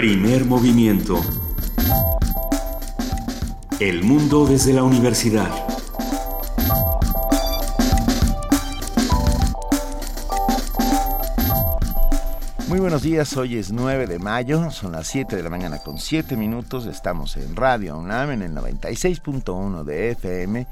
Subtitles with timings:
[0.00, 1.20] Primer movimiento.
[3.80, 5.50] El mundo desde la universidad.
[12.66, 15.98] Muy buenos días, hoy es 9 de mayo, son las 7 de la mañana con
[15.98, 20.66] 7 minutos, estamos en Radio UNAM en el 96.1 de FM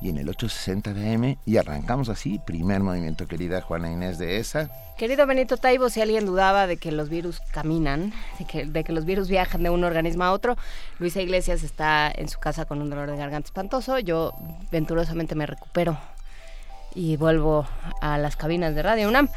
[0.00, 4.38] y en el 860 de AM y arrancamos así, primer movimiento querida Juana Inés de
[4.38, 4.70] esa.
[4.96, 8.92] Querido Benito Taibo, si alguien dudaba de que los virus caminan, de que, de que
[8.92, 10.56] los virus viajan de un organismo a otro,
[10.98, 14.34] Luisa Iglesias está en su casa con un dolor de garganta espantoso, yo
[14.70, 15.98] venturosamente me recupero
[16.94, 17.66] y vuelvo
[18.00, 19.28] a las cabinas de Radio UNAM.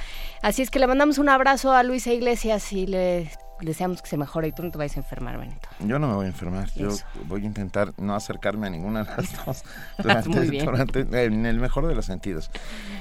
[0.42, 3.30] Así es que le mandamos un abrazo a Luisa Iglesias y le
[3.62, 5.68] deseamos que se mejore y tú no te vayas a enfermar, Benito.
[5.80, 6.90] Yo no me voy a enfermar, yo
[7.26, 9.64] voy a intentar no acercarme a ninguna de las dos
[10.64, 12.52] durante, en el mejor de los sentidos.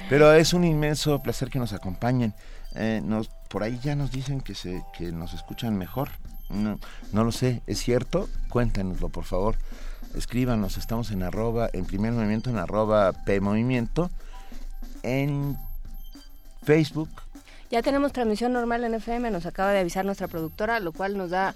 [0.09, 2.33] Pero es un inmenso placer que nos acompañen.
[2.75, 6.09] Eh, nos, por ahí ya nos dicen que, se, que nos escuchan mejor.
[6.49, 6.79] No,
[7.11, 8.29] no lo sé, ¿es cierto?
[8.49, 9.55] Cuéntenoslo, por favor.
[10.15, 14.11] Escríbanos, estamos en arroba, en primer movimiento, en arroba P Movimiento,
[15.01, 15.57] en
[16.61, 17.09] Facebook,
[17.73, 21.31] ya tenemos transmisión normal en FM, nos acaba de avisar nuestra productora, lo cual nos
[21.31, 21.55] da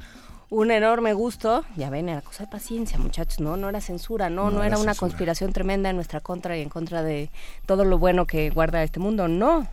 [0.50, 1.64] un enorme gusto.
[1.76, 4.96] Ya ven, era cosa de paciencia, muchachos, no, no era censura, no, no, era, una
[4.96, 7.30] conspiración tremenda en nuestra contra y en contra de
[7.68, 9.68] todo lo bueno que guarda este mundo, no.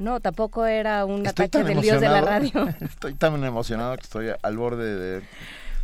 [0.00, 2.66] No, tampoco era un ataque del dios de la radio.
[2.80, 5.22] Estoy tan emocionado que estoy al borde de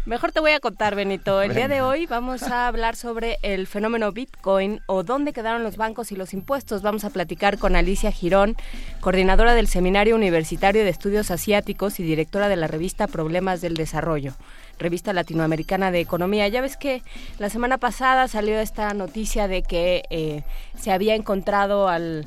[0.06, 1.42] Mejor te voy a contar, Benito.
[1.42, 5.76] El día de hoy vamos a hablar sobre el fenómeno Bitcoin o dónde quedaron los
[5.76, 6.80] bancos y los impuestos.
[6.80, 8.54] Vamos a platicar con Alicia Girón,
[9.00, 14.34] coordinadora del Seminario Universitario de Estudios Asiáticos y directora de la revista Problemas del Desarrollo
[14.78, 16.46] revista latinoamericana de economía.
[16.48, 17.02] Ya ves que
[17.38, 20.44] la semana pasada salió esta noticia de que eh,
[20.78, 22.26] se había encontrado al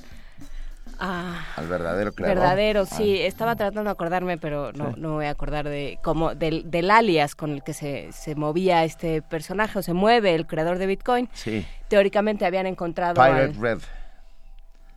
[1.00, 2.38] Ah, Al verdadero creador.
[2.38, 3.18] Verdadero, sí.
[3.20, 7.36] Estaba tratando de acordarme, pero no, no voy a acordar de cómo del, del alias
[7.36, 11.30] con el que se, se, movía este personaje o se mueve el creador de Bitcoin.
[11.34, 11.66] Sí.
[11.88, 13.14] Teóricamente habían encontrado.
[13.16, 13.80] Pirate Red.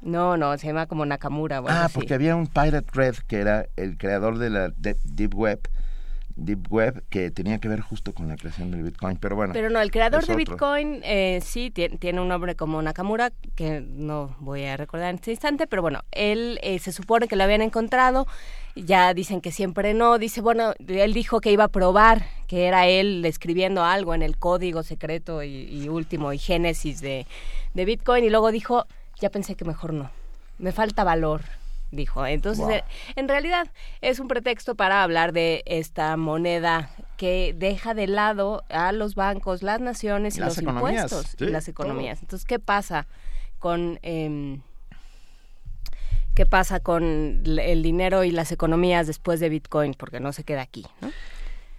[0.01, 1.63] No, no, se llama como Nakamura.
[1.69, 5.61] ah, porque había un Pirate Red que era el creador de la Deep Web
[6.37, 9.53] Deep Web que tenía que ver justo con la creación del Bitcoin, pero bueno.
[9.53, 14.37] Pero no, el creador de Bitcoin eh, sí tiene, un nombre como Nakamura, que no
[14.41, 17.63] voy a recordar en este instante, pero bueno, él eh, se supone que lo habían
[17.63, 18.27] encontrado,
[18.75, 22.87] ya dicen que siempre no, dice, bueno, él dijo que iba a probar que era
[22.87, 27.27] él escribiendo algo en el código secreto y, último y génesis de,
[27.75, 28.87] de Bitcoin y luego dijo,
[29.21, 30.11] ya pensé que mejor no,
[30.59, 31.43] me falta valor
[31.93, 32.27] dijo.
[32.27, 33.71] Entonces, eh, en realidad
[34.01, 39.63] es un pretexto para hablar de esta moneda que deja de lado a los bancos,
[39.63, 42.21] las naciones y los impuestos y las economías.
[42.21, 43.07] Entonces, ¿qué pasa
[43.61, 44.01] con...
[44.03, 44.63] Em,
[46.35, 49.93] ¿Qué pasa con el dinero y las economías después de Bitcoin?
[49.93, 50.87] Porque no se queda aquí.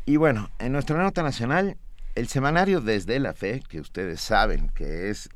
[0.05, 1.75] Y bueno, en nuestra nota nacional,
[2.13, 5.27] el semanario Desde la Fe, que ustedes saben que es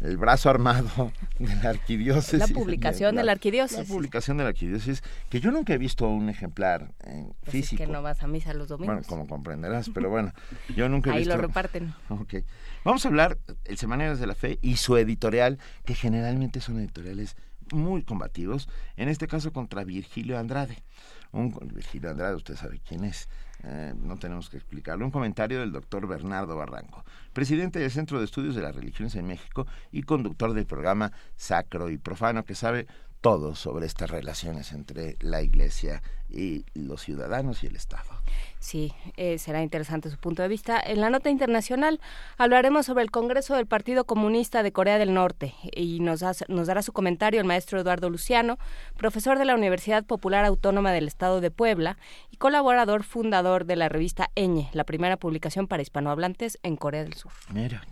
[0.00, 2.38] el brazo armado de la arquidiócesis.
[2.38, 3.88] La publicación de la, arquidiócesis.
[3.88, 7.82] La publicación de la arquidiócesis, que yo nunca he visto un ejemplar en pues físico.
[7.82, 8.94] Es que no vas a misa los domingos.
[8.94, 10.32] Bueno, como comprenderás, pero bueno,
[10.74, 11.32] yo nunca he visto.
[11.32, 11.94] Ahí lo reparten.
[12.08, 12.34] Ok.
[12.84, 17.36] Vamos a hablar el Semanario de la Fe y su editorial, que generalmente son editoriales
[17.72, 20.82] muy combativos, en este caso contra Virgilio Andrade.
[21.32, 23.28] Un, Virgilio Andrade, usted sabe quién es.
[23.68, 25.04] Eh, no tenemos que explicarlo.
[25.04, 29.26] Un comentario del doctor Bernardo Barranco, presidente del Centro de Estudios de las Religiones en
[29.26, 32.86] México y conductor del programa Sacro y Profano, que sabe
[33.20, 38.22] todo sobre estas relaciones entre la Iglesia y los ciudadanos y el Estado.
[38.66, 40.82] Sí, eh, será interesante su punto de vista.
[40.84, 42.00] En la nota internacional
[42.36, 46.82] hablaremos sobre el Congreso del Partido Comunista de Corea del Norte y nos, nos dará
[46.82, 48.58] su comentario el maestro Eduardo Luciano,
[48.96, 51.96] profesor de la Universidad Popular Autónoma del Estado de Puebla
[52.32, 57.14] y colaborador fundador de la revista Eñe, la primera publicación para hispanohablantes en Corea del
[57.14, 57.30] Sur.
[57.52, 57.84] Mira.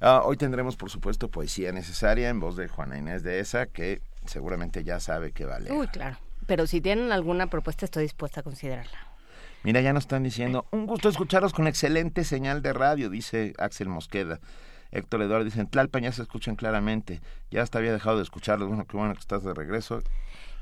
[0.00, 4.00] Ah, hoy tendremos, por supuesto, poesía necesaria en voz de Juana Inés de Esa, que
[4.24, 5.70] seguramente ya sabe que vale.
[5.70, 6.16] Uy, claro.
[6.46, 9.13] Pero si tienen alguna propuesta, estoy dispuesta a considerarla.
[9.64, 13.88] Mira, ya nos están diciendo, un gusto escucharos con excelente señal de radio, dice Axel
[13.88, 14.38] Mosqueda.
[14.92, 17.22] Héctor Eduardo dice, en Tlalpan ya se escuchan claramente.
[17.50, 18.68] Ya hasta había dejado de escucharlos.
[18.68, 20.02] Bueno, qué bueno que estás de regreso.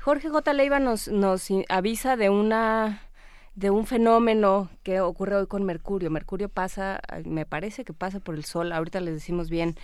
[0.01, 0.53] Jorge J.
[0.53, 3.01] Leiva nos, nos avisa de una
[3.55, 6.09] de un fenómeno que ocurre hoy con Mercurio.
[6.09, 9.75] Mercurio pasa, me parece que pasa por el Sol, ahorita les decimos bien,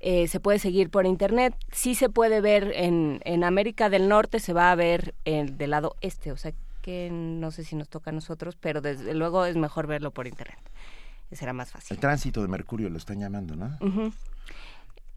[0.00, 4.38] eh, se puede seguir por internet, sí se puede ver en, en América del Norte,
[4.38, 7.88] se va a ver en, del lado este, o sea que no sé si nos
[7.88, 10.58] toca a nosotros, pero desde luego es mejor verlo por internet.
[11.32, 11.94] Será más fácil.
[11.94, 13.78] El tránsito de Mercurio lo están llamando, ¿no?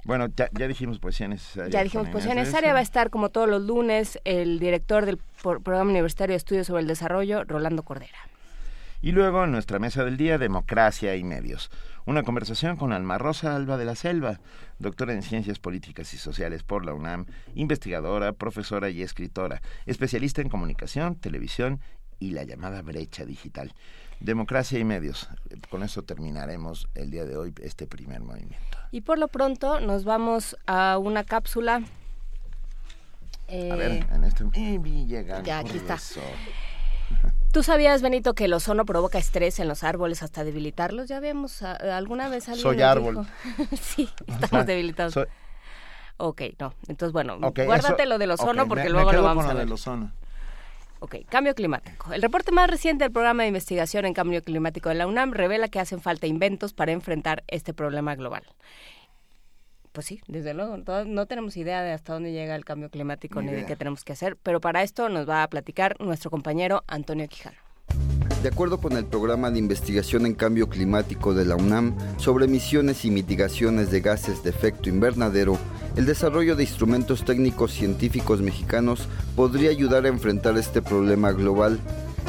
[0.05, 1.71] Bueno, ya, ya dijimos poesía necesaria.
[1.71, 2.73] Ya dijimos poesía necesaria.
[2.73, 6.81] Va a estar como todos los lunes el director del Programa Universitario de Estudios sobre
[6.81, 8.19] el Desarrollo, Rolando Cordera.
[9.03, 11.69] Y luego en nuestra mesa del día, democracia y medios.
[12.05, 14.39] Una conversación con Alma Rosa Alba de la Selva,
[14.79, 20.47] doctora en Ciencias Políticas y Sociales por la UNAM, investigadora, profesora y escritora, especialista en
[20.47, 21.81] comunicación, televisión
[22.17, 23.73] y la llamada brecha digital.
[24.21, 25.27] Democracia y medios.
[25.69, 28.77] Con eso terminaremos el día de hoy este primer movimiento.
[28.91, 31.83] Y por lo pronto nos vamos a una cápsula.
[33.49, 35.43] a ver, eh, en este...
[35.43, 35.97] ya, aquí está.
[37.53, 41.07] ¿Tú sabías, Benito, que el ozono provoca estrés en los árboles hasta debilitarlos?
[41.07, 43.27] Ya vemos alguna vez alguien Soy árbol.
[43.79, 45.15] sí, estamos debilitados.
[46.17, 46.73] Ok, no.
[46.87, 49.65] Entonces, bueno, guárdate lo del ozono porque luego lo vamos a ver.
[49.65, 50.11] Del ozono.
[50.99, 52.11] Ok, cambio climático.
[52.11, 55.67] El reporte más reciente del programa de investigación en cambio climático de la UNAM revela
[55.67, 58.43] que hacen falta inventos para enfrentar este problema global.
[59.93, 60.75] Pues sí, desde luego,
[61.05, 64.13] no tenemos idea de hasta dónde llega el cambio climático ni, de qué tenemos que
[64.13, 67.57] hacer, pero para esto nos va a platicar nuestro compañero Antonio Quijano.
[68.41, 73.05] De acuerdo con el programa de investigación en cambio climático de la UNAM sobre emisiones
[73.05, 75.59] y mitigaciones de gases de efecto invernadero,
[75.95, 81.79] el desarrollo de instrumentos técnicos científicos mexicanos podría ayudar a enfrentar este problema global.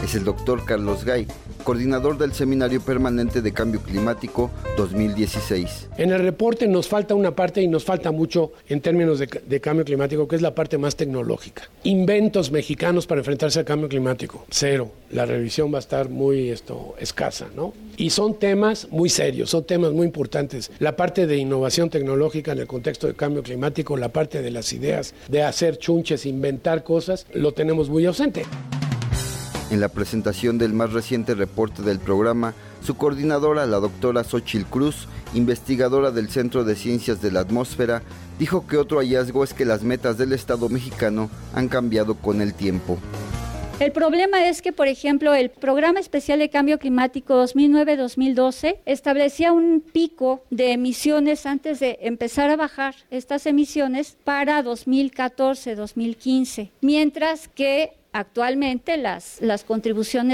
[0.04, 1.26] Es el doctor Carlos Gay,
[1.64, 5.88] coordinador del Seminario Permanente de Cambio Climático 2016.
[5.96, 9.84] En el reporte nos falta una parte y nos falta mucho en términos de, cambio
[9.84, 11.68] climático, que es la parte más tecnológica.
[11.82, 14.92] Inventos mexicanos para enfrentarse al cambio climático, cero.
[15.10, 17.72] La revisión va a estar muy esto, escasa, ¿no?
[17.96, 20.70] Y son temas muy serios, son temas muy importantes.
[20.78, 24.72] La parte de innovación tecnológica en el contexto del cambio climático, la parte de las
[24.72, 28.44] ideas de hacer chunches, inventar cosas, lo tenemos muy ausente.
[29.74, 35.08] En la presentación del más reciente reporte del programa, su coordinadora, la doctora Xochil Cruz,
[35.34, 38.00] investigadora del Centro de Ciencias de la Atmósfera,
[38.38, 42.54] dijo que otro hallazgo es que las metas del Estado mexicano han cambiado con el
[42.54, 43.00] tiempo.
[43.80, 49.80] El problema es que, por ejemplo, el Programa Especial de Cambio Climático 2009-2012 establecía un
[49.80, 58.96] pico de emisiones antes de empezar a bajar estas emisiones para 2014-2015, mientras que actualmente
[58.96, 59.18] la
[59.66, 60.28] contribución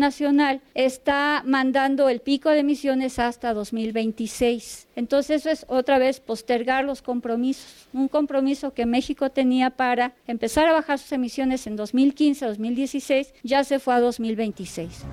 [0.00, 4.88] nacional está mandando el pico de emisiones hasta 2026.
[4.96, 7.86] Entonces eso es otra vez postergar los compromisos.
[7.92, 13.64] Un compromiso que México tenía para empezar a bajar sus emisiones en 2015, 2016, ya
[13.64, 15.04] se fue a 2026.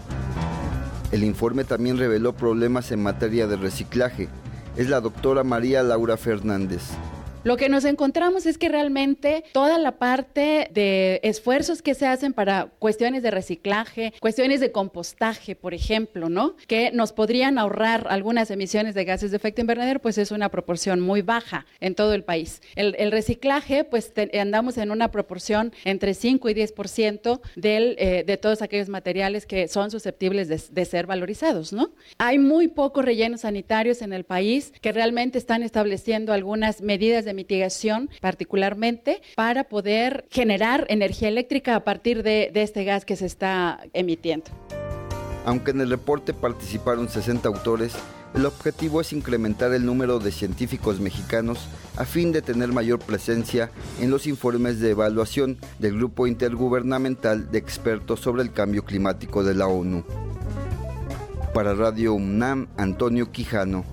[1.11, 4.29] El informe también reveló problemas en materia de reciclaje.
[4.77, 6.83] Es la doctora María Laura Fernández.
[7.45, 12.33] Lo que nos encontramos es que realmente toda la parte de esfuerzos que se hacen
[12.33, 16.57] para cuestiones de reciclaje, cuestiones de compostaje, por ejemplo, ¿no?
[16.67, 20.99] Que nos podrían ahorrar algunas emisiones de gases de efecto invernadero, pues es una proporción
[20.99, 22.61] muy baja en todo el país.
[22.75, 28.61] El, reciclaje, pues andamos en una proporción entre 5 y 10% del, eh, de todos
[28.61, 31.91] aquellos materiales que son susceptibles de, de ser valorizados, ¿no?
[32.17, 37.28] Hay muy pocos rellenos sanitarios en el país que realmente están estableciendo algunas medidas de
[37.33, 43.25] mitigación, particularmente para poder generar energía eléctrica a partir de, de este gas que se
[43.25, 44.45] está emitiendo.
[45.45, 47.95] Aunque en el reporte participaron 60 autores,
[48.35, 51.67] el objetivo es incrementar el número de científicos mexicanos
[51.97, 57.57] a fin de tener mayor presencia en los informes de evaluación del Grupo Intergubernamental de
[57.57, 60.03] Expertos sobre el Cambio Climático de la ONU.
[61.53, 63.83] Para Radio UNAM, Antonio Quijano.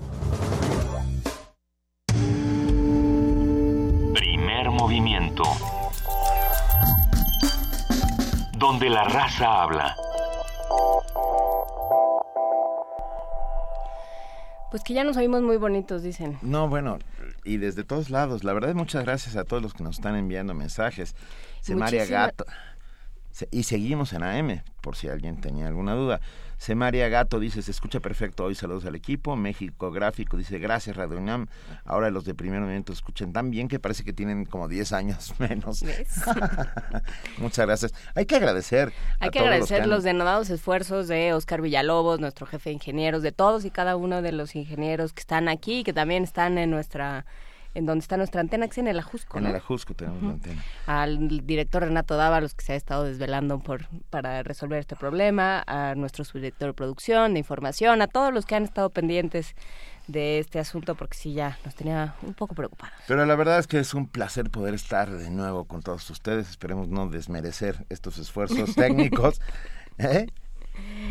[4.77, 5.43] Movimiento.
[8.57, 9.95] Donde la raza habla.
[14.69, 16.37] Pues que ya nos oímos muy bonitos, dicen.
[16.41, 16.99] No, bueno,
[17.43, 18.43] y desde todos lados.
[18.43, 21.15] La verdad, muchas gracias a todos los que nos están enviando mensajes.
[21.69, 22.45] María Gato.
[23.51, 26.21] Y seguimos en AM, por si alguien tenía alguna duda.
[26.57, 29.35] Semaria Gato dice, se escucha perfecto hoy, saludos al equipo.
[29.35, 31.47] México Gráfico dice, gracias Radio UNAM.
[31.85, 35.33] Ahora los de primer momento escuchan tan bien que parece que tienen como 10 años
[35.39, 35.85] menos.
[37.37, 37.93] Muchas gracias.
[38.15, 38.91] Hay que agradecer.
[39.19, 43.63] Hay que agradecer los, denodados esfuerzos de Oscar Villalobos, nuestro jefe de ingenieros, de todos
[43.63, 47.25] y cada uno de los ingenieros que están aquí y que también están en nuestra
[47.77, 49.37] en donde está nuestra antena, que es en el Ajusco.
[49.37, 50.63] En el Ajusco tenemos la antena.
[50.87, 55.93] Al director Renato Dávalos, que se ha estado desvelando por, para resolver este problema, a
[55.93, 59.55] nuestro subdirector de producción, de información, a todos los que han estado pendientes
[60.07, 62.95] de este asunto porque sí ya nos tenía un poco preocupados.
[63.07, 66.49] Pero la verdad es que es un placer poder estar de nuevo con todos ustedes.
[66.49, 69.39] Esperemos no desmerecer estos esfuerzos técnicos.
[69.99, 70.27] ¿Eh?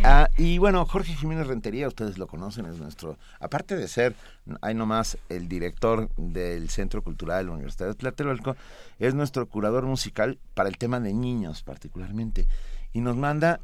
[0.05, 4.15] Ah, y bueno, Jorge Jiménez Rentería, ustedes lo conocen, es nuestro, aparte de ser,
[4.61, 8.57] hay nomás el director del Centro Cultural de la Universidad de Tlatelolco,
[8.99, 12.47] es nuestro curador musical para el tema de niños particularmente.
[12.93, 13.61] Y nos manda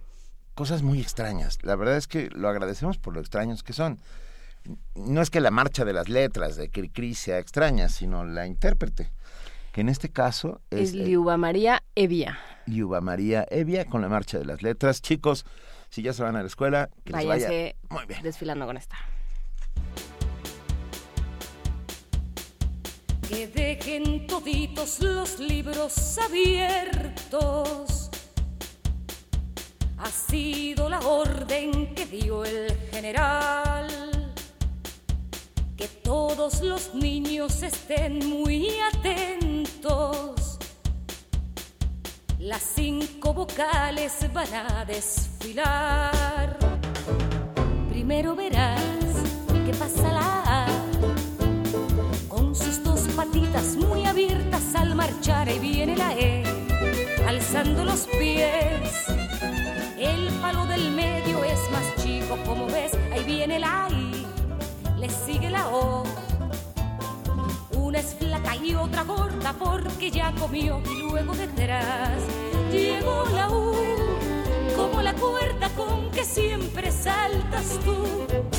[0.54, 1.58] cosas muy extrañas.
[1.62, 3.98] La verdad es que lo agradecemos por lo extraños que son.
[4.94, 9.10] No es que la marcha de las letras de Cricri sea extraña, sino la intérprete,
[9.72, 10.90] que en este caso es...
[10.90, 12.38] Es Liuba María Evia.
[12.66, 15.02] Liuba María Evia con la marcha de las letras.
[15.02, 15.44] Chicos,
[15.92, 17.48] si ya se van a la escuela, que les vaya
[17.90, 18.22] muy bien.
[18.22, 18.96] desfilando con esta.
[23.28, 28.10] Que dejen toditos los libros abiertos
[29.98, 34.32] ha sido la orden que dio el general.
[35.76, 40.41] Que todos los niños estén muy atentos.
[42.42, 46.58] Las cinco vocales van a desfilar.
[47.88, 48.82] Primero verás
[49.64, 50.66] que pasa la A
[52.26, 56.42] con sus dos patitas muy abiertas al marchar y viene la E
[57.28, 59.06] alzando los pies
[59.96, 64.26] el palo del medio es más chico, como ves, ahí viene la I,
[64.98, 66.21] le sigue la O.
[67.92, 72.22] Una es flaca y otra gorda porque ya comió y luego detrás
[72.70, 73.74] llegó la U,
[74.74, 78.51] como la cuerda con que siempre saltas tú.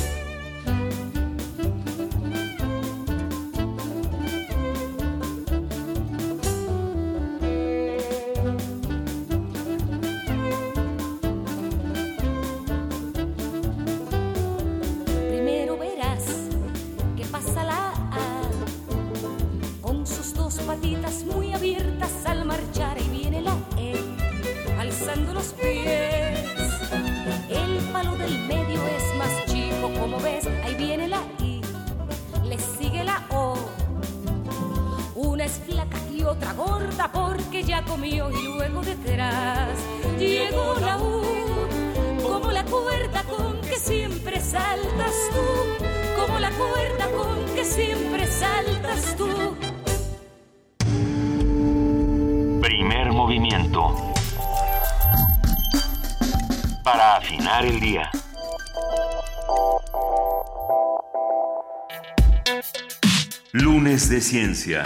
[64.24, 64.84] Ciencia.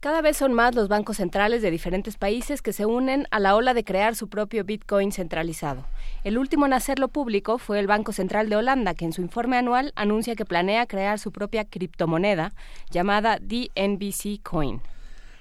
[0.00, 3.56] Cada vez son más los bancos centrales de diferentes países que se unen a la
[3.56, 5.86] ola de crear su propio Bitcoin centralizado.
[6.24, 9.56] El último en hacerlo público fue el Banco Central de Holanda, que en su informe
[9.56, 12.52] anual anuncia que planea crear su propia criptomoneda
[12.90, 14.82] llamada DNBC Coin.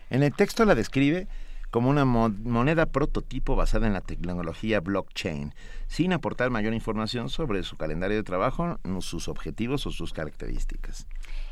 [0.09, 1.27] En el texto la describe
[1.75, 5.53] como una moneda prototipo basada en la tecnología blockchain,
[5.87, 11.05] sin aportar mayor información sobre su calendario de trabajo, sus objetivos o sus características.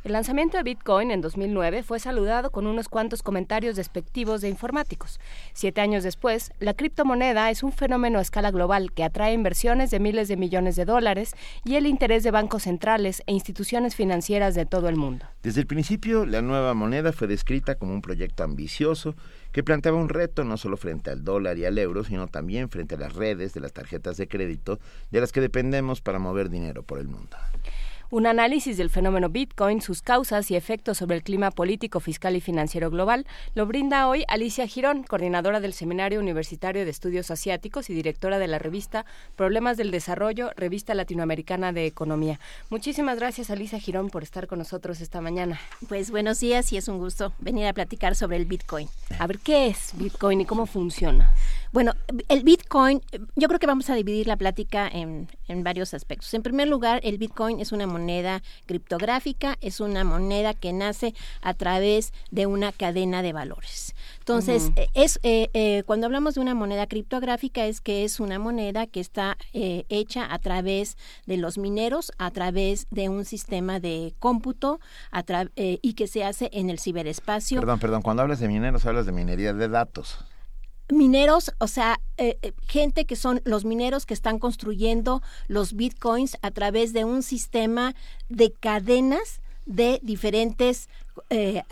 [0.06, 5.20] El lanzamiento de Bitcoin en 2009 fue saludado con unos cuantos comentarios despectivos de informáticos.
[5.52, 10.00] Siete años después, la criptomoneda es un fenómeno a escala global que atrae inversiones de
[10.00, 11.34] miles de millones de dólares
[11.66, 15.26] y el interés de bancos centrales e instituciones financieras de todo el mundo.
[15.42, 19.16] Desde el principio, la nueva moneda fue descrita como un proyecto ambicioso
[19.54, 22.96] que planteaba un reto no solo frente al dólar y al euro, sino también frente
[22.96, 24.80] a las redes de las tarjetas de crédito
[25.12, 27.38] de las que dependemos para mover dinero por el mundo.
[28.10, 32.42] Un análisis del fenómeno Bitcoin, sus causas y efectos sobre el clima político, fiscal y
[32.42, 37.94] financiero global lo brinda hoy Alicia Girón, coordinadora del Seminario Universitario de Estudios Asiáticos y
[37.94, 39.06] directora de la revista
[39.36, 42.40] Problemas del Desarrollo, revista latinoamericana de Economía.
[42.70, 45.60] Muchísimas gracias, Alicia Girón, por estar con nosotros esta mañana.
[45.88, 48.88] Pues buenos días y es un gusto venir a platicar sobre el Bitcoin.
[49.18, 51.34] A ver, ¿qué es Bitcoin y cómo funciona?
[51.74, 51.94] Bueno,
[52.30, 53.02] el Bitcoin,
[53.36, 56.32] yo creo que vamos a dividir la plática en, en, varios aspectos.
[56.36, 61.56] En primer lugar, el Bitcoin es una moneda criptográfica, es una moneda que nace a
[61.56, 63.96] través de una cadena de valores.
[64.20, 68.86] Entonces, es eh, eh, cuando hablamos de una moneda criptográfica es que es una moneda
[68.86, 74.14] que está eh, hecha a través de los mineros, a través de un sistema de
[74.20, 74.80] cómputo
[75.56, 77.60] y que se hace en el ciberespacio.
[77.60, 80.20] Perdón, perdón, cuando hablas de mineros hablas de minería de datos
[80.90, 86.38] mineros, o sea, eh, eh, gente que son los mineros que están construyendo los bitcoins
[86.42, 87.96] a través de un sistema
[88.30, 90.90] de cadenas de diferentes
[91.30, 91.64] eh,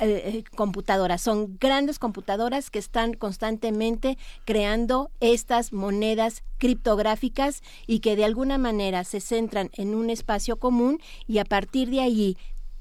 [0.55, 1.21] computadoras.
[1.21, 9.03] Son grandes computadoras que están constantemente creando estas monedas criptográficas y que de alguna manera
[9.03, 12.37] se centran en un espacio común y a partir de allí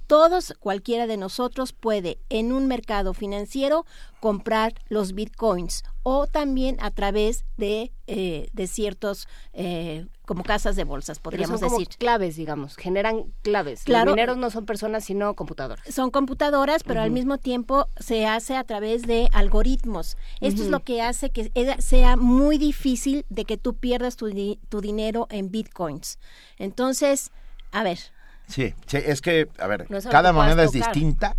[0.06, 3.86] todos, cualquiera de nosotros puede en un mercado financiero
[4.20, 10.84] comprar los bitcoins o también a través de, eh, de ciertos eh, como casas de
[10.84, 11.96] bolsas, podríamos Pero son como decir.
[11.98, 13.82] claves, digamos, generan claves.
[13.84, 14.06] Claro.
[14.06, 15.84] Los mineros no son personas, sino computadoras.
[15.92, 20.16] Son computadoras, pero al mismo tiempo se hace a través de algoritmos.
[20.40, 24.58] Esto es lo que hace que sea muy difícil de que tú pierdas tu, di-
[24.68, 26.18] tu dinero en bitcoins.
[26.58, 27.30] Entonces,
[27.72, 27.98] a ver,
[28.48, 31.36] Sí, sí, es que, a ver, No cada moneda es distinta.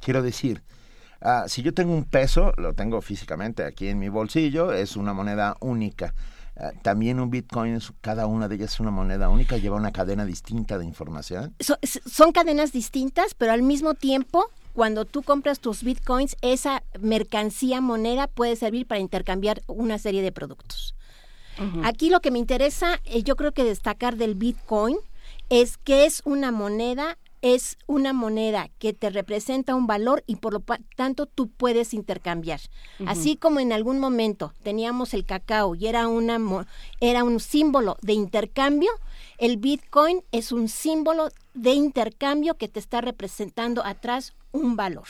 [0.00, 0.62] Quiero decir,
[1.26, 5.12] ah, si yo tengo un peso, lo tengo físicamente aquí en mi bolsillo, es una
[5.12, 6.14] moneda única.
[6.56, 9.92] Ah, también un Bitcoin, es- cada una de ellas es una moneda única, lleva una
[9.92, 11.54] cadena distinta de información.
[11.60, 17.80] so- son cadenas distintas, pero al mismo tiempo, cuando tú compras tus bitcoins, esa mercancía
[17.80, 20.94] moneda puede servir para intercambiar una serie de productos.
[21.84, 24.98] Aquí lo que me interesa, eh, yo creo que destacar del Bitcoin
[25.48, 27.16] es que es una moneda,
[27.54, 30.64] es una moneda que te representa un valor y por lo
[30.96, 32.60] tanto tú puedes intercambiar.
[33.06, 36.66] Así como en algún momento teníamos el cacao y era una
[37.00, 38.90] era un símbolo de intercambio,
[39.38, 45.06] el Bitcoin es un símbolo de intercambio que te está representando atrás un valor.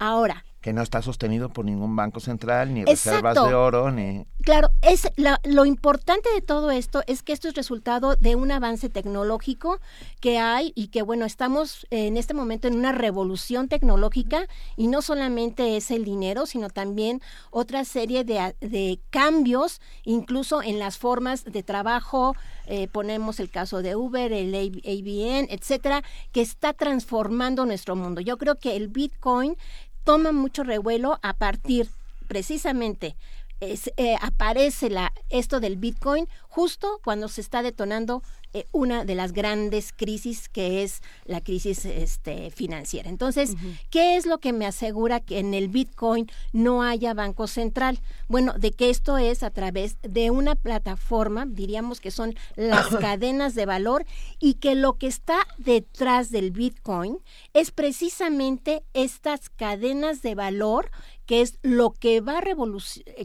[0.00, 4.24] Ahora, que no está sostenido por ningún banco central, ni reservas de oro, ni...
[4.42, 8.50] Claro, es la- lo importante de todo esto es que esto es resultado de un
[8.52, 9.80] avance tecnológico
[10.20, 15.02] que hay y que bueno, estamos en este momento en una revolución tecnológica y no
[15.02, 21.44] solamente es el dinero, sino también otra serie de, de cambios, incluso en las formas
[21.44, 22.34] de trabajo,
[22.66, 28.20] eh, ponemos el caso de Uber, el ABN, etcétera, que está transformando nuestro mundo.
[28.20, 29.56] Yo creo que el Bitcoin
[30.04, 31.88] toma mucho revuelo a partir
[32.26, 33.14] precisamente
[33.62, 38.22] es, eh, aparece la, esto del Bitcoin justo cuando se está detonando
[38.54, 43.08] eh, una de las grandes crisis que es la crisis este, financiera.
[43.08, 43.54] Entonces,
[43.88, 48.00] ¿qué es lo que me asegura que en el Bitcoin no haya banco central?
[48.28, 53.54] Bueno, de que esto es a través de una plataforma, diríamos que son las cadenas
[53.54, 54.04] de valor
[54.38, 57.20] y que lo que está detrás del Bitcoin
[57.54, 60.90] es precisamente estas cadenas de valor
[61.26, 62.42] que es lo que va a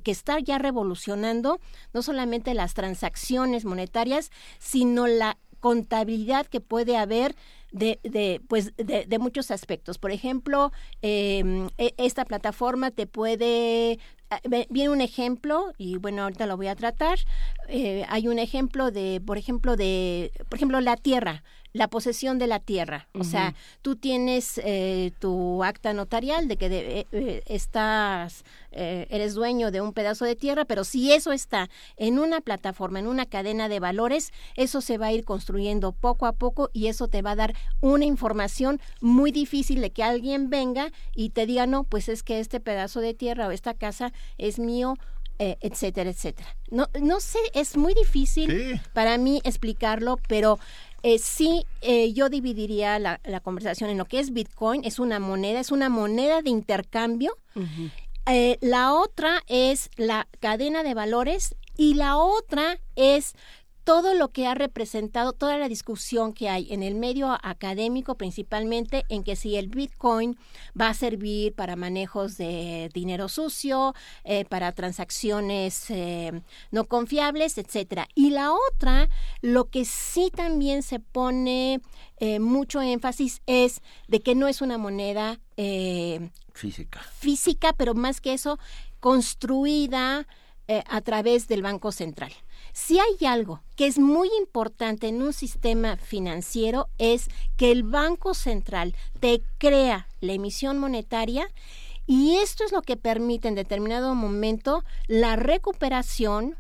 [0.04, 1.60] que está ya revolucionando
[1.94, 7.36] no solamente las transacciones monetarias, sino la contabilidad que puede haber
[7.72, 9.98] de, de, pues de, de muchos aspectos.
[9.98, 16.58] Por ejemplo, eh, esta plataforma te puede ah, viene un ejemplo y bueno ahorita lo
[16.58, 17.20] voy a tratar.
[17.68, 21.44] Eh, hay un ejemplo de, por ejemplo, de, por ejemplo, la tierra
[21.78, 23.08] la posesión de la tierra.
[23.14, 29.06] O sea, tú tienes eh, tu acta notarial de que de- eh, eh, estás, eh,
[29.10, 33.08] eres dueño de un pedazo de tierra, pero si eso está en una plataforma, en
[33.08, 37.08] una cadena de valores, eso se va a ir construyendo poco a poco y eso
[37.08, 41.68] te va a dar una información muy difícil de que alguien venga y te diga,
[41.68, 44.96] no, pues es que este pedazo de tierra o esta casa es mío.
[45.40, 46.50] eh, etcétera, etcétera.
[46.72, 48.50] No, no sé, es muy difícil
[48.94, 50.58] para mí explicarlo, pero
[51.04, 55.20] eh, sí, eh, yo dividiría la, la conversación en lo que es Bitcoin, es una
[55.20, 57.38] moneda, es una moneda de intercambio.
[58.26, 63.36] Eh, la otra es la cadena de valores y la otra es
[63.88, 69.06] todo lo que ha representado, toda la discusión que hay en el medio académico, principalmente
[69.08, 70.38] en que si el Bitcoin
[70.80, 73.96] va a servir para manejos de dinero sucio,
[74.26, 78.10] eh, para transacciones eh, no confiables, etcétera.
[78.14, 79.08] Y la otra,
[79.42, 81.80] lo que sí también se pone
[82.18, 87.00] eh, mucho énfasis es de que no es una moneda eh, Física.
[87.18, 88.60] física, pero más que eso,
[89.00, 90.28] construida
[90.90, 92.34] a través del Banco Central.
[92.80, 98.36] Si hay algo que es muy importante en un sistema financiero es que el Banco
[98.36, 101.50] Central te crea la emisión monetaria
[102.06, 106.56] y esto es lo que permite en determinado momento la recuperación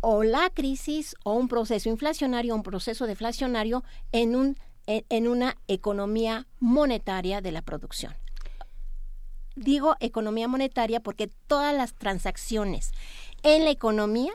[0.00, 6.46] o la crisis o un proceso inflacionario, un proceso deflacionario en, un, en una economía
[6.60, 8.14] monetaria de la producción.
[9.56, 12.92] Digo economía monetaria porque todas las transacciones
[13.42, 14.32] en la economía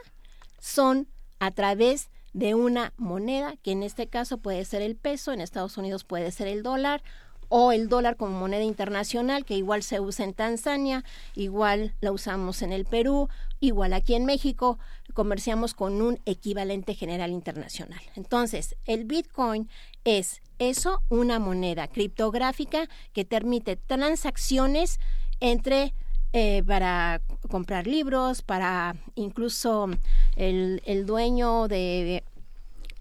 [0.59, 1.07] son
[1.39, 5.77] a través de una moneda, que en este caso puede ser el peso, en Estados
[5.77, 7.01] Unidos puede ser el dólar,
[7.49, 11.03] o el dólar como moneda internacional, que igual se usa en Tanzania,
[11.35, 13.27] igual la usamos en el Perú,
[13.59, 14.77] igual aquí en México,
[15.15, 17.99] comerciamos con un equivalente general internacional.
[18.15, 19.67] Entonces, el Bitcoin
[20.03, 24.99] es eso, una moneda criptográfica que permite transacciones
[25.39, 25.95] entre
[26.33, 29.89] eh, para comprar libros, para incluso
[30.35, 32.23] el, el dueño de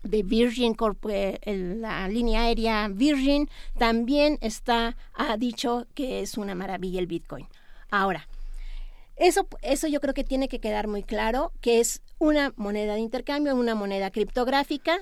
[0.02, 0.76] de Virgin
[1.10, 1.38] eh,
[1.76, 7.46] la línea aérea Virgin, también está, ha dicho que es una maravilla el Bitcoin.
[7.90, 8.28] Ahora,
[9.16, 13.00] eso, eso yo creo que tiene que quedar muy claro, que es una moneda de
[13.00, 14.98] intercambio, una moneda criptográfica,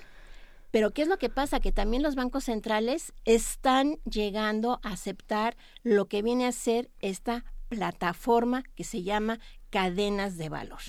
[0.70, 1.60] pero ¿qué es lo que pasa?
[1.60, 7.44] Que también los bancos centrales están llegando a aceptar lo que viene a ser esta
[7.68, 9.38] plataforma que se llama
[9.70, 10.80] cadenas de valor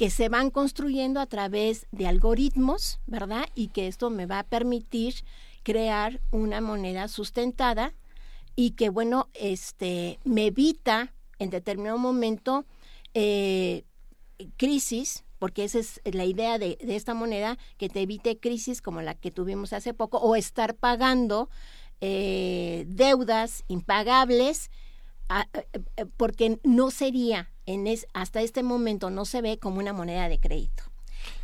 [0.00, 3.46] que se van construyendo a través de algoritmos, ¿verdad?
[3.54, 5.16] Y que esto me va a permitir
[5.62, 7.92] crear una moneda sustentada
[8.56, 12.64] y que, bueno, este, me evita en determinado momento
[13.12, 13.84] eh,
[14.56, 19.14] crisis, porque esa es la idea de, esta moneda, que te evite crisis como la
[19.14, 21.50] que tuvimos hace poco, o estar pagando
[22.00, 24.70] eh, deudas impagables,
[25.30, 25.66] eh,
[25.96, 30.28] eh, porque no sería, en es, hasta este momento no se ve como una moneda
[30.28, 30.82] de crédito.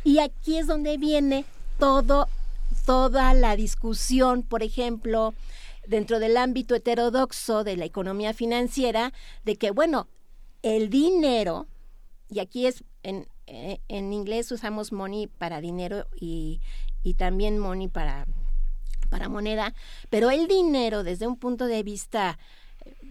[0.03, 1.45] Y aquí es donde viene
[1.79, 2.27] todo,
[2.85, 5.33] toda la discusión, por ejemplo,
[5.87, 9.13] dentro del ámbito heterodoxo de la economía financiera,
[9.45, 10.07] de que, bueno,
[10.63, 11.67] el dinero,
[12.29, 16.59] y aquí es, en, eh, en inglés usamos money para dinero y,
[17.03, 18.25] y también money para,
[19.09, 19.73] para moneda,
[20.09, 22.37] pero el dinero desde un punto de vista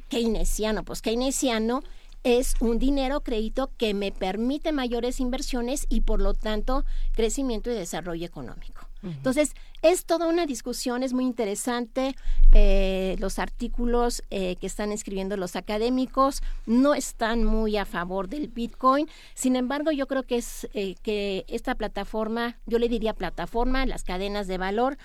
[0.09, 1.83] keynesiano, pues keynesiano
[2.27, 7.75] es un dinero crédito que me permite mayores inversiones y por lo tanto crecimiento y
[7.75, 8.89] desarrollo económico.
[9.05, 12.17] Entonces, es toda una discusión, es muy interesante.
[12.53, 18.49] eh, los artículos eh, que están escribiendo los académicos no están muy a favor del
[18.49, 19.09] Bitcoin.
[19.35, 24.03] Sin embargo, yo creo que es eh, que esta plataforma, yo le diría plataforma, las
[24.03, 24.99] cadenas de valor,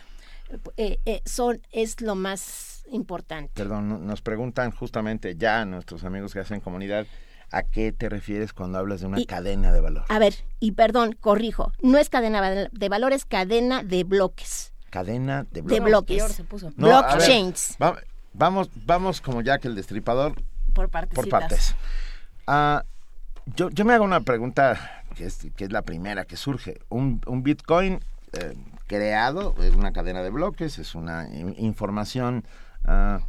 [0.78, 3.52] eh, eh, son es lo más importante.
[3.56, 7.06] Perdón, no- nos preguntan justamente ya nuestros amigos que hacen comunidad,
[7.52, 10.06] ¿a qué te refieres cuando hablas de una Y- cadena de valor?
[10.10, 14.74] A ver, y perdón, corrijo, no es cadena de valor, es cadena de bloques.
[14.90, 15.84] Cadena de De bloques.
[15.84, 16.18] bloques.
[16.18, 16.72] peor se puso.
[16.76, 17.78] No, a ver, Blockchains.
[17.82, 17.98] va-
[18.34, 20.36] vamos, vamos como ya que el destripador
[20.74, 21.76] Por por partes.
[22.48, 22.84] Ah,
[23.56, 26.80] yo, yo me hago una pregunta que es, que es la primera que surge.
[26.90, 28.00] Un, un Bitcoin
[28.34, 28.54] eh,
[28.95, 32.43] creado, es una cadena de bloques, es una in- información
[32.86, 33.19] ah,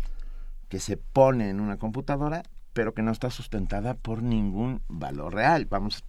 [0.68, 5.66] que se pone en una computadora, pero que no está sustentada por ningún valor real.
[5.66, 6.02] Vamos,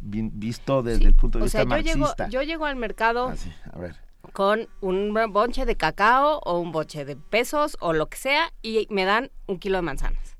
[0.00, 2.28] visto desde Sí, el punto de o vista sea, yo llego, marxista.
[2.28, 3.96] yo llego al mercado Ah, sí, a ver.
[4.32, 8.86] con un bonche de cacao o un bonche de pesos o lo que sea y
[8.90, 10.36] me dan un kilo de manzanas.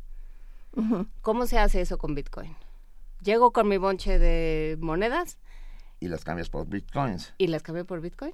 [1.22, 2.55] ¿Cómo se hace eso con Bitcoin?
[3.22, 5.38] Llego con mi bonche de monedas
[6.00, 7.33] Y las cambias por Bitcoins.
[7.38, 8.33] y las cambio por Bitcoin.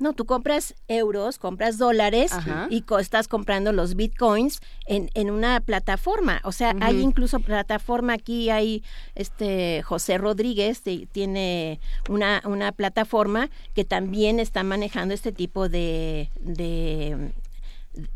[0.00, 2.66] No, tú compras euros, compras dólares Ajá.
[2.70, 6.40] y co- estás comprando los bitcoins en, en una plataforma.
[6.44, 8.82] O sea, hay incluso plataforma aquí, hay
[9.14, 16.30] este José Rodríguez, te- tiene una, una plataforma que también está manejando este tipo de,
[16.40, 17.32] de,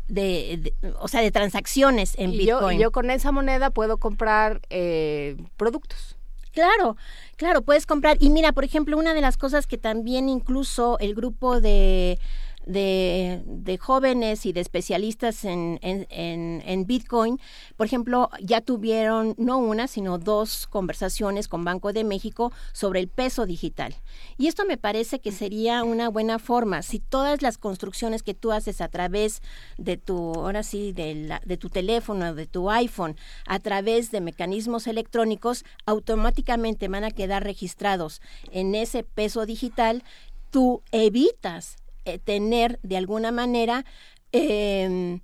[0.07, 2.79] de- de- o sea, de transacciones en Y yo, bitcoin.
[2.79, 6.14] y yo con esa moneda puedo comprar eh, productos.
[6.55, 6.95] Claro,
[7.35, 8.15] claro, puedes comprar.
[8.21, 12.17] Y mira, por ejemplo, una de las cosas que también incluso el grupo de,
[12.65, 16.05] de, de jóvenes y de especialistas en, en,
[16.65, 17.39] en, Bitcoin,
[17.77, 23.07] por ejemplo, ya tuvieron no una, sino dos conversaciones con Banco de México sobre el
[23.07, 23.95] peso digital.
[24.37, 26.81] Y esto me parece que sería una buena forma.
[26.81, 29.41] Si todas las construcciones que tú haces a través
[29.77, 33.15] de tu, ahora sí, de, la- de tu teléfono, de tu iPhone,
[33.47, 40.03] a través de mecanismos electrónicos, automáticamente van a quedar registrados en ese peso digital,
[40.51, 43.85] tú evitas eh, tener de alguna manera
[44.31, 45.19] eh,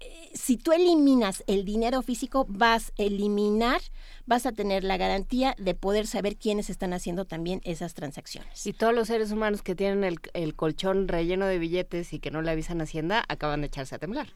[0.00, 3.80] eh, si tú eliminas el dinero físico, vas a eliminar,
[4.26, 8.66] vas a tener la garantía de poder saber quiénes están haciendo también esas transacciones.
[8.66, 12.30] Y todos los seres humanos que tienen el, el colchón relleno de billetes y que
[12.30, 14.28] no le avisan a Hacienda acaban de echarse a temblar.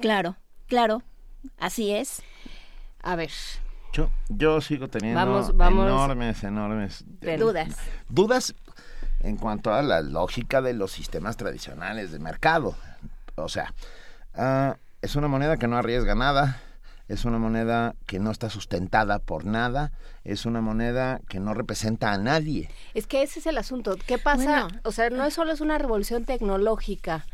[0.00, 1.02] Claro, claro,
[1.58, 2.22] así es.
[3.02, 3.30] A ver,
[3.92, 7.04] Yo, yo sigo teniendo Vamos- vamos- enormes, enormes
[7.38, 7.76] Dudas.
[8.08, 8.54] dudas
[9.20, 12.74] en cuanto a la lógica de los sistemas tradicionales de mercado.
[13.36, 13.74] O sea,
[14.34, 16.60] ah, es una moneda que no arriesga nada,
[17.08, 19.92] es una moneda que no está sustentada por nada,
[20.24, 22.70] es una moneda que no representa a nadie.
[22.94, 23.96] es que ese es el asunto.
[24.06, 24.64] ¿Qué pasa?
[24.64, 24.80] Bueno.
[24.84, 27.26] O sea, no es solo es una revolución tecnológica.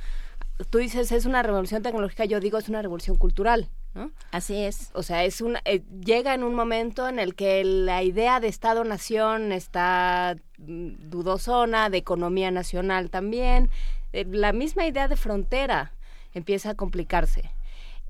[0.71, 4.13] Tú dices es una revolución tecnológica, yo digo es una revolución cultural, ¿no?
[4.31, 4.91] Así es.
[4.93, 8.49] O sea, es una, eh, llega en un momento en el que la idea de
[8.49, 13.71] Estado-nación está mm, dudosona, de economía nacional también.
[14.13, 15.93] Eh, la misma idea de frontera
[16.35, 17.51] empieza a complicarse.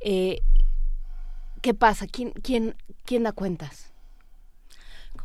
[0.00, 0.40] Eh,
[1.62, 2.06] ¿Qué pasa?
[2.06, 3.92] ¿Quién, quién, quién da cuentas?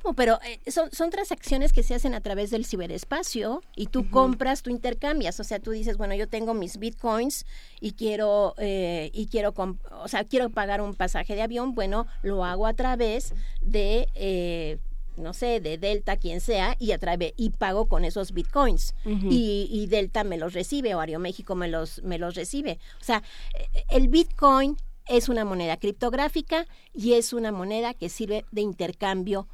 [0.04, 4.10] No, pero eh, son, son transacciones que se hacen a través del ciberespacio y tú
[4.10, 7.46] compras, tú intercambias, o sea, tú dices, bueno, yo tengo mis bitcoins
[7.80, 9.54] y quiero eh, y quiero,
[9.92, 14.80] o sea, quiero pagar un pasaje de avión, bueno, lo hago a través de eh,
[15.18, 18.96] no sé, de Delta, quien sea, y a través y pago con esos bitcoins.
[19.06, 22.80] Y, y Delta me los recibe, o Aeroméxico me los, me los recibe.
[23.00, 28.46] O sea, eh, el bitcoin es una moneda criptográfica y es una moneda que sirve
[28.52, 29.48] de intercambio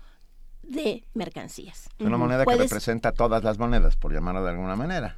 [0.67, 1.89] de mercancías.
[1.97, 5.17] Es una moneda que representa todas las monedas, por llamarlo de alguna manera.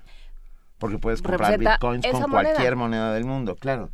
[0.78, 2.54] Porque puedes comprar Representa bitcoins con moneda.
[2.54, 3.90] cualquier moneda del mundo, claro.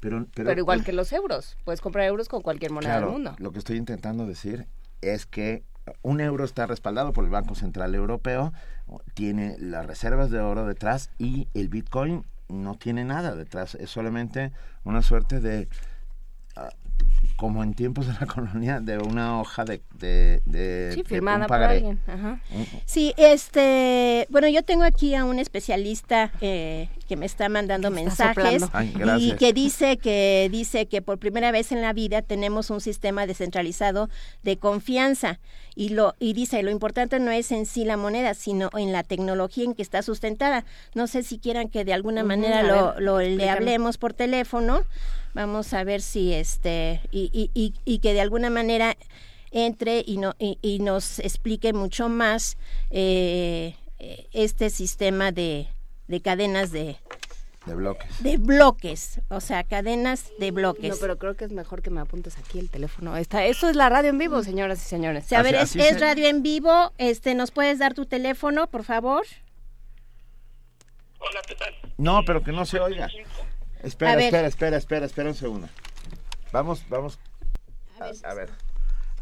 [0.00, 1.58] Pero, pero, Pero igual que los euros.
[1.64, 3.34] Puedes comprar euros con cualquier moneda claro, del mundo.
[3.38, 4.66] lo que estoy intentando decir
[5.02, 5.64] es que
[6.02, 8.52] un euro está respaldado por el Banco Central Europeo,
[9.14, 14.52] tiene las reservas de oro detrás y el bitcoin no tiene nada detrás, es solamente
[14.84, 15.68] una suerte de
[17.36, 21.56] como en tiempos de la colonia, de una hoja de, de, de- Sí, firmada por
[21.62, 21.98] alguien.
[22.06, 22.40] Ajá.
[22.84, 28.00] Sí, este, bueno, yo tengo aquí a un especialista eh, que me está mandando está
[28.00, 28.64] mensajes.
[28.72, 32.80] Ay, y que dice que dice que por primera vez en la vida tenemos un
[32.80, 34.10] sistema descentralizado
[34.42, 35.40] de confianza
[35.74, 39.02] y lo y dice lo importante no es en sí la moneda, sino en la
[39.02, 40.64] tecnología en que está sustentada.
[40.94, 44.82] No sé si quieran que de alguna manera lo, ver, lo le hablemos por teléfono.
[45.34, 48.96] Vamos a ver si este y, y, y, y que de alguna manera
[49.52, 52.56] entre y, no, y, y nos explique mucho más
[52.90, 53.76] eh,
[54.32, 55.68] este sistema de,
[56.08, 56.96] de cadenas de,
[57.66, 58.22] de bloques.
[58.22, 60.90] de bloques, o sea, cadenas de bloques.
[60.90, 63.16] No, pero creo que es mejor que me apuntes aquí el teléfono.
[63.16, 65.24] Está, esto es la radio en vivo, señoras y señores.
[65.26, 68.06] O sea, a ver, Así- es, es radio en vivo, este, ¿nos puedes dar tu
[68.06, 69.24] teléfono, por favor?
[71.98, 73.08] No, pero que no se oiga.
[73.82, 75.68] Espera, espera, espera, espera, espera un segundo.
[76.52, 77.18] Vamos, vamos.
[78.00, 78.50] A, a ver.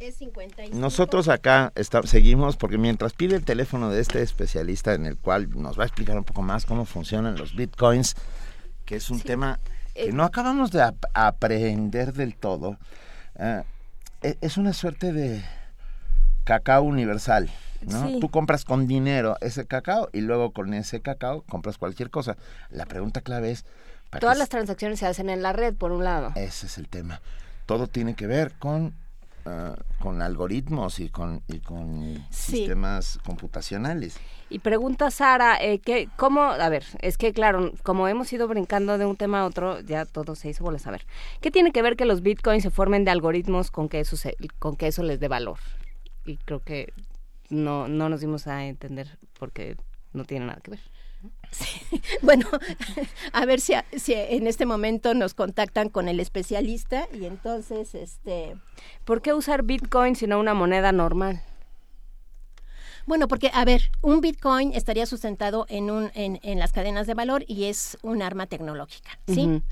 [0.00, 0.76] Es 55.
[0.78, 5.48] Nosotros acá está- seguimos porque mientras pide el teléfono de este especialista en el cual
[5.60, 8.14] nos va a explicar un poco más cómo funcionan los bitcoins,
[8.84, 9.58] que es un tema
[9.94, 12.78] que Eh, no acabamos de ap- aprender del todo,
[13.40, 13.64] eh,
[14.22, 15.42] e- es una suerte de
[16.44, 17.50] cacao universal.
[17.82, 18.06] ¿no?
[18.08, 18.18] Sí.
[18.20, 22.36] Tú compras con dinero ese cacao y luego con ese cacao compras cualquier cosa.
[22.70, 23.64] La pregunta clave es...
[24.10, 26.32] ¿para Todas las transacciones se hacen en la red, por un lado.
[26.36, 27.20] ese es el tema.
[27.66, 28.94] Todo tiene que ver con,
[29.46, 32.56] ah, con algoritmos y con, y con Sí.
[32.58, 34.16] sistemas computacionales.
[34.50, 36.40] Y pregunta Sara, eh, ¿qué, ¿cómo?
[36.42, 40.06] A ver, es que claro, como hemos ido brincando de un tema a otro, ya
[40.06, 40.86] todo se hizo bolas.
[40.86, 41.04] A ver,
[41.42, 44.36] ¿qué tiene que ver que los bitcoins se formen de algoritmos con que eso, se-
[44.58, 45.58] con que eso les dé valor?
[46.24, 46.94] Y creo que
[47.50, 49.76] no, no nos dimos a entender porque
[50.14, 50.80] no tiene nada que ver.
[52.22, 52.46] Bueno,
[53.32, 58.54] a ver si, si en este momento nos contactan con el especialista y entonces, este,
[59.04, 61.42] ¿Por qué usar bitcoin si no una moneda normal?
[63.06, 67.14] Bueno, porque, a ver, un Bitcoin estaría sustentado en, un, en, en las cadenas de
[67.14, 69.62] valor y es un arma tecnológica, ¿sí?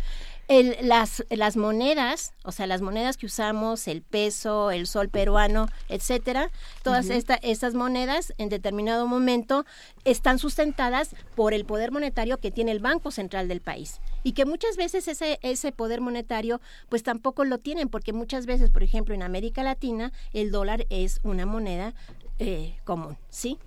[0.49, 5.67] El- las, las monedas, o sea, las monedas que usamos, el peso, el sol peruano,
[5.89, 6.51] etcétera,
[6.85, 9.65] todas esta- estas monedas en determinado momento
[10.05, 14.01] están sustentadas por el poder monetario que tiene el Banco Central del país.
[14.23, 18.71] Y que muchas veces ese, ese poder monetario pues tampoco lo tienen, porque muchas veces,
[18.71, 21.93] por ejemplo, en América Latina, el dólar es una moneda
[22.39, 23.59] eh, común, ¿sí?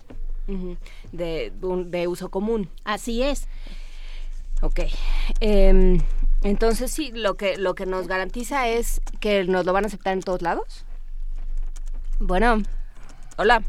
[1.12, 2.70] De uso común.
[2.84, 3.48] Así es.
[4.62, 4.82] Ok.
[5.40, 6.00] Em,
[6.44, 10.14] entonces sí, lo que, lo que nos garantiza es que nos lo van a aceptar
[10.14, 10.86] en todos lados.
[12.20, 12.58] Bueno,
[13.38, 13.64] hola.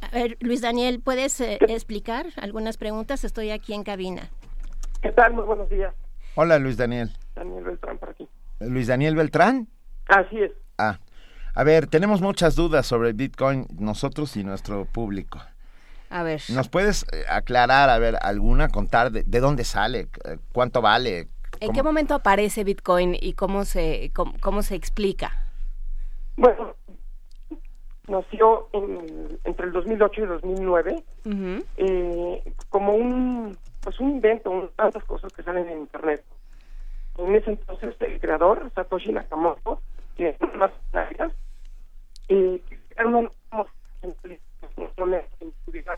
[0.00, 3.24] A ver, Luis Daniel, ¿puedes eh, explicar algunas preguntas?
[3.24, 4.30] Estoy aquí en cabina.
[5.02, 5.34] ¿Qué tal?
[5.34, 5.94] Muy buenos días.
[6.34, 7.10] Hola, Luis Daniel.
[7.34, 8.28] Daniel Beltrán por aquí.
[8.60, 9.68] Luis Daniel Beltrán.
[10.06, 10.52] Así es.
[10.78, 10.98] Ah,
[11.54, 15.40] a ver, tenemos muchas dudas sobre Bitcoin, nosotros y nuestro público.
[16.10, 16.40] A ver.
[16.50, 21.28] ¿Nos puedes eh, aclarar, a ver, alguna, contar de, de dónde sale, eh, cuánto vale?
[21.60, 25.32] ¿En cómo- qué momento aparece Bitcoin y cómo se, cómo, cómo se explica?
[26.36, 26.74] Bueno,
[28.06, 31.64] nació en- entre el 2008 y 2009 Ujú.
[31.76, 36.24] eh, como un pues un invento, un- tantas cosas que salen en internet.
[37.16, 39.80] En ese entonces el creador, Satoshi Nakamoto,
[40.16, 40.70] que es más
[42.28, 42.62] eh,
[42.96, 43.70] era una moneda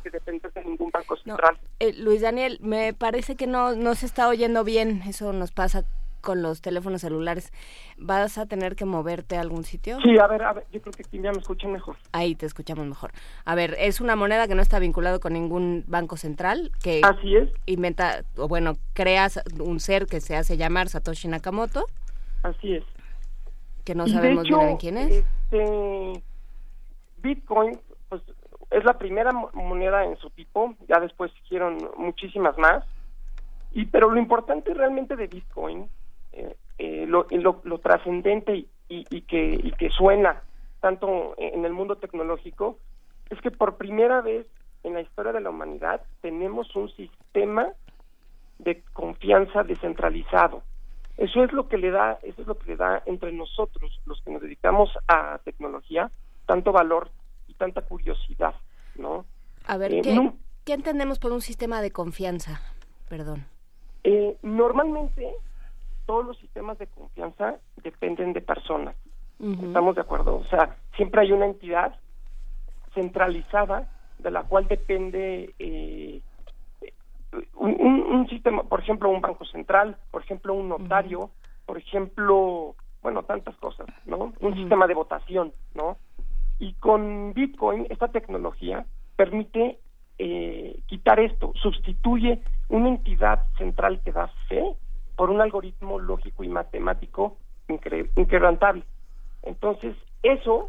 [0.02, 1.58] que depender de ningún banco No, central.
[1.80, 5.02] eh, Luis Daniel, me parece que no, no se está oyendo bien.
[5.06, 5.84] Eso nos pasa
[6.20, 7.50] con los teléfonos celulares.
[7.96, 9.98] ¿Vas a tener que moverte a algún sitio?
[10.02, 11.96] Sí, a ver, a ver, yo creo que aquí ya me escuchan mejor.
[12.12, 13.12] Ahí te escuchamos mejor.
[13.44, 17.36] A ver, es una moneda que no está vinculado con ningún banco central, que Así
[17.36, 21.86] es, inventa, o bueno, creas un ser que se hace llamar Satoshi Nakamoto,
[22.42, 22.84] así es.
[23.84, 25.24] que no Y sabemos hecho, bien quién es.
[25.50, 26.22] este,
[27.22, 28.22] Bitcoin, pues,
[28.70, 32.84] es la primera mo- moneda en su tipo, ya después siguieron muchísimas más,
[33.72, 35.90] y pero lo importante realmente de Bitcoin,
[36.32, 40.42] eh, eh, lo, lo, lo trascendente y, y- y que, y que suena
[40.80, 42.78] tanto en el mundo tecnológico,
[43.28, 44.46] es que por primera vez
[44.82, 47.68] en la historia de la humanidad tenemos un sistema
[48.58, 50.62] de confianza descentralizado.
[51.16, 54.22] Eso es lo que le da, eso es lo que le da entre nosotros, los
[54.22, 56.10] que nos dedicamos a tecnología,
[56.46, 57.10] tanto valor
[57.60, 58.54] tanta curiosidad,
[58.94, 59.26] ¿no?
[59.66, 62.60] A ver, Eh, ¿qué, no- qué entendemos por un sistema de confianza?
[63.08, 63.44] Perdón.
[64.02, 65.30] Eh, normalmente
[66.06, 68.96] todos los sistemas de confianza dependen de personas.
[69.38, 70.36] ¿Estamos de acuerdo?
[70.36, 71.94] O sea, siempre hay una entidad
[72.94, 76.20] centralizada de la cual depende eh,
[77.54, 81.30] un, un- un sistema, por ejemplo, un banco central, por ejemplo, un notario,
[81.66, 84.32] por ejemplo, bueno, tantas cosas, ¿no?
[84.40, 85.96] Un sistema de votación, ¿no?
[86.60, 89.78] Y con Bitcoin, esta tecnología permite
[90.18, 94.62] eh, quitar esto, sustituye una entidad central que da fe
[95.16, 98.84] por un algoritmo lógico y matemático inquebrantable.
[99.42, 100.68] Entonces, eso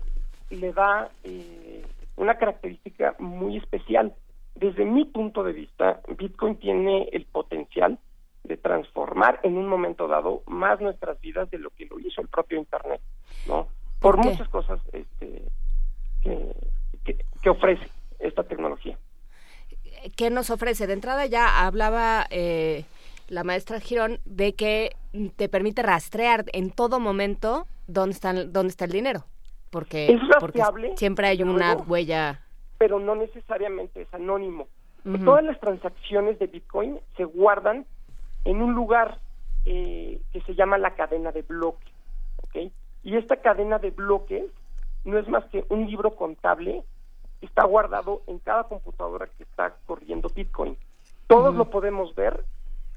[0.49, 4.13] le da eh, una característica muy especial.
[4.55, 7.99] Desde mi punto de vista, Bitcoin tiene el potencial
[8.45, 12.29] de transformar en un momento dado más nuestras vidas de lo que lo hizo el
[12.29, 13.01] propio Internet,
[13.47, 13.67] ¿no?
[13.99, 15.43] Por, ¿Por muchas cosas este,
[16.21, 16.55] que,
[17.03, 17.87] que, que ofrece
[18.19, 18.97] esta tecnología.
[20.15, 20.87] ¿Qué nos ofrece?
[20.87, 22.85] De entrada ya hablaba eh,
[23.27, 24.95] la maestra Girón de que
[25.35, 29.25] te permite rastrear en todo momento dónde, están, dónde está el dinero.
[29.69, 31.83] Porque, Es porque rastreable, siempre hay una luego.
[31.91, 32.41] huella.
[32.77, 34.67] pero no necesariamente es anónimo.
[35.25, 37.85] Todas las transacciones de Bitcoin se guardan
[38.45, 39.19] en un lugar
[39.65, 41.89] eh, que se llama la cadena de bloques,
[42.43, 42.71] ¿ok?
[43.03, 44.45] Y esta cadena de bloques
[45.03, 46.83] no es más que un libro contable
[47.39, 50.77] que está guardado en cada computadora que está corriendo Bitcoin.
[51.27, 52.43] Todos lo podemos ver,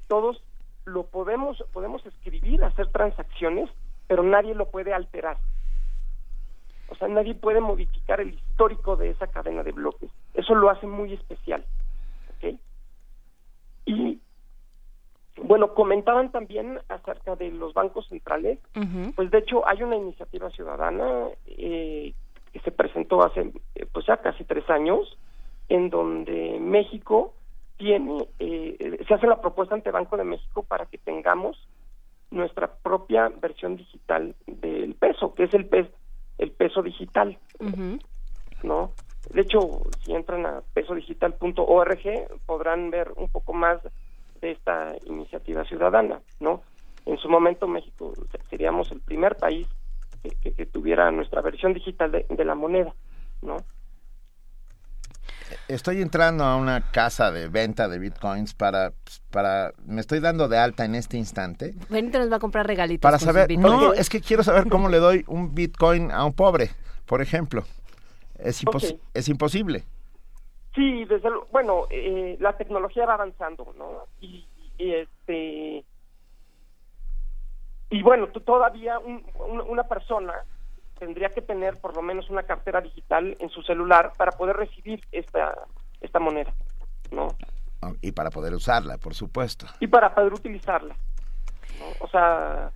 [0.07, 0.43] todos
[0.85, 3.69] lo podemos podemos escribir, hacer transacciones,
[4.07, 5.37] pero nadie lo puede alterar.
[6.89, 10.11] O sea, nadie puede modificar el histórico de esa cadena de bloques.
[10.33, 11.65] Eso lo hace muy especial.
[12.37, 12.59] ¿ok?
[13.85, 14.21] Y,
[15.41, 18.59] bueno, comentaban también acerca de los bancos centrales.
[19.15, 22.13] Pues de hecho hay una iniciativa ciudadana eh,
[22.53, 25.17] que se presentó hace eh, pues ya casi tres años,
[25.67, 27.33] en donde México
[27.77, 31.67] tiene, eh, se hace la propuesta ante Banco de México para que tengamos
[32.31, 35.91] nuestra propia versión digital del peso, que es el peso,
[36.37, 37.37] el peso digital,
[38.63, 38.91] ¿no?
[39.31, 39.59] De hecho,
[40.03, 42.03] si entran a pesodigital.org
[42.45, 43.79] podrán ver un poco más
[44.41, 46.61] de esta iniciativa ciudadana, ¿no?
[47.05, 48.13] En su momento México
[48.49, 49.67] seríamos el primer país
[50.23, 52.93] que, que- que tuviera nuestra versión digital de, de la moneda,
[53.41, 53.57] ¿no?
[55.67, 58.93] Estoy entrando a una casa de venta de bitcoins para,
[59.31, 63.01] para, me estoy dando de alta en este instante Benito nos va a comprar regalitos.
[63.01, 66.71] para saber, no, es que quiero saber cómo le doy un bitcoin a un pobre,
[67.05, 67.63] por ejemplo.
[68.39, 69.83] Es, impos- es imposible.
[70.75, 74.03] Sí, desde luego, bueno, eh, la tecnología va avanzando, ¿no?
[74.19, 74.45] Y,
[74.77, 75.85] y, este
[77.89, 80.33] y bueno, tú todavía un- un- una persona
[80.99, 85.01] tendría que tener por lo menos una cartera digital en su celular para poder recibir
[85.11, 85.55] esta
[86.01, 86.53] esta moneda,
[87.11, 87.29] ¿no?
[88.01, 89.65] Y para poder usarla, por supuesto.
[89.79, 90.95] Y para poder utilizarla,
[91.79, 91.93] ¿no?
[91.99, 92.71] O sea,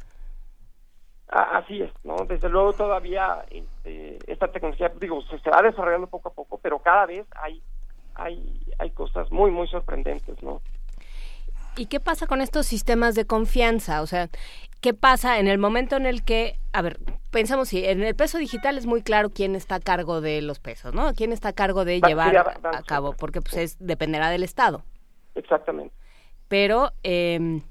[1.30, 2.26] a- así es, ¿no?
[2.26, 7.06] Desde luego todavía este, esta tecnología, digo, se va desarrollando poco a poco, pero cada
[7.06, 7.62] vez hay
[8.20, 10.62] hay hay cosas muy muy sorprendentes, ¿no?
[11.76, 14.02] ¿Y qué pasa con estos sistemas de confianza?
[14.02, 14.30] O sea,
[14.82, 17.00] ¿qué pasa en el momento en el que, a ver,
[17.32, 20.60] pensamos si en el peso digital es muy claro quién está a cargo de los
[20.60, 21.14] pesos, ¿no?
[21.14, 23.14] ¿Quién está a cargo de Va- llevar a cabo?
[23.14, 24.84] Porque pues es, dependerá del Estado.
[25.36, 25.94] Exactamente.
[26.50, 27.62] Pero, eh,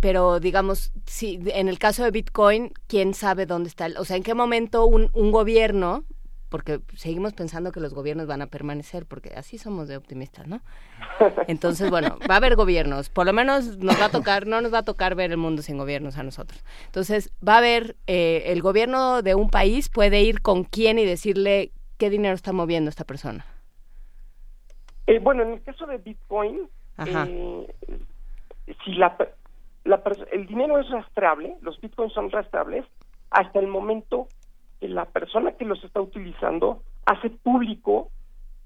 [0.00, 3.86] pero digamos, si en el caso de Bitcoin, ¿quién sabe dónde está?
[3.86, 6.04] el- o sea, ¿en qué momento un, un gobierno,
[6.48, 10.60] porque seguimos pensando que los gobiernos van a permanecer, porque así somos de optimistas, ¿no?
[11.48, 14.72] Entonces, bueno, va a haber gobiernos, por lo menos nos va a tocar, no nos
[14.72, 16.64] va a tocar ver el mundo sin gobiernos a nosotros.
[16.86, 21.04] Entonces, va a haber, eh, el gobierno de un país puede ir con quién y
[21.04, 23.44] decirle qué dinero está moviendo esta persona.
[25.06, 26.68] Eh, bueno, en el caso de Bitcoin,
[27.06, 27.66] eh,
[28.84, 29.16] si la,
[29.84, 32.84] la el dinero es rastreable, los Bitcoins son rastreables,
[33.30, 34.28] hasta el momento
[34.88, 38.10] la persona que los está utilizando hace público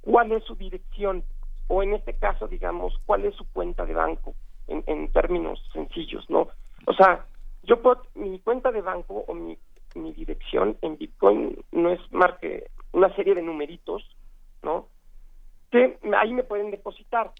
[0.00, 1.24] cuál es su dirección,
[1.68, 4.34] o en este caso, digamos, cuál es su cuenta de banco,
[4.68, 6.48] en, en términos sencillos, ¿no?
[6.86, 7.26] O sea,
[7.62, 9.58] yo puedo, mi cuenta de banco o mi,
[9.94, 14.02] mi dirección en Bitcoin no es más que una serie de numeritos,
[14.62, 14.88] ¿no?
[15.70, 17.32] Que ahí me pueden depositar,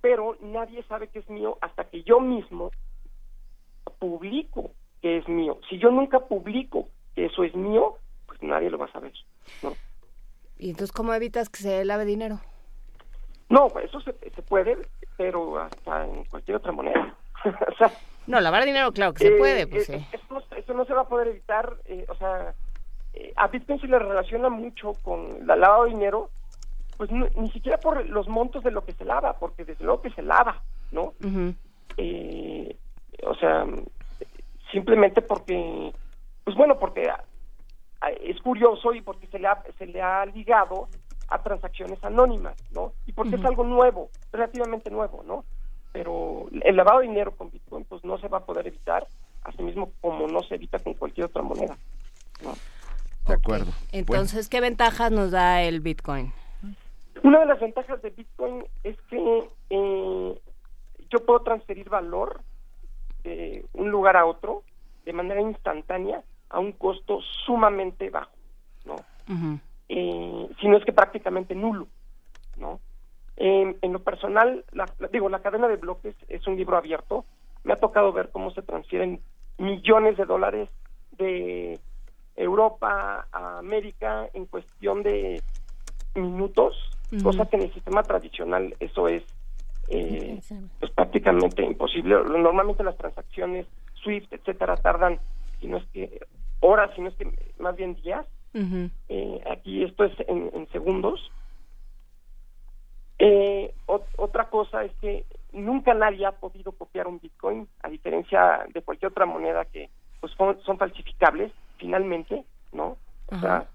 [0.00, 2.70] pero nadie sabe que es mío hasta que yo mismo
[3.98, 4.70] publico
[5.00, 5.58] que es mío.
[5.68, 7.96] Si yo nunca publico que eso es mío,
[8.38, 9.12] pues nadie lo va a saber,
[9.62, 9.76] ¿no?
[10.58, 12.40] ¿Y entonces cómo evitas que se lave dinero?
[13.48, 14.76] No, pues eso se, se puede,
[15.16, 17.16] pero hasta en cualquier otra moneda.
[17.44, 20.06] o sea, No, lavar dinero, claro que se eh, puede, pues eh, sí.
[20.12, 22.54] Esto, esto no se va a poder evitar, eh, o sea,
[23.12, 26.30] eh, a Bitcoin se le relaciona mucho con la lavado de dinero,
[26.96, 30.02] pues no- ni siquiera por los montos de lo que se lava, porque desde luego
[30.02, 31.14] que se lava, ¿no?
[33.26, 33.66] O sea,
[34.72, 35.92] simplemente porque,
[36.44, 37.08] pues bueno, porque
[38.08, 40.88] es curioso y porque se le ha, se le ha ligado
[41.28, 42.92] a transacciones anónimas, ¿no?
[43.06, 45.44] Y porque es algo nuevo, relativamente nuevo, ¿no?
[45.92, 49.06] Pero el lavado de dinero con Bitcoin, pues no se va a poder evitar,
[49.44, 51.76] así mismo como no se evita con cualquier otra moneda.
[52.42, 52.54] ¿no?
[53.26, 53.72] De acuerdo.
[53.92, 56.32] Entonces, ¿qué ventajas nos da el Bitcoin?
[57.22, 60.40] Una de las ventajas de Bitcoin es que eh,
[61.10, 62.42] yo puedo transferir valor
[63.22, 64.62] de un lugar a otro
[65.06, 66.22] de manera instantánea
[66.54, 68.36] a un costo sumamente bajo,
[68.84, 69.04] ¿no?
[69.88, 71.88] Eh, si no es que prácticamente nulo,
[72.56, 72.80] ¿no?
[73.36, 77.26] En- en lo personal, la, la- digo, la cadena de bloques es un libro abierto.
[77.64, 79.20] Me ha tocado ver cómo se transfieren
[79.58, 80.68] millones de dólares
[81.10, 81.80] de
[82.36, 85.42] Europa a América en cuestión de
[86.14, 87.22] minutos, Ujú.
[87.24, 89.22] cosa que en el sistema tradicional eso es
[89.88, 90.40] eh,
[90.80, 92.14] pues prácticamente imposible.
[92.24, 93.66] Normalmente las transacciones
[94.02, 95.20] SWIFT, etcétera, tardan,
[95.60, 96.20] si no es que
[96.64, 97.26] horas, si no es que
[97.58, 98.26] más bien días.
[99.08, 101.30] Eh, aquí esto es en, en segundos.
[103.18, 108.66] Eh, ot- otra cosa es que nunca nadie ha podido copiar un Bitcoin, a diferencia
[108.72, 109.90] de cualquier otra moneda que
[110.20, 110.32] pues
[110.64, 112.96] son, falsificables, finalmente, ¿no?
[113.26, 113.68] O sea,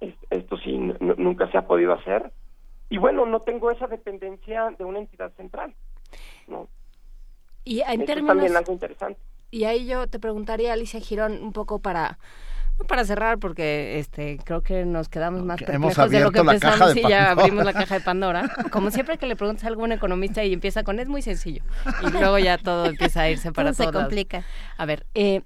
[0.00, 2.30] es- esto sí nunca se ha podido hacer.
[2.90, 5.74] Y bueno, no tengo esa dependencia de una entidad central,
[6.46, 6.68] ¿no?
[7.64, 9.20] Y en Eso es también algo interesante.
[9.50, 12.18] Y ahí yo te preguntaría, Alicia Girón, un poco para
[12.78, 16.42] no para cerrar, porque este creo que nos quedamos más hemos perplejos de lo que
[16.42, 17.30] de y ya Pandora.
[17.30, 18.50] abrimos la caja de Pandora.
[18.70, 21.62] Como siempre que le preguntas a algún economista y empieza con es muy sencillo
[22.06, 24.44] y luego ya todo empieza a irse para Todo se complica.
[24.76, 25.42] A ver, eh,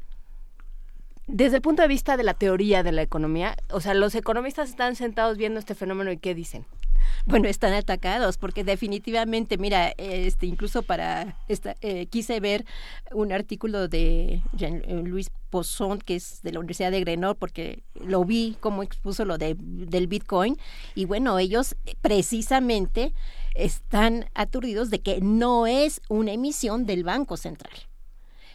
[1.28, 4.68] desde el punto de vista de la teoría de la economía, o sea, los economistas
[4.68, 6.66] están sentados viendo este fenómeno y qué dicen.
[7.26, 12.64] Bueno, están atacados porque definitivamente, mira, este, incluso para esta, eh, quise ver
[13.12, 18.24] un artículo de Jean Luis Poisson, que es de la Universidad de Grenoble, porque lo
[18.24, 20.56] vi cómo expuso lo de, del Bitcoin
[20.94, 23.12] y bueno, ellos eh, precisamente
[23.54, 27.72] están aturdidos de que no es una emisión del Banco Central.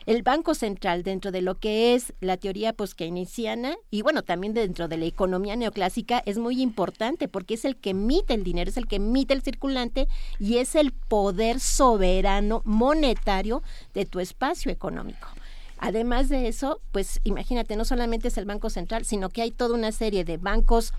[0.06, 4.88] El Banco Central, dentro de lo que es la teoría poskeynesiana y bueno, también dentro
[4.88, 8.78] de la economía neoclásica, es muy importante porque es el que emite el dinero, es
[8.78, 10.08] el que emite el circulante
[10.40, 13.64] y es el poder soberano monetario
[13.96, 15.28] de tu espacio económico.
[15.80, 19.76] Además de eso, pues imagínate, no solamente es el Banco Central, sino que hay toda
[19.76, 20.94] una serie de bancos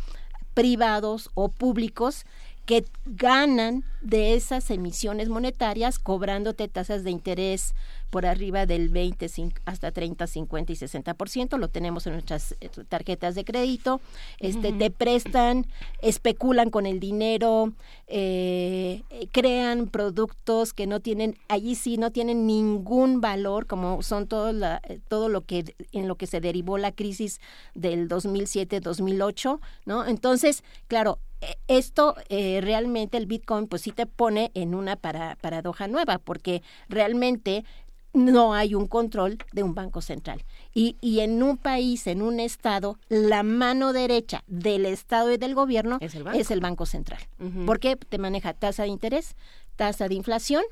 [0.57, 2.25] privados o públicos
[2.67, 7.75] que ganan de esas emisiones monetarias cobrándote tasas de interés
[8.11, 12.69] por arriba del 20 cin- hasta 30, 50 y 60%, lo tenemos en nuestras eh,
[12.89, 14.01] tarjetas de crédito,
[14.39, 15.67] este te prestan,
[16.03, 17.73] especulan con el dinero,
[18.07, 19.03] eh,
[19.33, 24.81] crean productos que no tienen, allí sí no tienen ningún valor, como son todo, la,
[24.89, 27.41] eh, todo lo que en lo que se derivó la crisis
[27.75, 30.07] del 2007-2008, ¿no?
[30.07, 31.19] Entonces, claro,
[31.69, 36.63] esto eh, realmente el Bitcoin pues sí te pone en una para, paradoja nueva, porque
[36.89, 37.65] realmente
[38.13, 40.43] no hay un control de un banco central.
[40.73, 45.55] Y, y en un país, en un estado, la mano derecha del estado y del
[45.55, 46.61] gobierno Es el banco.
[46.61, 47.21] banco central.
[47.67, 49.37] Porque te maneja tasa de interés,
[49.77, 50.63] tasa de inflación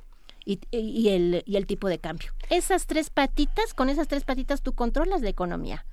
[0.47, 2.33] y, y el, y el tipo de cambio.
[2.49, 5.85] Esas tres patitas, con esas tres patitas tú controlas la economía.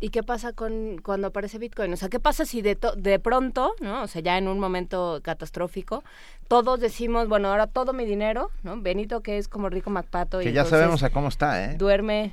[0.00, 1.92] ¿Y qué pasa con cuando aparece Bitcoin?
[1.92, 4.02] O sea, ¿qué pasa si de, to- de pronto, ¿no?
[4.02, 6.04] O sea, ya en un momento catastrófico,
[6.46, 8.80] todos decimos, bueno, ahora todo mi dinero, ¿no?
[8.80, 10.40] Benito, que es como rico MacPato.
[10.40, 11.74] y Que ya sabemos a cómo está, ¿eh?
[11.76, 12.32] Duerme,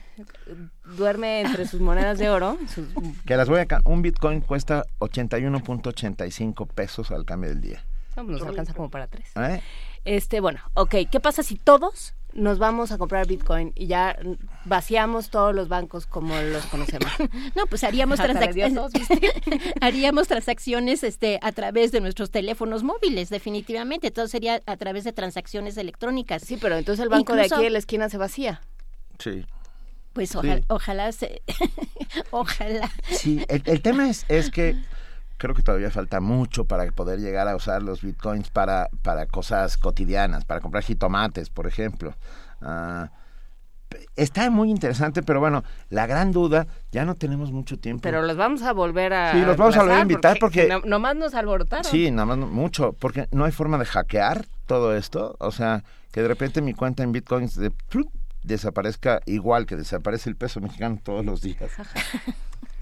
[0.95, 2.57] duerme entre sus monedas de oro.
[2.74, 2.88] sus-
[3.26, 3.66] Que las voy a...
[3.86, 7.84] Un Bitcoin cuesta 81.85 pesos al cambio del día.
[8.16, 9.30] no, pues nos alcanza como para tres.
[9.36, 9.61] ¿Eh?
[10.05, 14.17] Este, bueno, ok, ¿qué pasa si todos nos vamos a comprar Bitcoin y ya
[14.65, 17.09] vaciamos todos los bancos como los conocemos?
[17.55, 18.91] No, pues haríamos, transacciones,
[19.81, 24.11] haríamos transacciones este, a través de nuestros teléfonos móviles, definitivamente.
[24.11, 26.43] Todo sería a través de transacciones electrónicas.
[26.43, 28.61] Sí, pero entonces el banco de aquí de la esquina se vacía.
[29.17, 29.45] Sí.
[30.13, 30.38] Pues Sí.
[30.38, 31.41] ojalá, ojalá se...
[32.31, 32.91] ojalá.
[33.09, 34.75] Sí, el, el tema es, es que
[35.38, 39.77] creo que todavía falta mucho para poder llegar a usar los bitcoins para, para cosas
[39.77, 42.15] cotidianas, para comprar jitomates, por ejemplo.
[42.61, 43.09] Ah,
[44.15, 48.01] está muy interesante, pero bueno, la gran duda, ya no tenemos mucho tiempo.
[48.01, 50.81] Pero los vamos a volver a Sí, los vamos a volver a invitar porque- no-
[50.81, 51.86] nomás nos alborotaron.
[51.86, 55.36] Sí, nada más no- mucho, porque no hay forma de hackear todo esto.
[55.39, 57.71] O sea, que de repente mi cuenta en bitcoins de,
[58.43, 61.71] desaparezca igual que desaparece el peso mexicano todos los días.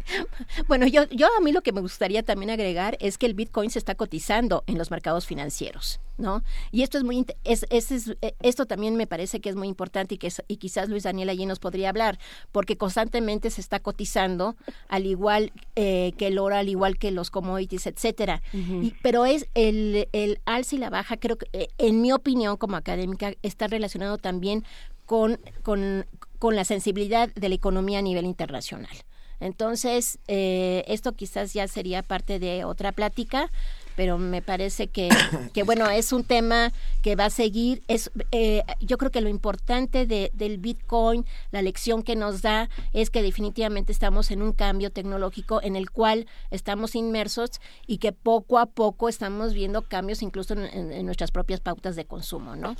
[0.67, 3.69] Bueno, yo, yo a mí lo que me gustaría también agregar es que el Bitcoin
[3.69, 6.43] se está cotizando en los mercados financieros, ¿no?
[6.71, 9.67] Y esto es muy es, es- es- eh, esto también me parece que es muy
[9.67, 12.19] importante y que y quizás Luis Daniel allí nos podría hablar,
[12.51, 14.55] porque constantemente se está cotizando
[14.87, 18.41] al igual eh, que el oro, al igual que los commodities, etcétera.
[18.53, 22.57] Y- pero es el, el alza y la baja, creo que, eh, en mi opinión
[22.57, 24.63] como académica, está relacionado también
[25.05, 26.05] con, con,
[26.39, 28.95] con la sensibilidad de la economía a nivel internacional.
[29.43, 33.49] Entonces, eh, esto quizás ya sería parte de otra plática,
[33.95, 35.09] pero me parece que,
[35.53, 36.71] que bueno, es un tema
[37.03, 37.83] que va a seguir.
[37.87, 42.69] Es, eh, yo creo que lo importante de, del Bitcoin, la lección que nos da,
[42.93, 47.51] es que definitivamente estamos en un cambio tecnológico en el cual estamos inmersos
[47.85, 51.95] y que poco a poco estamos viendo cambios incluso en, en- en nuestras propias pautas
[51.95, 52.75] de consumo, ¿no?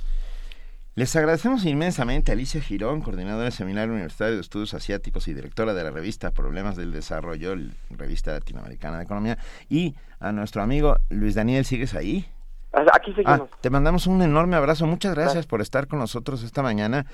[0.96, 5.74] Les agradecemos inmensamente a Alicia Girón, coordinadora del Seminario Universitario de Estudios Asiáticos y directora
[5.74, 7.56] de la revista Problemas del Desarrollo,
[7.90, 9.38] revista latinoamericana de economía,
[9.68, 12.26] y a nuestro amigo Luis Daniel, ¿sigues ahí?
[12.72, 13.50] Aquí Ah, seguimos.
[13.60, 14.86] te mandamos un enorme abrazo.
[14.86, 17.06] Muchas gracias por estar con nosotros esta mañana.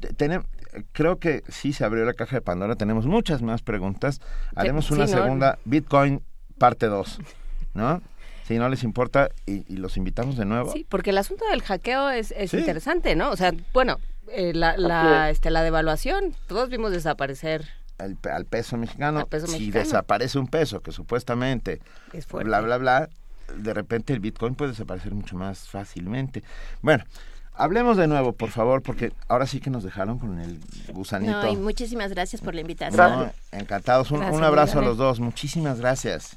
[0.00, 0.44] Te- tenem-
[0.92, 2.74] creo que sí se abrió la caja de Pandora.
[2.74, 4.20] Tenemos muchas más preguntas.
[4.56, 5.08] Haremos sí, una ¿no?
[5.08, 6.22] segunda Bitcoin
[6.58, 7.18] parte 2,
[7.74, 8.02] ¿no?
[8.50, 10.72] Si no les importa y, y los invitamos de nuevo.
[10.72, 12.58] Sí, porque el asunto del hackeo es, es Sí.
[12.58, 13.30] interesante, ¿no?
[13.30, 13.98] O sea, bueno,
[14.32, 17.68] eh, la, la, este, la devaluación, todos vimos desaparecer.
[17.98, 19.84] Al, al peso mexicano, Al peso si mexicano.
[19.84, 21.80] desaparece un peso que supuestamente
[22.12, 22.48] Es fuerte.
[22.48, 23.08] bla bla bla,
[23.56, 26.42] de repente el Bitcoin puede desaparecer mucho más fácilmente.
[26.82, 27.04] Bueno,
[27.54, 30.58] hablemos de nuevo, por favor, porque ahora sí que nos dejaron con el
[30.92, 31.40] gusanito.
[31.42, 32.96] No, y muchísimas gracias por la invitación.
[33.10, 34.10] No, encantados.
[34.10, 35.20] Un, Gracias, un abrazo a los dos.
[35.20, 36.36] Muchísimas gracias.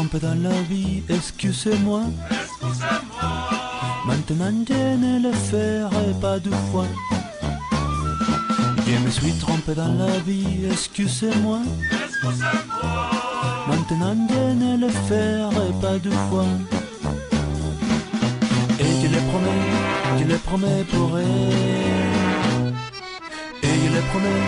[0.00, 2.00] Trompé dans la vie, excusez-moi.
[4.06, 6.86] Maintenant je ne le ferai pas deux fois.
[8.86, 11.58] Je me suis trompé dans la vie, excusez-moi.
[13.68, 16.46] Maintenant je ne le ferai pas deux fois.
[18.78, 19.64] Et je le promets,
[20.18, 22.72] je le promets pour elle.
[23.62, 24.44] Et je le promets,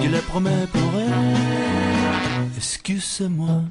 [0.00, 2.52] je le promets pour elle.
[2.56, 3.62] Excuse-moi.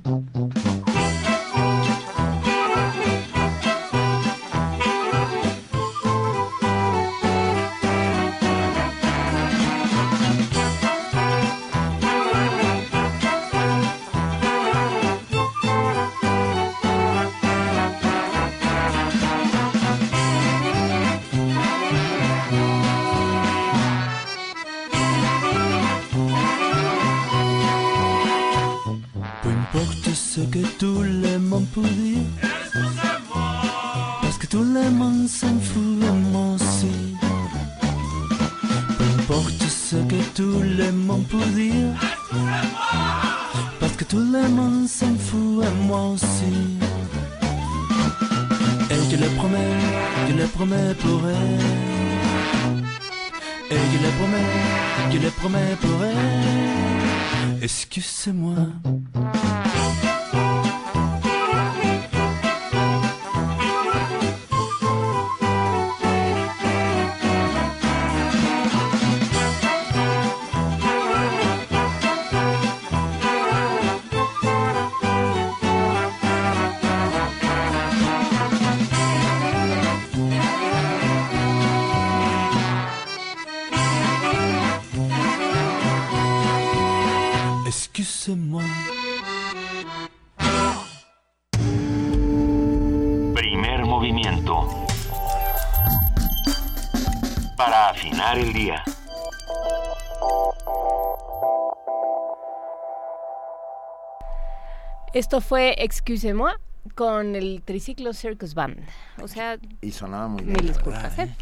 [105.21, 106.53] Esto fue Excusez-moi
[106.95, 108.79] con el triciclo Circus Band.
[109.21, 110.57] O sea, Y sonaba muy bien.
[110.57, 111.35] mil disculpas, verdad,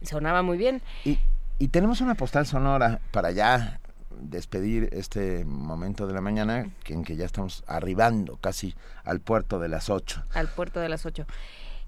[0.00, 0.06] ¿eh?
[0.06, 0.80] Sonaba muy bien.
[1.04, 1.18] Y,
[1.58, 3.80] y tenemos una postal sonora para ya
[4.20, 9.66] despedir este momento de la mañana en que ya estamos arribando casi al puerto de
[9.68, 10.26] las 8.
[10.34, 11.26] al puerto de las 8.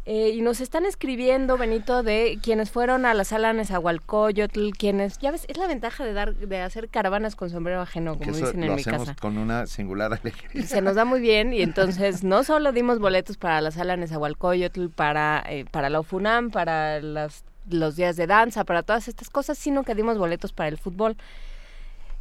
[0.05, 5.31] Eh, y nos están escribiendo, Benito, de quienes fueron a la sala Nezahualcóyotl, quienes, ya
[5.31, 8.63] ves, es la ventaja de dar, de hacer caravanas con sombrero ajeno, como eso dicen
[8.63, 9.17] lo en mi hacemos casa.
[9.21, 10.67] con una singular alegría.
[10.67, 14.89] Se nos da muy bien y entonces no solo dimos boletos para la sala Nezahualcóyotl,
[14.89, 19.57] para, eh, para la UFUNAM, para las, los días de danza, para todas estas cosas,
[19.57, 21.17] sino que dimos boletos para el fútbol.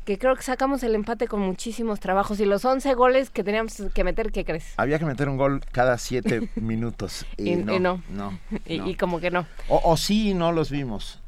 [0.05, 3.75] Que creo que sacamos el empate con muchísimos trabajos y los 11 goles que teníamos
[3.93, 4.73] que meter, ¿qué crees?
[4.77, 7.25] Había que meter un gol cada siete minutos.
[7.37, 8.01] Y, Y- no, y no.
[8.09, 8.87] no, Y, no.
[8.89, 9.45] y como que no.
[9.67, 11.19] O, o sí, no los vimos.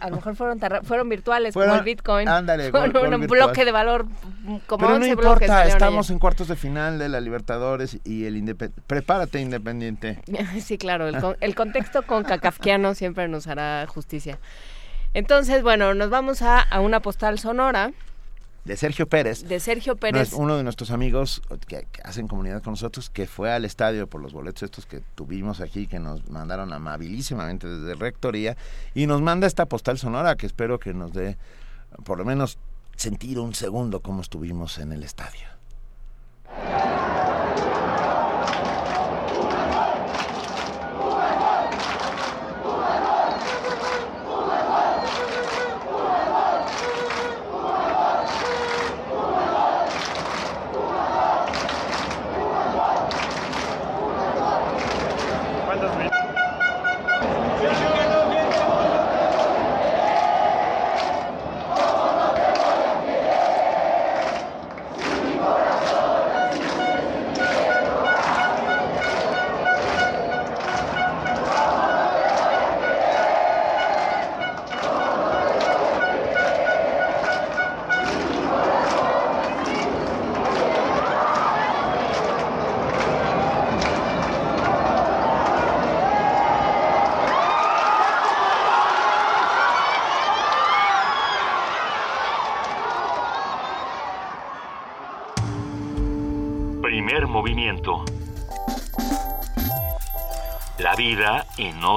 [0.00, 2.28] A lo mejor fueron, fueron virtuales, Fueron- como el Bitcoin.
[2.28, 3.40] ándale, Fueron gol- un virtual.
[3.48, 4.06] bloque de valor,
[4.66, 5.42] como Pero no 11 bloques.
[5.48, 8.82] importa, estamos en cuartos de final de la Libertadores y el Independiente.
[8.86, 10.18] Prepárate, Independiente.
[10.62, 14.38] Sí, claro, el, con- el contexto con Kafkiano siempre nos hará justicia.
[15.14, 17.92] Entonces, bueno, nos vamos a, a una postal sonora
[18.66, 19.46] De Sergio Pérez.
[19.46, 20.32] de Sergio Pérez.
[20.32, 24.20] uno de nuestros amigos que, que hacen comunidad con nosotros, que fue al estadio por
[24.20, 28.56] los boletos estos que tuvimos aquí, que nos mandaron amabilísimamente desde Rectoría,
[28.92, 31.38] y nos manda esta postal sonora que espero que nos dé,
[32.04, 32.58] por lo menos,
[32.96, 35.46] sentir un segundo cómo estuvimos en el estadio.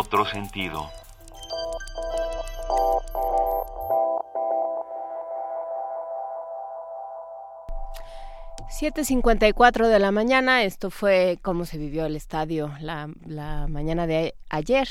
[0.09, 0.89] Sentido.
[8.69, 14.35] 7.54 de la mañana, esto fue cómo se vivió el estadio la, la mañana de
[14.49, 14.87] ayer.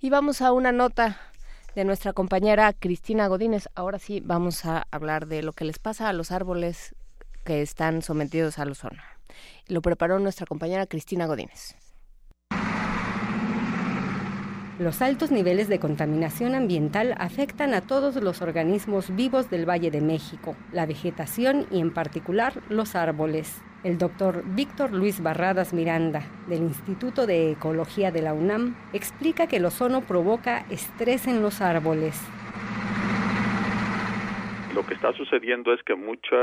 [0.00, 1.18] Y vamos a una nota
[1.74, 3.68] de nuestra compañera Cristina Godínez.
[3.74, 6.94] Ahora sí vamos a hablar de lo que les pasa a los árboles
[7.44, 9.02] que están sometidos al ozono.
[9.66, 11.74] Lo preparó nuestra compañera Cristina Godínez.
[14.80, 20.00] Los altos niveles de contaminación ambiental afectan a todos los organismos vivos del Valle de
[20.00, 23.62] México, la vegetación y en particular los árboles.
[23.84, 29.58] El doctor Víctor Luis Barradas Miranda, del Instituto de Ecología de la UNAM, explica que
[29.58, 32.20] el ozono provoca estrés en los árboles.
[34.74, 36.34] Lo que está sucediendo es que mucha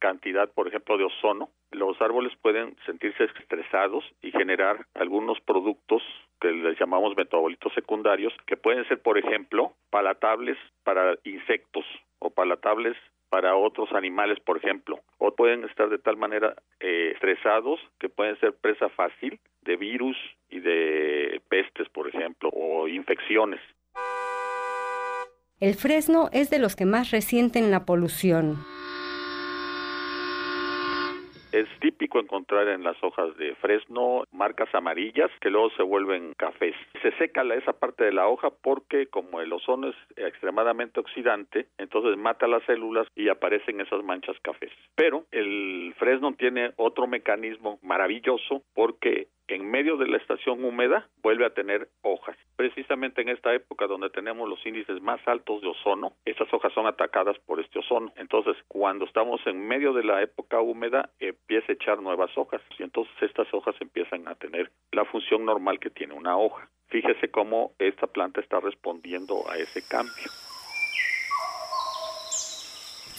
[0.00, 6.02] cantidad, por ejemplo, de ozono, los árboles pueden sentirse estresados y generar algunos productos
[6.40, 11.84] que les llamamos metabolitos secundarios, que pueden ser, por ejemplo, palatables para insectos
[12.18, 12.96] o palatables
[13.28, 18.38] para otros animales, por ejemplo, o pueden estar de tal manera eh, estresados que pueden
[18.40, 20.16] ser presa fácil de virus
[20.48, 23.60] y de pestes, por ejemplo, o infecciones.
[25.60, 28.58] El fresno es de los que más resienten la polución.
[31.50, 36.74] Es típico encontrar en las hojas de fresno marcas amarillas que luego se vuelven cafés.
[37.00, 42.18] Se seca esa parte de la hoja porque como el ozono es extremadamente oxidante, entonces
[42.18, 44.72] mata las células y aparecen esas manchas cafés.
[44.94, 51.46] Pero el fresno tiene otro mecanismo maravilloso porque en medio de la estación húmeda vuelve
[51.46, 52.36] a tener hojas.
[52.56, 56.86] Precisamente en esta época donde tenemos los índices más altos de ozono, esas hojas son
[56.86, 58.12] atacadas por este ozono.
[58.16, 62.82] Entonces, cuando estamos en medio de la época húmeda, empieza a echar nuevas hojas y
[62.82, 66.68] entonces estas hojas empiezan a tener la función normal que tiene una hoja.
[66.88, 70.47] Fíjese cómo esta planta está respondiendo a ese cambio.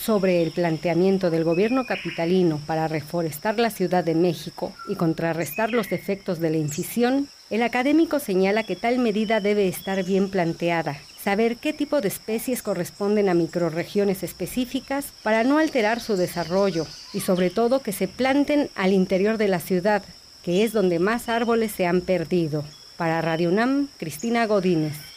[0.10, 5.92] Sobre el planteamiento del gobierno capitalino para reforestar la Ciudad de México y contrarrestar los
[5.92, 11.58] efectos de la incisión, el académico señala que tal medida debe estar bien planteada, saber
[11.58, 17.52] qué tipo de especies corresponden a microrregiones específicas para no alterar su desarrollo y sobre
[17.52, 20.02] todo que se planten al interior de la ciudad,
[20.42, 22.64] que es donde más árboles se han perdido.
[22.98, 25.09] Para Radio UNAM, Cristina Godínez.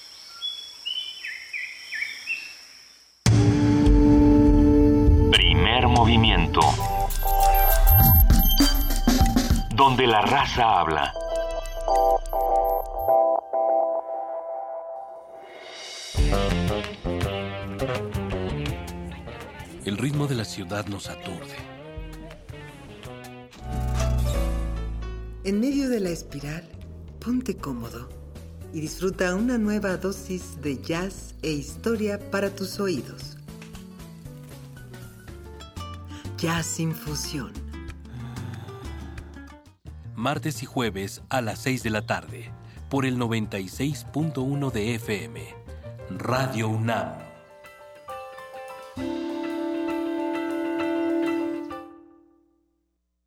[6.03, 6.61] Movimiento.
[9.77, 11.15] Donde la raza habla.
[19.85, 21.55] El ritmo de la ciudad nos aturde.
[25.45, 26.69] En medio de la espiral,
[27.21, 28.09] ponte cómodo
[28.73, 33.32] y disfruta una nueva dosis de jazz e historia para tus oídos.
[36.43, 37.53] Jazz Infusión.
[40.17, 42.51] Martes y jueves a las 6 de la tarde,
[42.91, 45.55] por el 96.1 de FM.
[46.19, 47.22] Radio UNAM.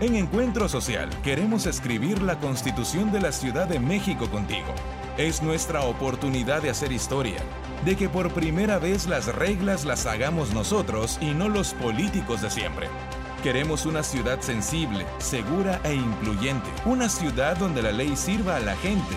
[0.00, 4.74] En Encuentro Social queremos escribir la Constitución de la Ciudad de México contigo.
[5.16, 7.38] Es nuestra oportunidad de hacer historia,
[7.84, 12.50] de que por primera vez las reglas las hagamos nosotros y no los políticos de
[12.50, 12.88] siempre.
[13.44, 16.70] Queremos una ciudad sensible, segura e incluyente.
[16.84, 19.14] Una ciudad donde la ley sirva a la gente,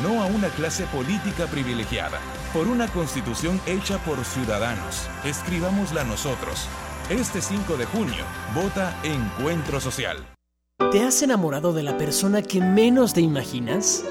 [0.00, 2.20] no a una clase política privilegiada.
[2.52, 5.08] Por una constitución hecha por ciudadanos.
[5.24, 6.68] Escribámosla nosotros.
[7.10, 10.16] Este 5 de junio, vota Encuentro Social.
[10.92, 14.04] ¿Te has enamorado de la persona que menos te imaginas?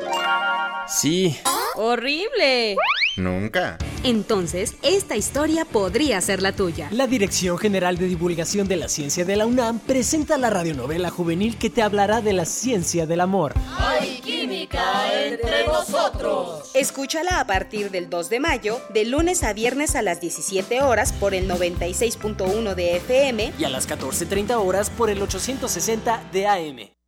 [0.86, 1.40] Sí.
[1.76, 2.76] ¡Horrible!
[3.20, 3.78] Nunca.
[4.04, 6.88] Entonces, esta historia podría ser la tuya.
[6.92, 11.58] La Dirección General de Divulgación de la Ciencia de la UNAM presenta la radionovela juvenil
[11.58, 13.54] que te hablará de la ciencia del amor.
[13.78, 14.82] Hay química
[15.24, 16.72] entre nosotros.
[16.74, 21.12] Escúchala a partir del 2 de mayo, de lunes a viernes a las 17 horas
[21.14, 27.00] por el 96.1 de FM y a las 14.30 horas por el 860 de AM.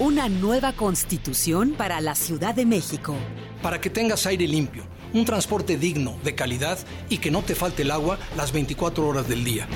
[0.00, 3.16] Una nueva constitución para la Ciudad de México.
[3.62, 6.78] Para que tengas aire limpio, un transporte digno, de calidad
[7.08, 9.66] y que no te falte el agua las 24 horas del día.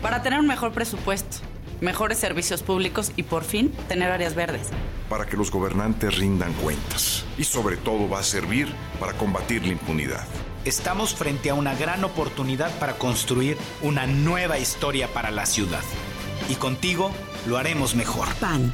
[0.00, 1.38] Para tener un mejor presupuesto,
[1.80, 4.68] mejores servicios públicos y por fin tener áreas verdes.
[5.08, 7.24] Para que los gobernantes rindan cuentas.
[7.36, 8.68] Y sobre todo va a servir
[8.98, 10.24] para combatir la impunidad.
[10.64, 15.82] Estamos frente a una gran oportunidad para construir una nueva historia para la ciudad.
[16.48, 17.10] Y contigo
[17.46, 18.28] lo haremos mejor.
[18.34, 18.72] PAN.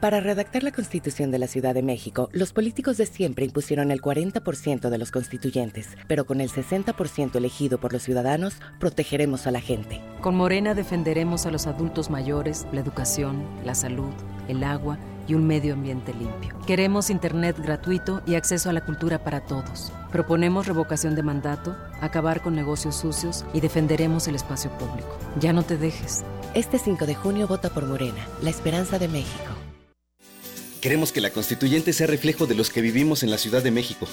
[0.00, 4.00] Para redactar la Constitución de la Ciudad de México, los políticos de siempre impusieron el
[4.00, 9.60] 40% de los constituyentes, pero con el 60% elegido por los ciudadanos, protegeremos a la
[9.60, 10.00] gente.
[10.22, 14.08] Con Morena defenderemos a los adultos mayores, la educación, la salud,
[14.48, 14.98] el agua
[15.28, 16.58] y un medio ambiente limpio.
[16.66, 19.92] Queremos Internet gratuito y acceso a la cultura para todos.
[20.10, 25.14] Proponemos revocación de mandato, acabar con negocios sucios y defenderemos el espacio público.
[25.38, 26.24] Ya no te dejes.
[26.54, 29.69] Este 5 de junio vota por Morena, la esperanza de México.
[30.80, 34.08] Queremos que la constituyente sea reflejo de los que vivimos en la Ciudad de México.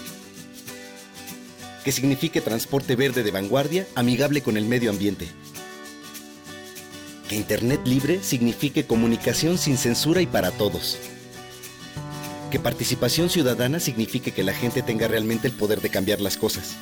[1.85, 5.27] Que signifique transporte verde de vanguardia, amigable con el medio ambiente.
[7.29, 10.97] Que Internet libre signifique comunicación sin censura y para todos.
[12.51, 16.75] Que participación ciudadana signifique que la gente tenga realmente el poder de cambiar las cosas.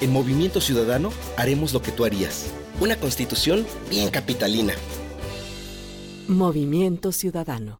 [0.00, 2.46] En Movimiento Ciudadano haremos lo que tú harías.
[2.80, 4.74] Una constitución bien capitalina.
[6.28, 7.79] Movimiento Ciudadano.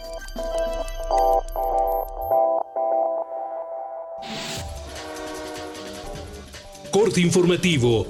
[6.91, 8.05] Corte informativo.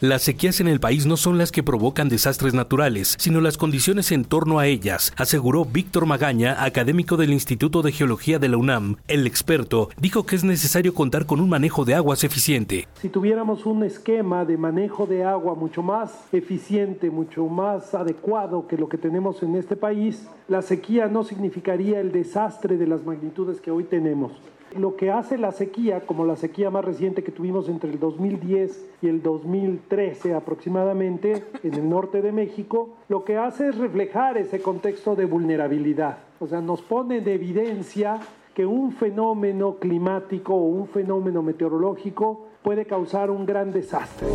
[0.00, 4.10] Las sequías en el país no son las que provocan desastres naturales, sino las condiciones
[4.10, 8.96] en torno a ellas, aseguró Víctor Magaña, académico del Instituto de Geología de la UNAM.
[9.06, 12.88] El experto dijo que es necesario contar con un manejo de aguas eficiente.
[13.00, 18.76] Si tuviéramos un esquema de manejo de agua mucho más eficiente, mucho más adecuado que
[18.76, 23.60] lo que tenemos en este país, la sequía no significaría el desastre de las magnitudes
[23.60, 24.32] que hoy tenemos.
[24.76, 28.90] Lo que hace la sequía, como la sequía más reciente que tuvimos entre el 2010
[29.02, 34.60] y el 2013 aproximadamente en el norte de México, lo que hace es reflejar ese
[34.60, 36.18] contexto de vulnerabilidad.
[36.38, 38.20] O sea, nos pone de evidencia
[38.54, 44.28] que un fenómeno climático o un fenómeno meteorológico puede causar un gran desastre.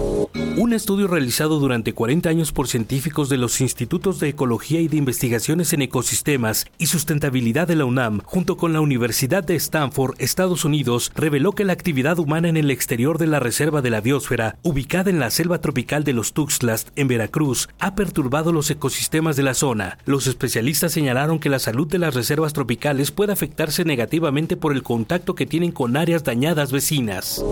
[0.58, 4.98] Un estudio realizado durante 40 años por científicos de los Institutos de Ecología y de
[4.98, 10.66] Investigaciones en Ecosistemas y Sustentabilidad de la UNAM, junto con la Universidad de Stanford, Estados
[10.66, 14.58] Unidos, reveló que la actividad humana en el exterior de la Reserva de la Biosfera,
[14.64, 19.44] ubicada en la selva tropical de los Tuxtlas, en Veracruz, ha perturbado los ecosistemas de
[19.44, 20.00] la zona.
[20.06, 24.82] Los especialistas señalaron que la salud de las reservas tropicales puede afectarse negativamente por el
[24.82, 27.44] contacto que tienen con áreas dañadas vecinas.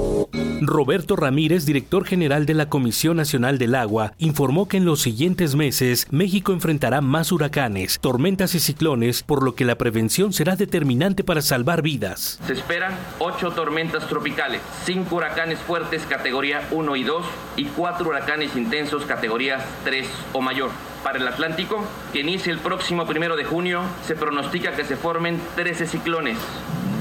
[0.71, 5.55] Roberto Ramírez, director general de la Comisión Nacional del Agua, informó que en los siguientes
[5.55, 11.25] meses México enfrentará más huracanes, tormentas y ciclones, por lo que la prevención será determinante
[11.25, 12.39] para salvar vidas.
[12.47, 17.25] Se esperan ocho tormentas tropicales, cinco huracanes fuertes categoría 1 y 2
[17.57, 20.71] y cuatro huracanes intensos categorías 3 o mayor.
[21.03, 25.41] Para el Atlántico, que inicia el próximo primero de junio, se pronostica que se formen
[25.55, 26.37] 13 ciclones,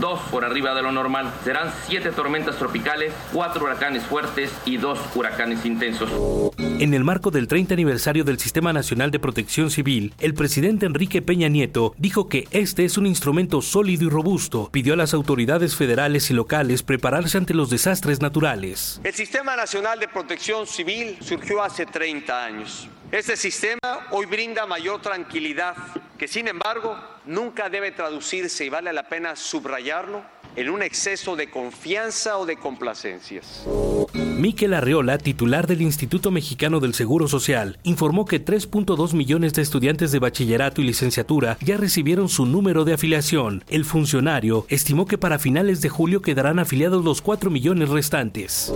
[0.01, 1.33] dos por arriba de lo normal.
[1.45, 6.11] Serán siete tormentas tropicales, cuatro huracanes fuertes y dos huracanes intensos.
[6.59, 11.23] En el marco del 30 aniversario del Sistema Nacional de Protección Civil, el presidente Enrique
[11.23, 14.71] Peña Nieto dijo que este es un instrumento sólido y robusto.
[14.73, 19.01] Pidió a las autoridades federales y locales prepararse ante los desastres naturales.
[19.05, 22.89] El Sistema Nacional de Protección Civil surgió hace 30 años.
[23.13, 25.75] Este sistema hoy brinda mayor tranquilidad,
[26.17, 30.23] que sin embargo nunca debe traducirse, y vale la pena subrayarlo,
[30.57, 33.67] en un exceso de confianza o de complacencias.
[34.15, 40.13] Miquel Arreola, titular del Instituto Mexicano del Seguro Social, informó que 3.2 millones de estudiantes
[40.13, 43.63] de bachillerato y licenciatura ya recibieron su número de afiliación.
[43.69, 48.73] El funcionario estimó que para finales de julio quedarán afiliados los 4 millones restantes.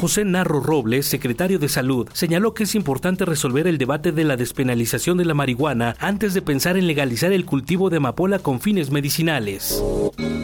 [0.00, 4.36] José Narro Robles, secretario de Salud, señaló que es importante resolver el debate de la
[4.36, 8.90] despenalización de la marihuana antes de pensar en legalizar el cultivo de amapola con fines
[8.90, 9.82] medicinales.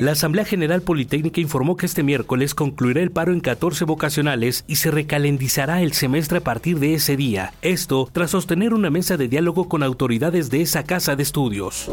[0.00, 4.76] La Asamblea General Politécnica informó que este miércoles concluirá el paro en 14 vocacionales y
[4.76, 7.52] se recalendizará el semestre a partir de ese día.
[7.60, 11.90] Esto tras sostener una mesa de diálogo con autoridades de esa casa de estudios.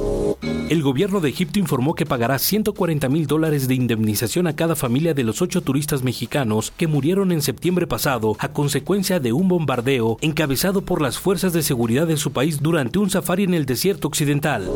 [0.70, 5.16] El gobierno de Egipto informó que pagará 140 mil dólares de indemnización a cada familia
[5.16, 10.18] de los ocho turistas mexicanos que murieron en septiembre pasado a consecuencia de un bombardeo
[10.22, 14.08] encabezado por las fuerzas de seguridad de su país durante un safari en el desierto
[14.08, 14.70] occidental.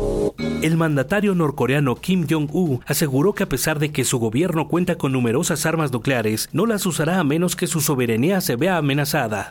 [0.62, 5.10] El mandatario norcoreano Kim Jong-un aseguró que a pesar de que su gobierno cuenta con
[5.10, 9.50] numerosas armas nucleares, no las usará a menos que su soberanía se vea amenazada.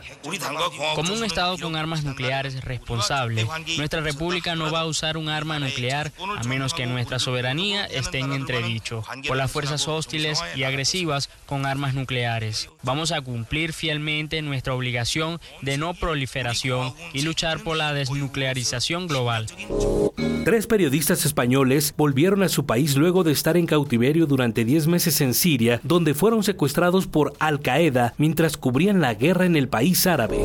[0.94, 3.46] Como un Estado con armas nucleares responsable,
[3.76, 8.20] nuestra república no va a usar un arma nuclear a menos que nuestra soberanía esté
[8.20, 12.70] en entredicho por las fuerzas hostiles y agresivas con armas nucleares.
[12.82, 19.46] Vamos a cumplir fielmente nuestra obligación de no proliferación y luchar por la desnuclearización global.
[20.44, 25.20] Tres periodistas españoles volvieron a su país luego de estar en cautiverio durante 10 meses
[25.20, 30.06] en Siria, donde fueron secuestrados por Al Qaeda mientras cubrían la guerra en el país
[30.06, 30.38] árabe.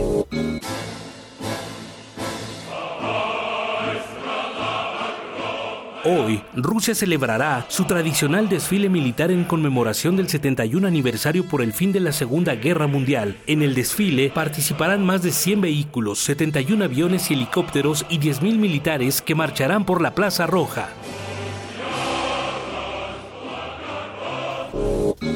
[6.04, 11.92] Hoy, Rusia celebrará su tradicional desfile militar en conmemoración del 71 aniversario por el fin
[11.92, 13.38] de la Segunda Guerra Mundial.
[13.46, 19.22] En el desfile participarán más de 100 vehículos, 71 aviones y helicópteros y 10.000 militares
[19.22, 20.90] que marcharán por la Plaza Roja.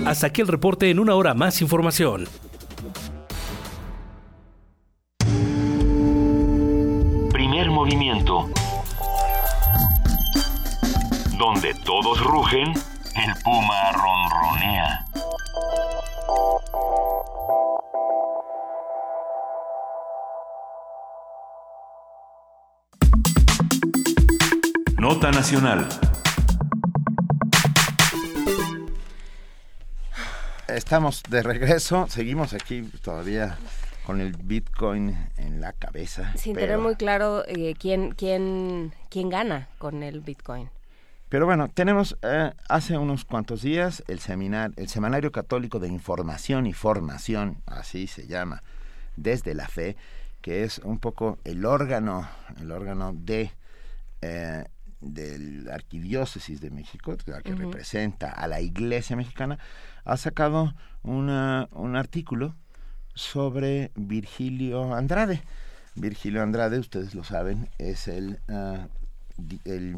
[0.05, 2.25] Hasta aquí el reporte en una hora más información.
[7.31, 8.47] Primer movimiento.
[11.39, 15.05] Donde todos rugen, el puma ronronea.
[24.99, 25.87] Nota Nacional.
[30.75, 33.57] Estamos de regreso, seguimos aquí todavía
[34.05, 36.33] con el Bitcoin en la cabeza.
[36.35, 40.69] Sin tener muy claro eh, quién, quién, quién gana con el Bitcoin.
[41.29, 46.67] Pero bueno, tenemos eh, hace unos cuantos días el, seminar, el Semanario Católico de Información
[46.67, 48.61] y Formación, así se llama,
[49.15, 49.95] desde la fe,
[50.41, 52.27] que es un poco el órgano,
[52.59, 53.49] el órgano de
[54.21, 54.65] eh,
[54.99, 59.59] del arquidiócesis de México, que representa a la Iglesia mexicana,
[60.05, 62.55] ha sacado una, un artículo
[63.13, 65.41] sobre Virgilio Andrade.
[65.95, 68.87] Virgilio Andrade, ustedes lo saben, es el, uh,
[69.65, 69.97] el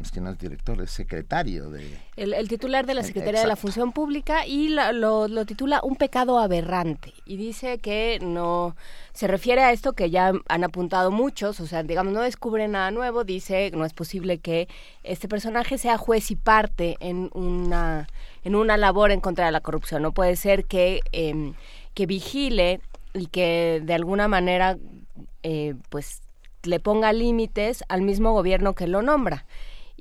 [0.00, 1.98] es que no es director, es secretario de...
[2.16, 6.38] El, titular de la Secretaría de la Función Pública y lo, lo, titula Un pecado
[6.38, 8.76] aberrante y dice que no
[9.12, 12.90] se refiere a esto que ya han apuntado muchos, o sea, digamos, no descubre nada
[12.90, 14.68] nuevo, dice no es posible que
[15.02, 18.06] este personaje sea juez y parte en una,
[18.44, 21.00] en una labor en contra de la corrupción, no puede ser que...
[21.12, 21.52] Eh,
[21.94, 22.80] que vigile
[23.14, 24.78] y que de alguna manera
[25.42, 26.22] eh, pues
[26.62, 29.44] le ponga límites al mismo gobierno que lo nombra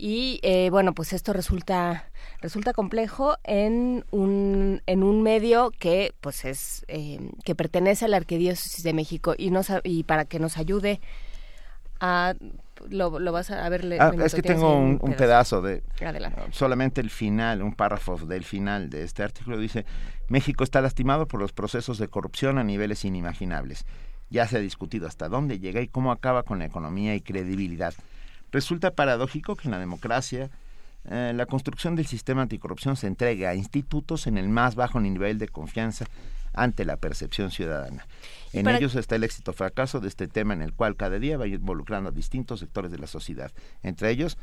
[0.01, 2.05] y eh, bueno pues esto resulta
[2.39, 8.15] resulta complejo en un en un medio que pues es eh, que pertenece a la
[8.15, 11.01] arquidiócesis de México y nos y para que nos ayude
[11.99, 12.33] a
[12.89, 13.97] lo, vas a, ver.
[13.99, 15.61] Ah, es que tengo un, pedazo.
[15.61, 15.83] de
[16.51, 19.85] solamente el final, un párrafo del final de este artículo dice
[20.29, 23.85] México está lastimado por los procesos de corrupción a niveles inimaginables.
[24.29, 27.93] Ya se ha discutido hasta dónde llega y cómo acaba con la economía y credibilidad.
[28.51, 30.49] Resulta paradójico que en la democracia
[31.05, 35.37] eh, la construcción del sistema anticorrupción se entregue a institutos en el más bajo nivel
[35.37, 36.05] de confianza
[36.53, 38.07] ante la percepción ciudadana.
[38.53, 41.37] En ellos está el éxito o fracaso de este tema en el cual cada día
[41.37, 43.51] va involucrando a distintos sectores de la sociedad,
[43.83, 44.37] entre ellos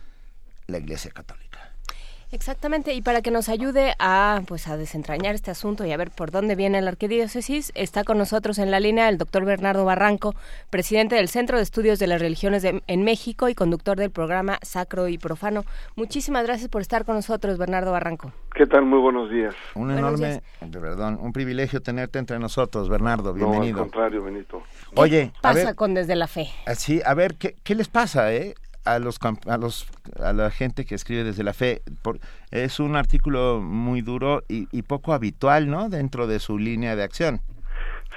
[0.67, 1.76] la Iglesia Católica.
[2.33, 6.11] Exactamente, y para que nos ayude a pues a desentrañar este asunto y a ver
[6.11, 10.35] por dónde viene la arquidiócesis, está con nosotros en la línea el doctor Bernardo Barranco,
[10.71, 15.09] presidente del Centro de Estudios de las Religiones en México y conductor del programa Sacro
[15.09, 15.65] y Profano.
[15.95, 18.33] Muchísimas gracias por estar con nosotros, Bernardo Barranco.
[18.55, 18.85] ¿Qué tal?
[18.87, 19.55] Muy buenos días.
[19.75, 23.35] Un enorme, perdón, un privilegio tenerte entre nosotros, Bernardo.
[23.35, 23.77] Bienvenido.
[23.77, 24.63] No, al contrario, Benito.
[24.95, 26.49] Oye, ¿qué pasa con Desde la Fe?
[26.75, 28.55] Sí, a ver, ¿qué, qué les pasa, eh?
[28.87, 29.91] A los a los
[30.23, 31.83] a la gente que escribe desde la fe
[32.51, 37.41] es un artículo muy duro y, poco habitual no dentro de su línea de acción.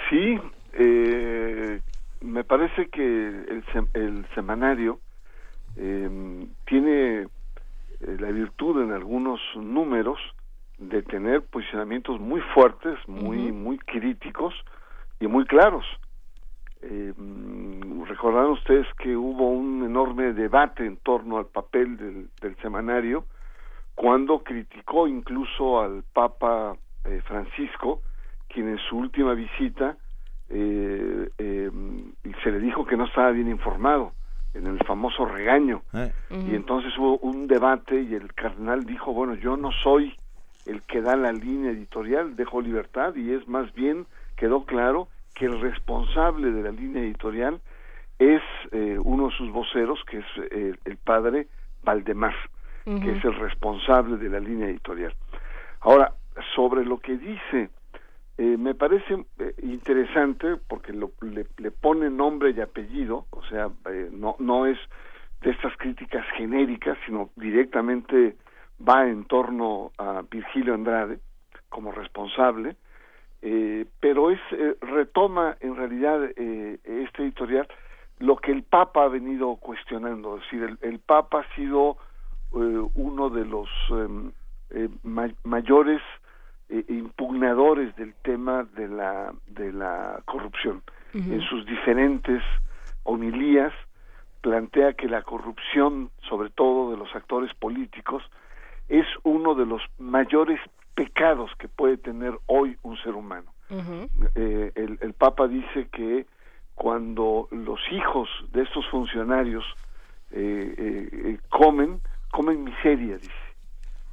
[0.09, 0.39] Sí
[0.73, 1.81] eh,
[2.21, 3.63] me parece que el,
[3.93, 4.99] el semanario
[5.75, 7.27] em, tiene eh,
[8.19, 10.19] la virtud en algunos números
[10.77, 14.53] de tener posicionamientos muy fuertes muy muy críticos
[15.19, 15.85] y muy claros
[16.81, 17.13] eh,
[18.07, 23.25] recordarán ustedes que hubo un enorme debate en torno al papel del, semanario
[23.95, 26.75] cuando criticó incluso al Papa
[27.05, 28.01] eh, Francisco,
[28.47, 29.97] quien en su última visita
[30.49, 31.71] eh, eh,
[32.43, 34.13] se le dijo que no estaba bien informado
[34.53, 35.83] en el famoso regaño.
[36.29, 40.15] Y entonces hubo un debate y el cardenal dijo, bueno, yo no soy
[40.65, 45.07] el que da la línea editorial, dejo libertad y es más bien, quedó claro,
[45.39, 47.61] que el responsable de la línea editorial
[48.19, 48.41] es
[48.73, 51.47] eh, uno de sus voceros, que es eh, el padre
[51.81, 52.35] Valdemar,
[52.83, 55.13] que es el responsable de la línea editorial.
[55.79, 56.11] Ahora,
[56.55, 57.69] sobre lo que dice,
[58.37, 59.25] eh, me parece
[59.61, 63.69] interesante porque lo, le, le, pone nombre y apellido, o sea,
[64.11, 64.77] no, no es
[65.41, 68.35] de estas críticas genéricas, sino directamente
[68.85, 71.19] va en torno a Virgilio Andrade
[71.69, 72.75] como responsable,
[73.41, 77.67] eh, pero es eh, retoma en realidad eh, este editorial
[78.19, 81.97] lo que el Papa ha venido cuestionando, es decir, el, Papa ha sido
[82.51, 84.31] uno de los em,
[85.43, 86.01] mayores
[86.89, 90.81] impugnadores del tema de la de la corrupción.
[91.13, 92.43] En sus diferentes
[93.03, 93.71] homilías
[94.41, 98.21] plantea que la corrupción, sobre todo de los actores políticos,
[98.89, 100.59] es uno de los mayores
[100.95, 103.53] pecados que puede tener hoy un ser humano.
[104.35, 106.25] Eh, el, Papa dice que
[106.73, 109.63] cuando los hijos de estos funcionarios
[110.31, 113.31] eh, eh, comen, comen miseria, dice,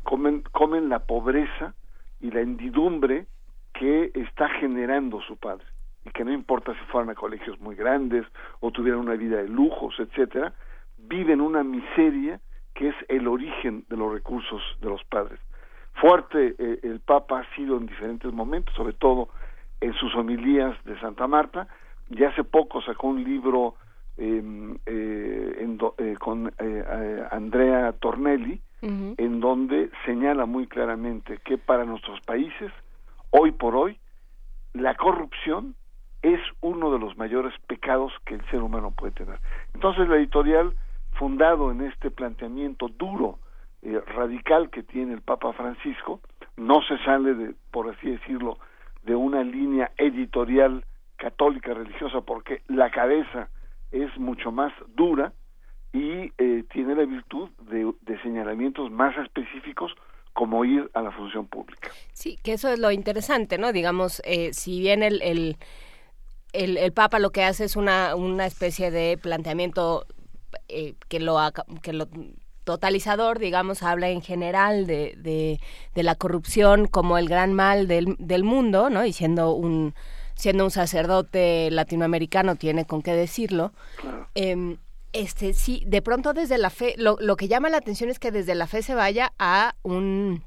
[0.02, 1.74] comen, comen la pobreza
[2.20, 3.26] y la hendidumbre
[3.72, 5.64] que está generando su padre.
[6.04, 8.26] Y que no importa si fueran a colegios muy grandes
[8.60, 10.52] o tuvieran una vida de lujos, etcétera,
[10.98, 12.40] viven una miseria
[12.74, 15.40] que es el origen de los recursos de los padres
[16.00, 19.28] fuerte eh, el Papa ha sido en diferentes momentos, sobre todo
[19.80, 21.68] en sus homilías de Santa Marta,
[22.08, 23.74] y hace poco sacó un libro
[24.16, 25.76] em, eh, en
[26.18, 26.52] con
[27.30, 32.72] Andrea Tornelli, en donde señala muy claramente que para nuestros países,
[33.30, 33.98] hoy por hoy,
[34.74, 35.74] la corrupción
[36.22, 39.38] es uno de los mayores pecados que el ser humano puede tener.
[39.74, 40.74] Entonces la editorial,
[41.12, 43.38] fundado en este planteamiento duro,
[43.86, 46.20] eh, radical que tiene el Papa Francisco,
[46.56, 48.58] no se sale de, por así decirlo,
[49.04, 50.84] de una línea editorial
[51.14, 53.48] católica religiosa porque la cabeza
[53.92, 55.32] es mucho más dura
[55.92, 59.92] y eh, tiene la virtud de, señalamientos más específicos
[60.32, 61.88] como ir a la función pública.
[62.12, 63.72] Sí, que eso es lo interesante, ¿no?
[63.72, 65.56] Digamos, eh, si bien el, el,
[66.52, 70.06] el, Papa lo que hace es una, una especie de planteamiento
[70.68, 71.38] eh, que lo
[71.82, 72.08] que lo
[72.66, 75.60] totalizador, digamos, habla en general de, de,
[75.94, 79.06] de, la corrupción como el gran mal del, del mundo, ¿no?
[79.06, 79.94] Y siendo un
[80.34, 83.72] siendo un sacerdote latinoamericano tiene con qué decirlo.
[84.34, 84.76] Em,
[85.12, 88.32] este sí, de pronto desde la fe, lo, lo que llama la atención es que
[88.32, 90.42] desde la fe se vaya a un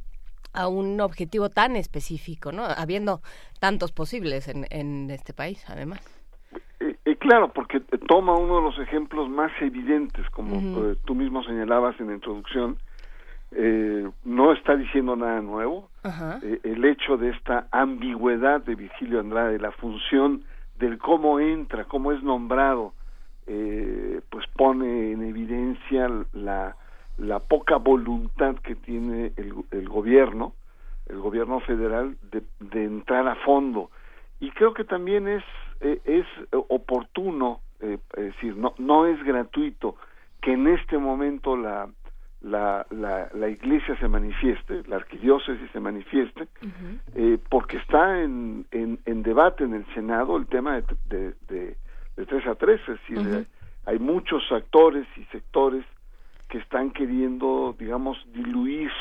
[0.51, 2.65] a un objetivo tan específico, ¿no?
[2.65, 3.21] Habiendo
[3.59, 6.01] tantos posibles en, en este país, además.
[7.29, 10.55] Eh, eh, claro, porque toma uno de los ejemplos más evidentes, como
[10.85, 12.77] eh, tú mismo señalabas en la introducción,
[14.25, 15.89] no está diciendo nada nuevo.
[16.63, 20.43] el hecho de esta ambigüedad de Virgilio Andrade, la función
[20.77, 22.93] del cómo entra, cómo es nombrado,
[23.45, 26.75] pues pone en evidencia la,
[27.17, 30.53] la poca voluntad que tiene el, el gobierno,
[31.07, 33.89] el gobierno federal, de, de entrar a fondo.
[34.39, 35.43] Y creo que también es
[35.81, 39.95] eh, es oportuno, eh, es decir, no, no es gratuito
[40.41, 41.89] que en este momento la,
[42.41, 46.47] la, la, iglesia se manifieste, la arquidiócesis se manifieste,
[47.15, 51.77] eh, porque está en, en, en, debate en el Senado el tema de, de, de,
[52.17, 53.47] de 3 a 3, es decir,
[53.85, 55.85] hay muchos actores y sectores
[56.49, 58.91] que están queriendo, digamos, diluir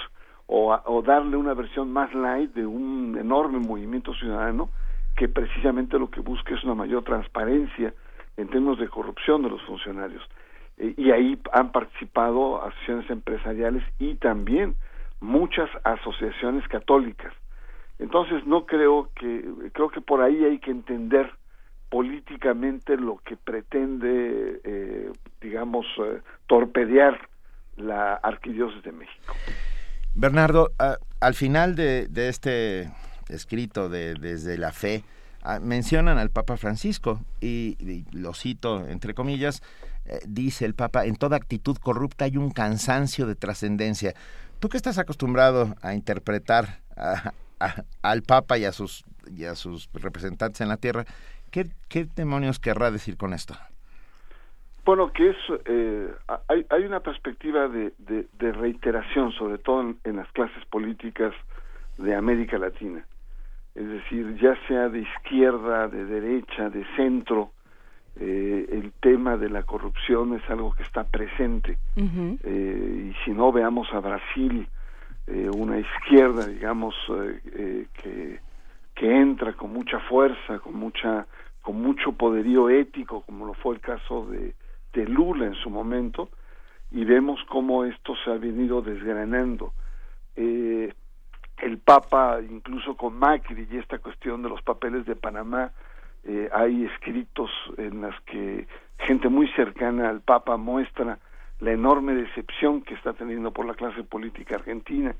[0.46, 4.70] o, o darle una versión más light de un enorme movimiento ciudadano
[5.18, 7.92] que precisamente lo que busca es una mayor transparencia
[8.36, 10.22] en términos de corrupción de los funcionarios.
[10.76, 14.76] Eh, y ahí han participado asociaciones empresariales y también
[15.20, 17.32] muchas asociaciones católicas.
[17.98, 21.28] Entonces no creo que, creo que por ahí hay que entender
[21.90, 25.10] políticamente lo que pretende, eh,
[25.40, 27.18] digamos, eh, torpedear
[27.76, 29.34] la Arquidiócesis de México.
[30.14, 30.68] Bernardo,
[31.20, 32.88] al final de, de este
[33.28, 35.04] escrito de Desde la Fe,
[35.42, 39.62] ah, mencionan al Papa Francisco y, lo cito entre comillas,
[40.06, 44.14] eh, dice el Papa, en toda actitud corrupta hay un cansancio de trascendencia.
[44.58, 46.80] Tú que estás acostumbrado a interpretar
[48.02, 51.04] al Papa y a, sus, y a sus representantes en la tierra,
[51.50, 51.68] ¿qué,
[52.16, 53.54] demonios querrá decir con esto?
[54.84, 56.10] Bueno, que es, eh,
[56.48, 57.92] hay, hay una perspectiva de,
[58.38, 61.34] reiteración, sobre todo en, las clases políticas
[61.98, 63.04] de América Latina
[63.78, 67.52] es decir, ya sea de izquierda, de derecha, de centro,
[68.18, 71.78] eh, el tema de la corrupción es algo que está presente.
[72.42, 74.66] eh, y si no, veamos a Brasil,
[75.28, 76.96] eh, una izquierda, digamos,
[78.02, 78.40] que,
[78.94, 81.26] que entra con mucha fuerza, con mucha
[81.62, 84.54] con mucho poderío ético, como lo fue el caso de,
[84.94, 86.30] de Lula en su momento,
[86.90, 89.74] y vemos cómo esto se ha venido desgranando.
[91.60, 95.72] El Papa, incluso con Macri y esta cuestión de los papeles de Panamá,
[96.24, 98.66] eh, hay escritos en las que
[98.98, 101.18] gente muy cercana al Papa muestra
[101.60, 105.14] la enorme decepción que está teniendo por la clase política argentina.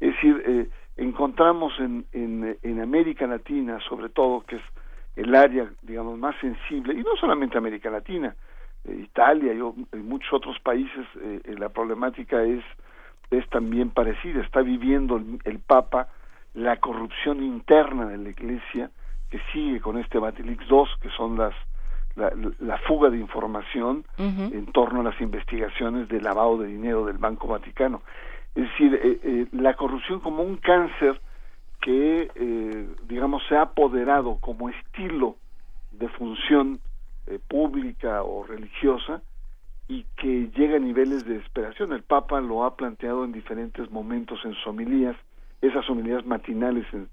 [0.00, 4.62] Es decir, eh, encontramos en, en, en, América Latina, sobre todo, que es
[5.14, 8.34] el área, digamos, más sensible, y no solamente América Latina,
[8.84, 11.06] eh, Italia y, muchos otros países,
[11.44, 12.64] la problemática es
[13.38, 16.08] es también parecida, está viviendo el, Papa
[16.54, 18.90] la corrupción interna de la Iglesia
[19.30, 21.54] que sigue con este Batilix II, que son las
[22.16, 27.48] la, fuga de información en torno a las investigaciones de lavado de dinero del Banco
[27.48, 28.02] Vaticano.
[28.54, 31.20] Es decir, eh, eh, la corrupción como un cáncer
[31.80, 35.36] que, eh, digamos, se ha apoderado como estilo
[35.90, 36.80] de función
[37.48, 39.22] pública o religiosa
[39.88, 41.92] y que llega a niveles de desesperación.
[41.92, 45.16] El Papa lo ha planteado en diferentes momentos en sus homilías,
[45.60, 47.08] esas homilías matinales en,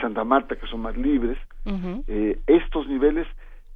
[0.00, 1.36] Santa Marta que son más libres.
[2.06, 3.26] Eh, estos niveles,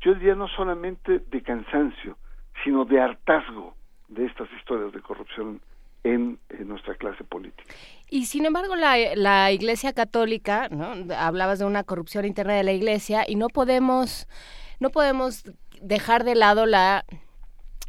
[0.00, 2.16] yo diría no solamente de cansancio,
[2.62, 3.74] sino de hartazgo
[4.06, 5.60] de estas historias de corrupción
[6.04, 7.74] en, nuestra clase política.
[8.08, 10.94] Y sin embargo, la, la Iglesia Católica, ¿no?
[11.16, 14.28] hablabas de una corrupción interna de la Iglesia y no podemos,
[14.78, 15.42] no podemos
[15.82, 17.04] dejar de lado la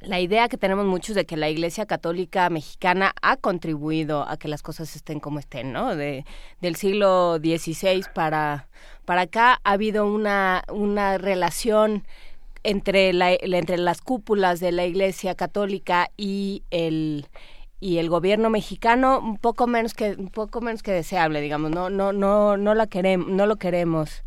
[0.07, 4.47] la idea que tenemos muchos de que la Iglesia Católica Mexicana ha contribuido a que
[4.47, 5.95] las cosas estén como estén, ¿no?
[5.95, 6.25] De,
[6.61, 8.67] del siglo XVI para,
[9.05, 12.03] para acá ha habido una, una relación
[12.63, 17.27] entre, la, entre las cúpulas de la Iglesia Católica y el
[17.81, 21.89] y el gobierno mexicano un poco menos que un poco menos que deseable digamos no
[21.89, 24.23] no no no la queremos no lo queremos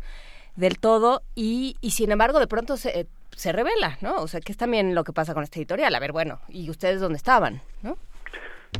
[0.55, 3.07] del todo y, y sin embargo de pronto se
[3.39, 4.15] se revela, ¿no?
[4.17, 5.95] O sea, que es también lo que pasa con esta editorial.
[5.95, 7.95] A ver, bueno, ¿y ustedes dónde estaban, no?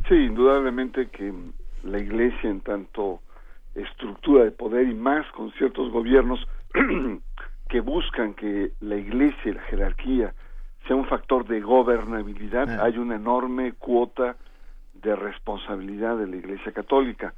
[0.10, 1.34] Sí, indudablemente que
[1.84, 3.22] la Iglesia en tanto
[3.74, 6.46] estructura de poder y más con ciertos gobiernos
[7.70, 10.34] que buscan que la Iglesia y la jerarquía
[10.86, 12.84] sea un factor de gobernabilidad, ah.
[12.84, 14.36] hay una enorme cuota
[14.94, 17.34] de responsabilidad de la Iglesia Católica.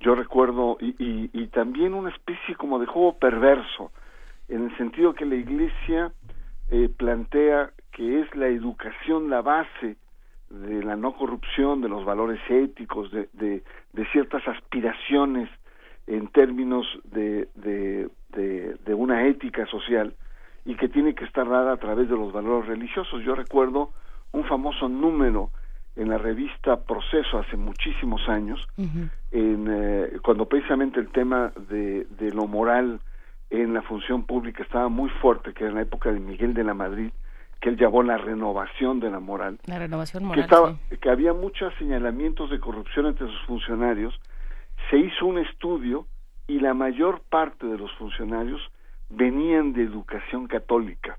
[0.00, 3.92] Yo recuerdo, y, y, y, también una especie como de juego perverso,
[4.48, 6.12] en el sentido que la Iglesia
[6.70, 9.96] eh, plantea que es la educación la base
[10.50, 15.48] de la no corrupción, de los valores éticos, de, de, ciertas aspiraciones
[16.06, 20.14] en términos de, de, de, una ética social
[20.64, 23.22] y que tiene que estar dada a través de los valores religiosos.
[23.24, 23.90] Yo recuerdo
[24.32, 25.50] un famoso número
[25.96, 28.64] en la revista Proceso hace muchísimos años,
[29.32, 33.00] en, eh, cuando precisamente el tema de, de lo moral
[33.50, 36.64] en la función pública estaba muy fuerte, que era en la época de Miguel de
[36.64, 37.10] la Madrid,
[37.60, 39.58] que él llamó la renovación de la moral.
[39.66, 40.36] La renovación moral.
[40.36, 44.18] Que, estaba, que había muchos señalamientos de corrupción entre sus funcionarios.
[44.90, 46.06] Se hizo un estudio
[46.46, 48.60] y la mayor parte de los funcionarios
[49.08, 51.18] venían de educación católica.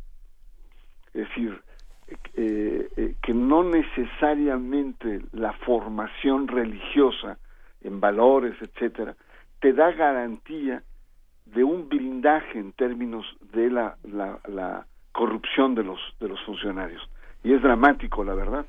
[1.14, 1.62] Es decir,
[2.36, 7.38] eh, eh, que no necesariamente la formación religiosa
[7.82, 9.16] en valores, etcétera,
[9.60, 10.84] te da garantía
[11.53, 17.02] de un blindaje en términos de la, la, corrupción de los, de los funcionarios.
[17.44, 18.68] Y es dramático, la verdad.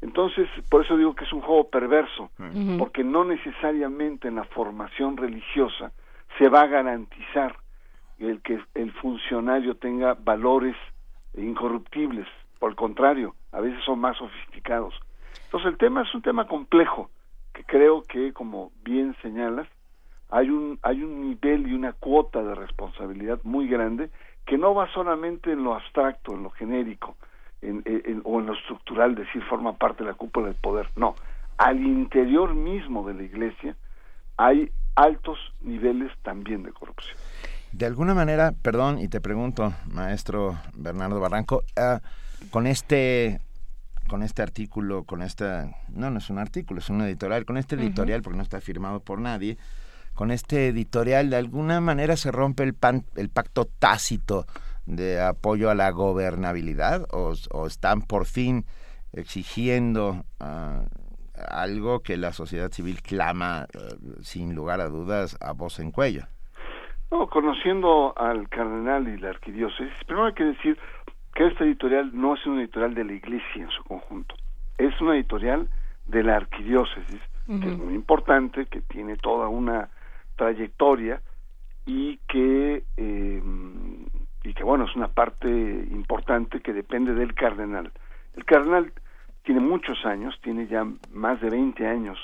[0.00, 2.30] Entonces, por eso digo que es un juego perverso,
[2.76, 5.92] porque no necesariamente en la formación religiosa
[6.38, 7.56] se va a garantizar
[8.18, 10.76] el que el funcionario tenga valores
[11.34, 12.26] incorruptibles,
[12.58, 14.94] por el contrario, a veces son más sofisticados.
[15.44, 17.10] Entonces, el tema es un tema complejo,
[17.54, 19.68] que creo que, como bien señalas,
[20.30, 24.10] hay un, hay un nivel y una cuota de responsabilidad muy grande
[24.44, 27.16] que no va solamente en lo abstracto, en lo genérico,
[27.62, 27.82] en,
[28.24, 30.88] o en lo estructural, decir forma parte de la cúpula del poder.
[30.96, 31.14] No,
[31.58, 33.76] al interior mismo de la Iglesia
[34.36, 37.16] hay altos niveles también de corrupción.
[37.72, 42.00] De alguna manera, perdón, y te pregunto, maestro Bernardo Barranco, ah,
[42.50, 43.40] con este
[44.08, 47.74] con este artículo, con esta, no, no es un artículo, es un editorial, con este
[47.74, 49.58] editorial, porque no está firmado por nadie,
[50.16, 52.74] con este editorial, de alguna manera se rompe el,
[53.16, 54.46] el pacto tácito
[54.86, 57.34] de apoyo a la gobernabilidad o,
[57.66, 58.64] están por fin
[59.12, 60.84] exigiendo ah,
[61.50, 63.78] algo que la sociedad civil clama eh,
[64.22, 66.24] sin lugar a dudas a voz en cuello.
[67.10, 70.78] No, conociendo al cardenal y la arquidiócesis, primero hay que decir
[71.34, 74.34] que este editorial no es un editorial de la iglesia en su conjunto,
[74.78, 75.68] es una editorial
[76.06, 79.88] de la arquidiócesis, que es muy importante, que tiene toda una
[80.36, 81.20] trayectoria
[81.86, 83.42] y que eh,
[84.44, 87.90] y que bueno es una parte importante que depende del cardenal.
[88.34, 88.92] El cardenal
[89.42, 92.18] tiene muchos años tiene ya más de 20 años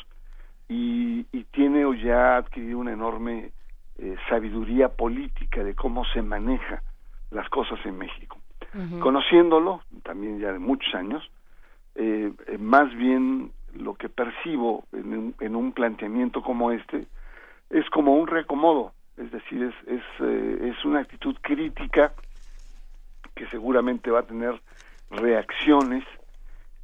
[0.68, 3.52] y, y tiene o ya adquirido una enorme
[3.98, 6.82] eh, sabiduría política de cómo se maneja
[7.30, 8.38] las cosas en México.
[9.00, 11.30] Conociéndolo también ya de muchos años
[11.94, 17.06] eh, más bien lo que percibo en en un planteamiento como este
[17.72, 22.12] es como un reacomodo, es decir, es, eh, es una actitud crítica
[23.34, 24.60] que seguramente va a tener
[25.10, 26.04] reacciones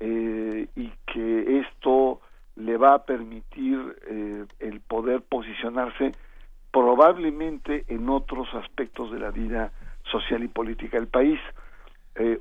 [0.01, 2.21] eh, y que esto
[2.57, 6.13] le va a permitir eh, el poder posicionarse
[6.73, 9.73] probablemente en otros aspectos de la vida
[10.05, 11.39] social y política del país.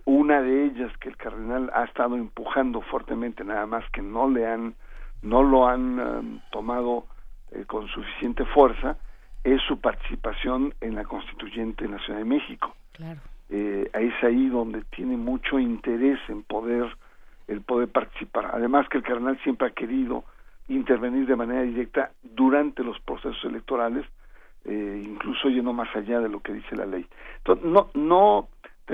[0.06, 4.48] una de ellas que el cardenal ha estado empujando fuertemente, nada más que no le
[4.48, 4.76] han,
[5.22, 7.06] no lo han tomado
[7.52, 8.98] eh, con suficiente fuerza
[9.44, 12.76] es su participación en la constituyente en la Ciudad de México.
[12.94, 13.19] Claro.
[13.49, 16.86] Eh, es ahí donde tiene mucho interés en poder
[17.48, 18.52] el poder participar.
[18.53, 20.26] Además que el cardenal siempre ha querido
[20.68, 24.06] intervenir de manera directa durante los procesos electorales,
[24.65, 27.07] eh, incluso yendo más allá de lo que dice la ley.
[27.38, 28.49] Entonces, no, no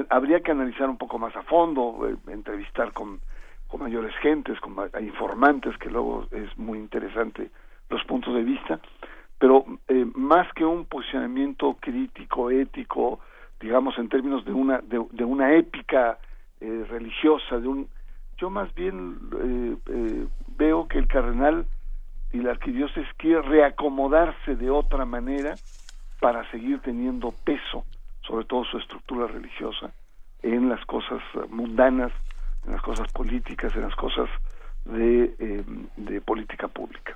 [0.09, 3.21] habría que analizar un poco más a fondo, eh, entrevistar con,
[3.67, 7.49] con mayores gentes, con informantes, que luego es muy interesante
[7.89, 8.79] los puntos de vista,
[9.37, 13.19] pero eh, más que un posicionamiento crítico, ético,
[13.59, 16.17] digamos en términos de una de, una épica
[16.59, 17.89] eh, religiosa, de un
[18.37, 20.27] yo más bien eh, eh,
[20.57, 21.65] veo que el cardenal
[22.31, 25.55] y la arquidiócesis quiere reacomodarse de otra manera
[26.19, 27.85] para seguir teniendo peso,
[28.21, 29.91] sobre todo su estructura religiosa,
[30.41, 32.11] en las cosas mundanas,
[32.65, 34.29] en las cosas políticas, en las cosas
[34.85, 35.63] de, eh,
[35.95, 37.15] de política pública.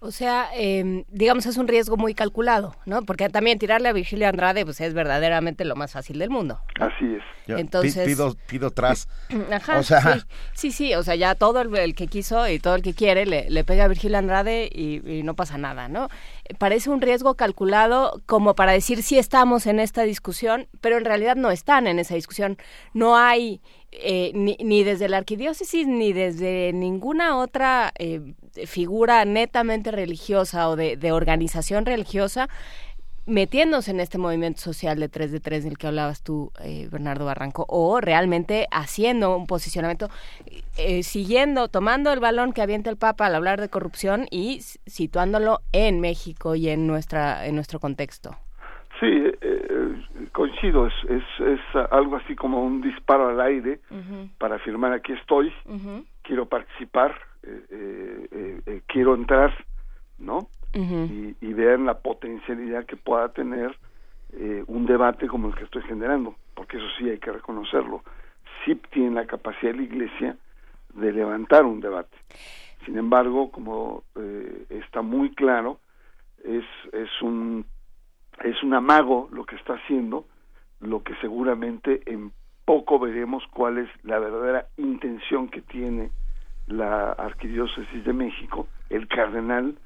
[0.00, 3.02] O sea, eh, digamos, es un riesgo muy calculado, ¿no?
[3.02, 6.60] Porque también tirarle a Virgilio Andrade, pues es verdaderamente lo más fácil del mundo.
[6.78, 7.22] Así es.
[7.48, 9.08] Entonces pido, pido tras.
[9.50, 9.82] Ajá,
[10.52, 13.48] sí, sí, o sea, ya todo el, que quiso y todo el que quiere le,
[13.48, 16.08] le pega a Virgilio Andrade y, no pasa nada, ¿no?
[16.58, 21.36] Parece un riesgo calculado como para decir sí estamos en esta discusión, pero en realidad
[21.36, 22.58] no están en esa discusión.
[22.92, 23.60] No hay
[24.02, 28.34] eh, ni, ni, desde la arquidiócesis ni desde ninguna otra eh,
[28.66, 32.48] figura netamente religiosa o de, organización religiosa
[33.26, 37.24] metiéndose en este movimiento social de 3 de 3 del que hablabas tú, eh, Bernardo
[37.24, 40.08] Barranco, o realmente haciendo un posicionamiento,
[40.78, 45.58] eh, siguiendo, tomando el balón que avienta el Papa al hablar de corrupción y situándolo
[45.72, 48.36] en México y en, nuestra, en nuestro contexto.
[49.00, 50.04] Sí, eh,
[50.36, 51.60] coincido, es, es, es,
[51.90, 53.80] algo así como un disparo al aire
[54.36, 55.50] para afirmar aquí estoy,
[56.20, 59.50] quiero participar, eh, eh, eh, quiero entrar,
[60.18, 60.50] ¿no?
[60.74, 63.74] y, y, vean la potencialidad que pueda tener
[64.66, 68.02] un debate como el que estoy generando, porque eso sí hay que reconocerlo.
[68.62, 70.36] Sí tiene la capacidad de la Iglesia
[70.92, 72.14] de levantar un debate.
[72.84, 74.02] Sin embargo, como
[74.68, 75.80] está muy claro,
[76.44, 77.64] es, es un
[78.44, 80.26] es un amago lo que está haciendo,
[80.80, 82.32] lo que seguramente en
[82.64, 86.10] poco veremos cuál es la verdadera intención que tiene
[86.66, 89.76] la Arquidiócesis de México, el cardenal,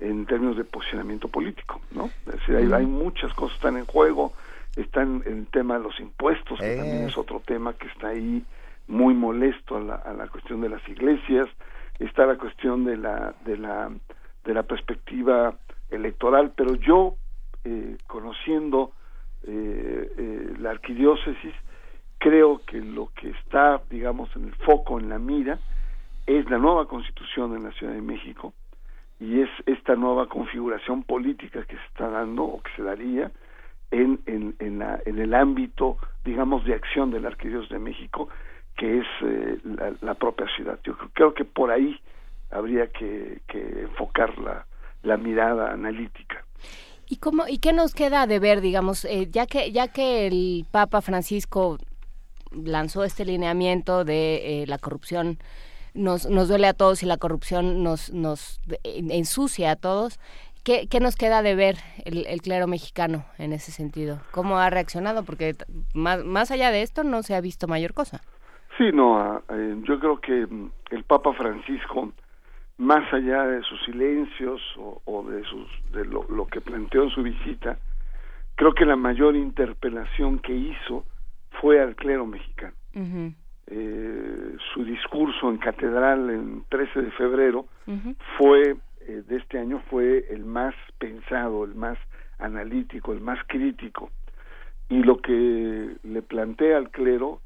[0.00, 2.06] en términos de posicionamiento político, ¿no?
[2.26, 4.32] Es decir, hay, hay muchas cosas están en juego,
[4.76, 8.44] están el tema de los impuestos, que también es otro tema que está ahí
[8.88, 11.48] muy molesto a la, a la cuestión de las iglesias,
[11.98, 13.90] está la cuestión de la, de la,
[14.44, 15.56] de la perspectiva
[15.90, 17.14] electoral, pero yo,
[17.64, 18.92] eh, conociendo
[19.46, 21.54] eh, eh, la arquidiócesis,
[22.18, 25.58] creo que lo que está, digamos, en el foco, en la mira,
[26.26, 28.54] es la nueva constitución en la Ciudad de México
[29.20, 33.30] y es esta nueva configuración política que se está dando o que se daría
[33.90, 38.28] en, en, en, la, en el ámbito, digamos, de acción del Arquidiócesis de México,
[38.76, 39.58] que es eh,
[40.00, 40.80] la, propia ciudad.
[40.82, 41.98] Yo creo, que por ahí
[42.50, 44.66] habría que, que enfocar la,
[45.02, 46.44] la mirada analítica.
[47.08, 50.66] ¿Y cómo y qué nos queda de ver, digamos, eh, ya que ya que el
[50.70, 51.78] Papa Francisco
[52.52, 55.38] lanzó este lineamiento de eh, la corrupción
[55.94, 60.18] nos, nos duele a todos y la corrupción nos, nos ensucia a todos.
[60.64, 61.76] ¿Qué, ¿Qué, nos queda de ver
[62.06, 64.20] el, clero mexicano en ese sentido?
[64.30, 65.22] ¿Cómo ha reaccionado?
[65.22, 65.54] Porque
[65.92, 68.22] más, más allá de esto no se ha visto mayor cosa.
[68.78, 72.12] Sí, no, ah, eh, yo creo que mm, el Papa Francisco,
[72.78, 77.22] más allá de sus silencios o, de, sus, de lo, lo, que planteó en su
[77.22, 77.78] visita,
[78.56, 81.04] creo que la mayor interpelación que hizo
[81.60, 82.74] fue al clero mexicano.
[83.66, 87.66] Eh, su discurso en catedral en 13 de febrero
[88.36, 88.76] fue
[89.06, 91.98] eh, de este año fue el más pensado, el más
[92.38, 94.10] analítico, el más crítico.
[94.88, 97.40] Y lo que le plantea al clero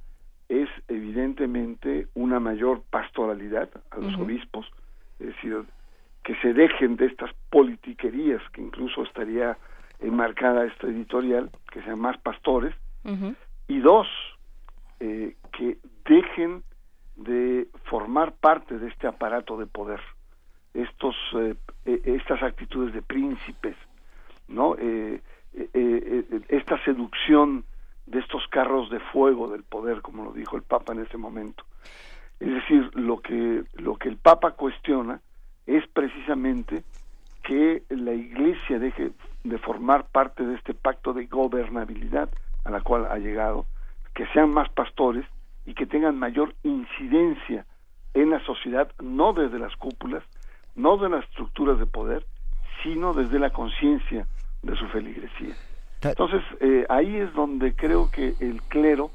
[0.48, 4.66] es evidentemente una mayor pastoralidad a los obispos,
[5.18, 5.64] es decir,
[6.22, 9.56] que se dejen de estas politiquerías que incluso estaría
[10.00, 12.74] enmarcada esta editorial, que sean más pastores,
[13.68, 14.06] y dos,
[15.00, 16.62] eh, que dejen
[17.16, 20.00] de formar parte de este aparato de poder
[20.74, 21.54] estos eh,
[21.84, 23.76] e, estas actitudes de príncipes
[24.46, 25.20] no eh,
[26.48, 27.64] esta seducción
[28.06, 31.64] de estos carros de fuego del poder como lo dijo el papa en ese momento
[32.40, 35.20] es decir lo que lo que el papa cuestiona
[35.66, 36.84] es precisamente
[37.42, 39.12] que la iglesia deje
[39.44, 42.28] de formar parte de este pacto de gobernabilidad
[42.64, 43.66] a la cual ha llegado
[44.14, 45.24] que sean más pastores
[45.64, 47.66] y que tengan mayor incidencia
[48.14, 50.24] en la sociedad, no desde las cúpulas,
[50.74, 52.26] no de las estructuras de poder,
[52.82, 54.26] sino desde la conciencia
[54.62, 55.54] de su feligresía.
[56.02, 59.10] Entonces, eh, ahí es donde creo que el clero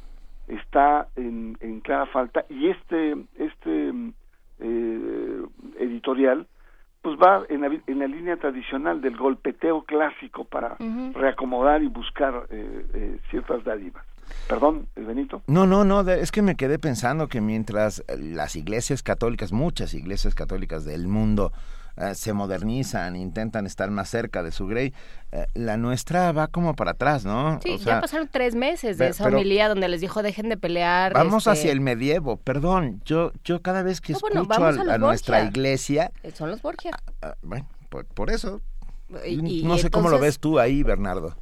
[0.48, 3.94] está en, clara falta y este, este
[4.60, 5.42] eh,
[5.80, 6.48] editorial
[7.02, 10.78] pues va en la, en la, línea tradicional del golpeteo clásico para
[11.14, 14.06] reacomodar y buscar eh, ciertas dádivas.
[14.48, 15.42] Perdón, Benito.
[15.48, 20.34] No, no, no, es que me quedé pensando que mientras las iglesias católicas, muchas iglesias
[20.34, 21.52] católicas del mundo,
[21.98, 24.94] eh, se modernizan, intentan estar más cerca de su grey,
[25.32, 27.60] eh, la nuestra va como para atrás, ¿no?
[27.62, 31.14] Sí, ya pasaron tres meses de esa homilía donde les dijo dejen de pelear.
[31.14, 36.12] Vamos este hacia el medievo, perdón, yo yo cada vez que escucho a, nuestra iglesia...
[36.24, 36.92] Eh, son los Borgia.
[37.22, 38.62] Ah, ah, bueno, por, eso.
[39.64, 41.36] no sé cómo lo ves tú ahí, Bernardo.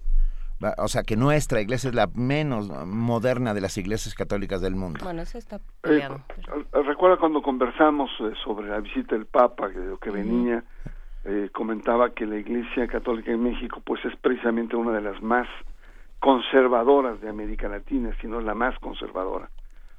[0.77, 4.99] O sea, que nuestra iglesia es la menos moderna de las iglesias católicas del mundo.
[5.03, 6.21] Bueno, eso está peleado.
[6.37, 10.63] Eh, recuerda cuando conversamos eh, sobre la visita del Papa, que, que venía,
[11.25, 15.47] eh, comentaba que la iglesia católica en México pues es precisamente una de las más
[16.19, 19.49] conservadoras de América Latina, si no la más conservadora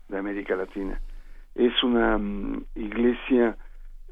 [0.08, 1.00] de América Latina.
[1.56, 3.56] Es una mm, iglesia,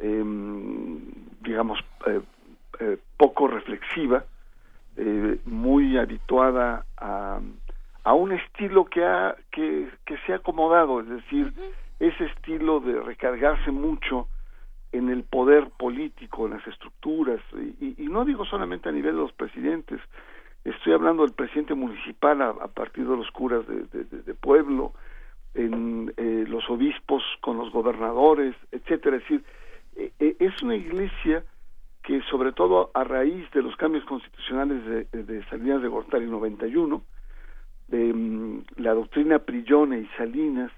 [0.00, 0.98] em,
[1.42, 1.78] digamos,
[3.16, 4.24] poco reflexiva,
[4.96, 7.40] eh, muy habituada a,
[8.04, 11.52] a un estilo que, ha, que, que se ha acomodado, es decir,
[11.98, 14.28] ese estilo de recargarse mucho
[14.92, 17.40] en el poder político, en las estructuras,
[17.80, 20.00] y, y, no digo solamente a nivel de los presidentes,
[20.64, 24.92] estoy hablando del presidente municipal a, partir de los curas de, de, pueblo,
[25.54, 29.44] en eh, los obispos con los gobernadores, etcétera, es decir,
[29.96, 31.44] eh, es una iglesia
[32.02, 37.02] que sobre todo a raíz de los cambios constitucionales de, de Salinas de Gortari 91,
[37.88, 40.72] de mm, la doctrina Prillone y Salinas,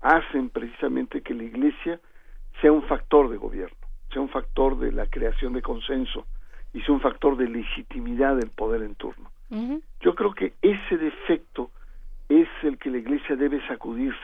[0.00, 2.00] hacen precisamente que la Iglesia
[2.60, 3.76] sea un factor de gobierno,
[4.12, 6.26] sea un factor de la creación de consenso
[6.72, 9.30] y sea un factor de legitimidad del poder en turno.
[10.00, 11.70] Yo creo que ese defecto
[12.28, 14.18] es el que la Iglesia debe sacudirse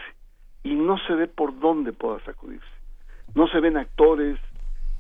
[0.62, 2.66] y no se ve por dónde pueda sacudirse.
[3.34, 4.38] No se ven actores,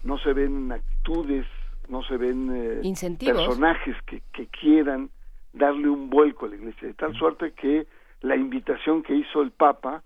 [0.04, 1.46] no se ven actitudes,
[1.88, 5.10] no se ven eh, personajes que, que, quieran
[5.52, 7.86] darle un vuelco a la iglesia, de tal suerte que
[8.20, 10.02] la invitación que hizo el Papa,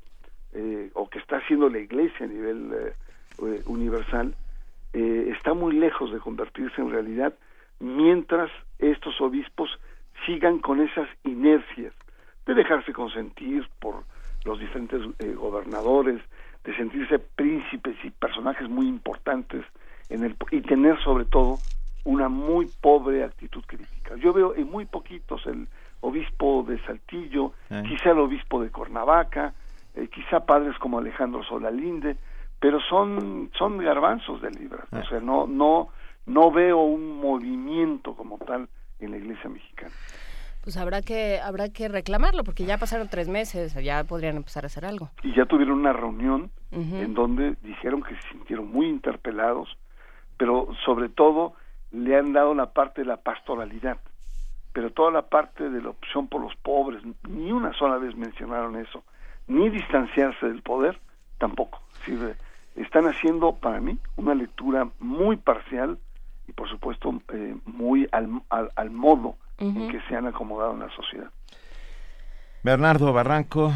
[0.53, 2.73] eh, o que está haciendo la iglesia a nivel
[3.43, 4.35] eh, universal,
[4.93, 7.35] está muy lejos de convertirse en realidad,
[7.79, 9.70] mientras estos obispos
[10.27, 11.93] sigan con esas inercias
[12.47, 14.03] de dejarse consentir por
[14.45, 15.01] los diferentes
[15.37, 16.20] gobernadores,
[16.65, 19.65] de sentirse príncipes y personajes muy importantes
[20.09, 21.59] en el, y tener sobre todo
[22.05, 24.17] una muy pobre actitud crítica.
[24.17, 25.69] Yo veo en muy poquitos el
[26.01, 27.83] obispo de Saltillo, eh.
[27.87, 29.53] quizá el obispo de Cuernavaca,
[29.95, 32.17] eh, quizá padres como Alejandro Solalinde,
[32.61, 34.79] pero son son garbanzos del libro.
[34.91, 35.03] O eh.
[35.09, 35.89] sea, no no
[36.27, 38.69] no veo un movimiento como tal
[39.01, 39.93] en la Iglesia mexicana.
[40.63, 44.67] Pues habrá que habrá que reclamarlo porque ya pasaron tres meses, ya podrían empezar a
[44.67, 45.11] hacer algo.
[45.23, 49.77] Y ya tuvieron una reunión en donde dijeron que se sintieron muy interpelados
[50.39, 51.55] pero sobre todo
[51.90, 53.98] le han dado la parte de la pastoralidad,
[54.73, 58.77] pero toda la parte de la opción por los pobres, ni una sola vez mencionaron
[58.77, 59.02] eso,
[59.47, 60.98] ni distanciarse del poder,
[61.39, 61.81] tampoco.
[62.77, 65.98] están haciendo para mí una lectura muy parcial
[66.47, 70.90] y por supuesto eh, muy al, al, modo en que se han acomodado en la
[70.90, 71.31] sociedad.
[72.62, 73.73] Bernardo Barranco,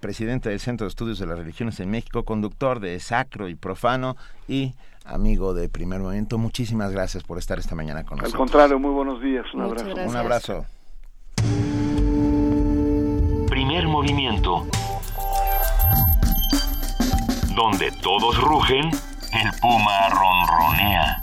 [0.00, 4.16] presidente del Centro de Estudios de las Religiones en México, conductor de Sacro y Profano
[4.46, 4.74] y
[5.10, 6.38] amigo de Primer Momento.
[6.38, 8.34] Muchísimas gracias por estar esta mañana con nosotros.
[8.34, 9.44] Al contrario, muy buenos días.
[9.54, 9.94] Un abrazo.
[10.08, 10.66] Un abrazo.
[13.48, 14.66] Primer Movimiento.
[17.54, 21.22] Donde todos rugen, el puma ronronea.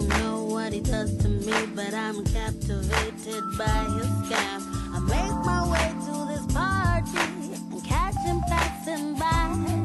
[0.00, 0.37] what
[0.78, 4.60] he does to me, but I'm captivated by his scam.
[4.94, 9.77] I make my way to this party and catch him passing by.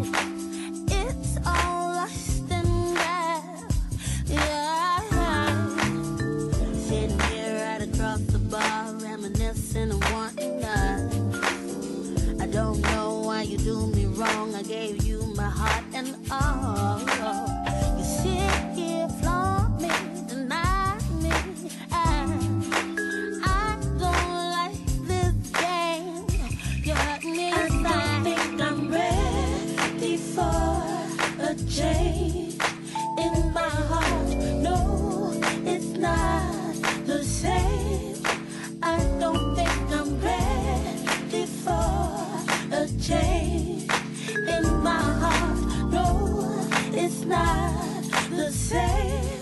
[47.33, 49.39] the same.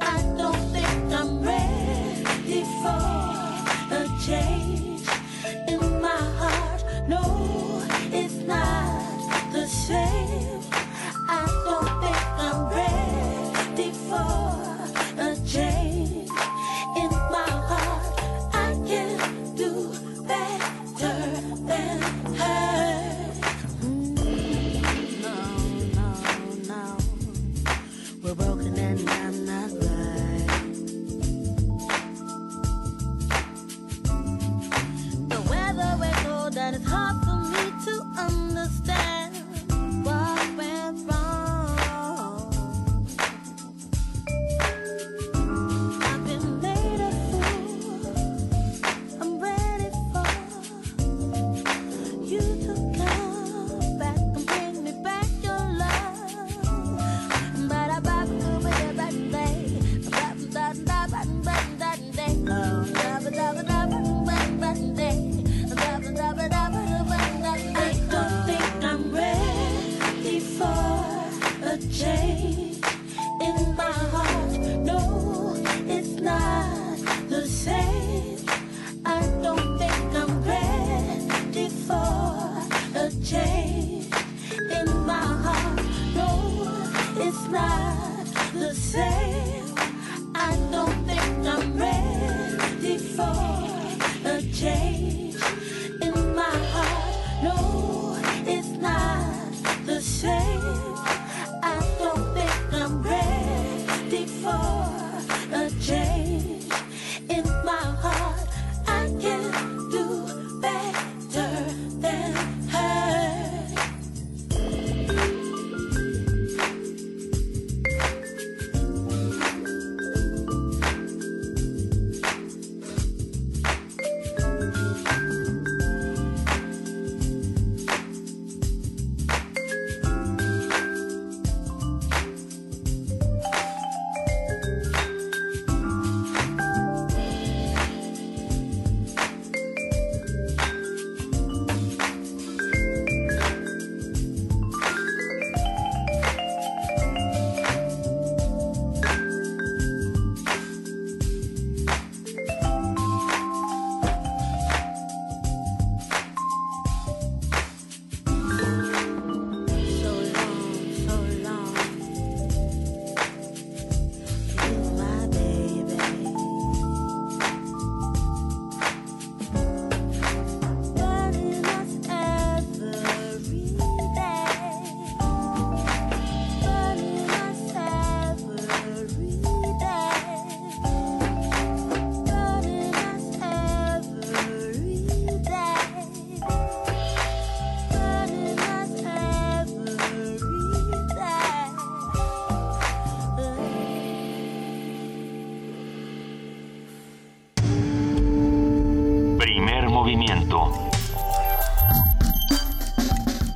[0.00, 3.04] I don't think I'm ready for
[3.94, 5.06] a change
[5.68, 6.84] in my heart.
[7.08, 7.41] No.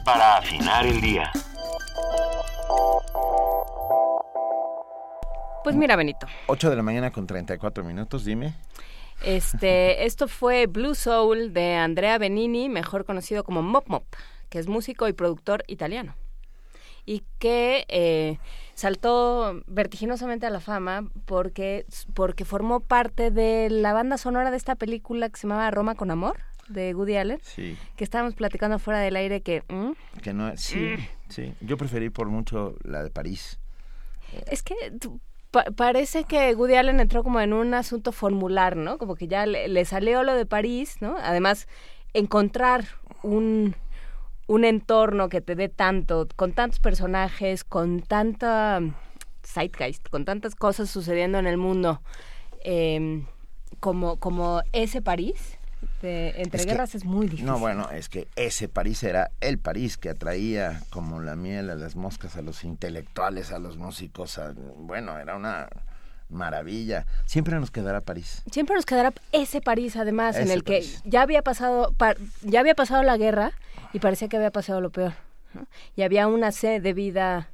[0.03, 1.31] Para afinar el día.
[5.63, 6.27] Pues mira, Benito.
[6.47, 8.55] 8 de la mañana con 34 minutos, dime.
[9.23, 14.05] Este, esto fue Blue Soul de Andrea Benini, mejor conocido como Mop Mop,
[14.49, 16.15] que es músico y productor italiano.
[17.05, 18.39] Y que eh,
[18.73, 24.77] saltó vertiginosamente a la fama porque, porque formó parte de la banda sonora de esta
[24.77, 27.39] película que se llamaba Roma con Amor, de Woody Allen.
[27.43, 27.77] Sí.
[27.97, 29.63] Que estábamos platicando fuera del aire que...
[29.69, 29.93] ¿mm?
[30.23, 31.31] Que no, sí, Mm.
[31.31, 31.55] sí.
[31.61, 33.59] Yo preferí por mucho la de París.
[34.51, 34.75] Es que
[35.51, 38.99] pa- parece que Woody Allen entró como en un asunto formular, ¿no?
[38.99, 41.17] Como que ya le, le salió lo de París, ¿no?
[41.23, 41.69] Además,
[42.15, 42.85] encontrar
[43.23, 43.75] un,
[44.49, 48.81] un entorno que te dé tanto, con tantos personajes, con tanta
[49.45, 52.03] zeitgeist, con tantas cosas sucediendo en el mundo,
[52.65, 53.23] eh,
[53.81, 55.56] como, como ese París,
[56.03, 57.47] de, entre Es que- guerras es muy difícil.
[57.47, 61.75] No, bueno, es que ese París era el París que atraía como la miel a
[61.75, 64.39] las moscas, a los intelectuales, a los músicos.
[64.39, 65.69] a- bueno, era una
[66.29, 67.07] maravilla.
[67.25, 68.43] Siempre nos quedará París.
[68.51, 72.75] Siempre nos quedará ese París, además, en el que ya había pasado, pa- ya había
[72.75, 73.53] pasado la guerra
[73.93, 75.13] y parecía que había pasado lo peor.
[75.95, 77.49] Y había una sed de vida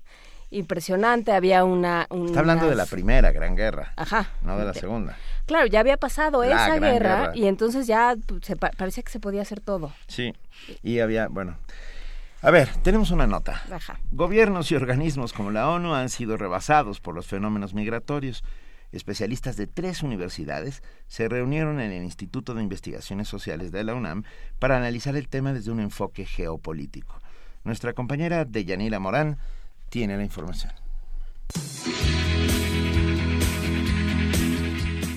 [0.50, 4.30] impresionante, había una, Está hablando de la primera Gran Guerra, Ajá.
[4.42, 5.16] no de la segunda.
[5.52, 7.32] Claro, ya había pasado La esa guerra, Guerra.
[7.34, 9.92] y entonces ya pues, se pa- parecía que se podía hacer todo.
[10.08, 10.32] Sí,
[10.82, 11.58] y había, bueno.
[12.40, 13.62] A ver, tenemos una nota.
[13.70, 14.00] Ajá.
[14.12, 18.42] Gobiernos y organismos como la ONU han sido rebasados por los fenómenos migratorios.
[18.92, 24.24] Especialistas de tres universidades se reunieron en el Instituto de Investigaciones Sociales de la UNAM
[24.58, 27.20] para analizar el tema desde un enfoque geopolítico.
[27.64, 29.38] Nuestra compañera Deyanira Morán
[29.90, 30.72] tiene la información.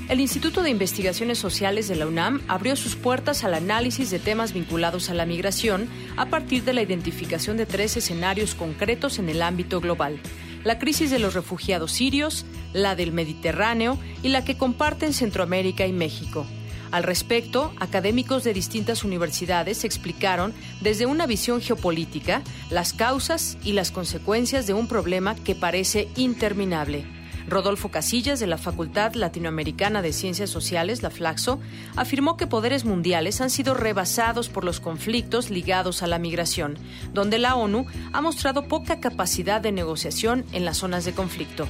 [0.08, 4.54] El Instituto de Investigaciones Sociales de la UNAM abrió sus puertas al análisis de temas
[4.54, 9.42] vinculados a la migración a partir de la identificación de tres escenarios concretos en el
[9.42, 10.20] ámbito global.
[10.64, 15.92] La crisis de los refugiados sirios, la del Mediterráneo y la que comparten Centroamérica y
[15.92, 16.46] México.
[16.92, 23.90] Al respecto, académicos de distintas universidades explicaron desde una visión geopolítica las causas y las
[23.90, 27.15] consecuencias de un problema que parece interminable.
[27.48, 31.60] Rodolfo Casillas, de la Facultad Latinoamericana de Ciencias Sociales, la Flaxo,
[31.96, 36.78] afirmó que poderes mundiales han sido rebasados por los conflictos ligados a la migración,
[37.14, 41.68] donde la ONU ha mostrado poca capacidad de negociación en las zonas de conflicto.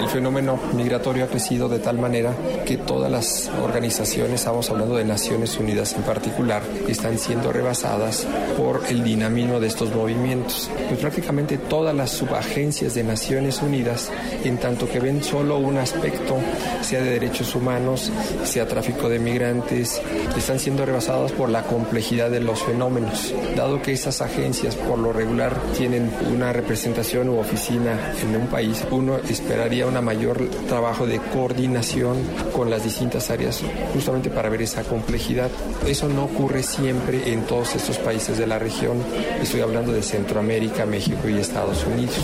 [0.00, 2.34] El fenómeno migratorio ha crecido de tal manera
[2.64, 8.82] que todas las organizaciones, estamos hablando de Naciones Unidas en particular, están siendo rebasadas por
[8.88, 10.70] el dinamismo de estos movimientos.
[10.88, 14.10] Pues prácticamente todas las subagencias de Naciones Unidas,
[14.44, 16.36] en tanto que ven solo un aspecto,
[16.82, 18.10] sea de derechos humanos,
[18.44, 20.00] sea tráfico de migrantes,
[20.36, 23.34] están siendo rebasadas por la complejidad de los fenómenos.
[23.56, 28.84] Dado que esas agencias por lo regular tienen una representación u oficina en un país,
[28.90, 32.16] uno esperaría un mayor trabajo de coordinación
[32.52, 33.60] con las distintas áreas
[33.92, 35.50] justamente para ver esa complejidad.
[35.86, 39.02] Eso no ocurre siempre en todos estos países de la región.
[39.42, 42.18] Estoy hablando de Centroamérica, México y Estados Unidos.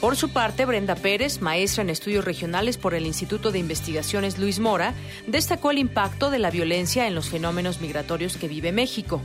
[0.00, 4.60] Por su parte, Brenda Pérez, maestra en estudios regionales por el Instituto de Investigaciones Luis
[4.60, 4.94] Mora,
[5.26, 9.20] destacó el impacto de la violencia en los fenómenos migratorios que vive México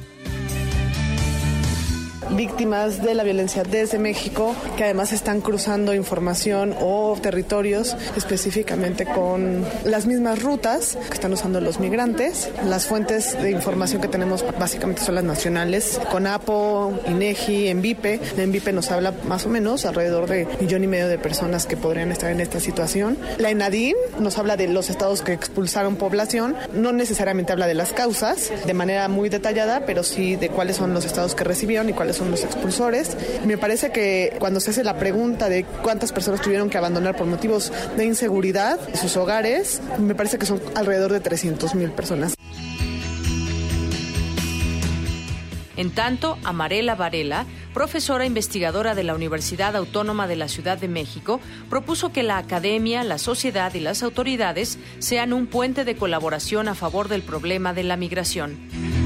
[2.29, 9.65] víctimas de la violencia desde México, que además están cruzando información o territorios específicamente con
[9.83, 12.49] las mismas rutas que están usando los migrantes.
[12.65, 18.19] Las fuentes de información que tenemos básicamente son las nacionales, CONAPO, INEGI, ENVIPE.
[18.37, 22.11] ENVIPE nos habla más o menos alrededor de millón y medio de personas que podrían
[22.11, 23.17] estar en esta situación.
[23.37, 27.93] La ENADIN nos habla de los estados que expulsaron población, no necesariamente habla de las
[27.93, 31.93] causas de manera muy detallada, pero sí de cuáles son los estados que recibieron y
[31.93, 33.17] cuáles son los expulsores.
[33.45, 37.27] Me parece que cuando se hace la pregunta de cuántas personas tuvieron que abandonar por
[37.27, 42.35] motivos de inseguridad sus hogares, me parece que son alrededor de 300 mil personas.
[45.77, 51.39] En tanto, Amarela Varela, profesora investigadora de la Universidad Autónoma de la Ciudad de México,
[51.71, 56.75] propuso que la academia, la sociedad y las autoridades sean un puente de colaboración a
[56.75, 59.00] favor del problema de la migración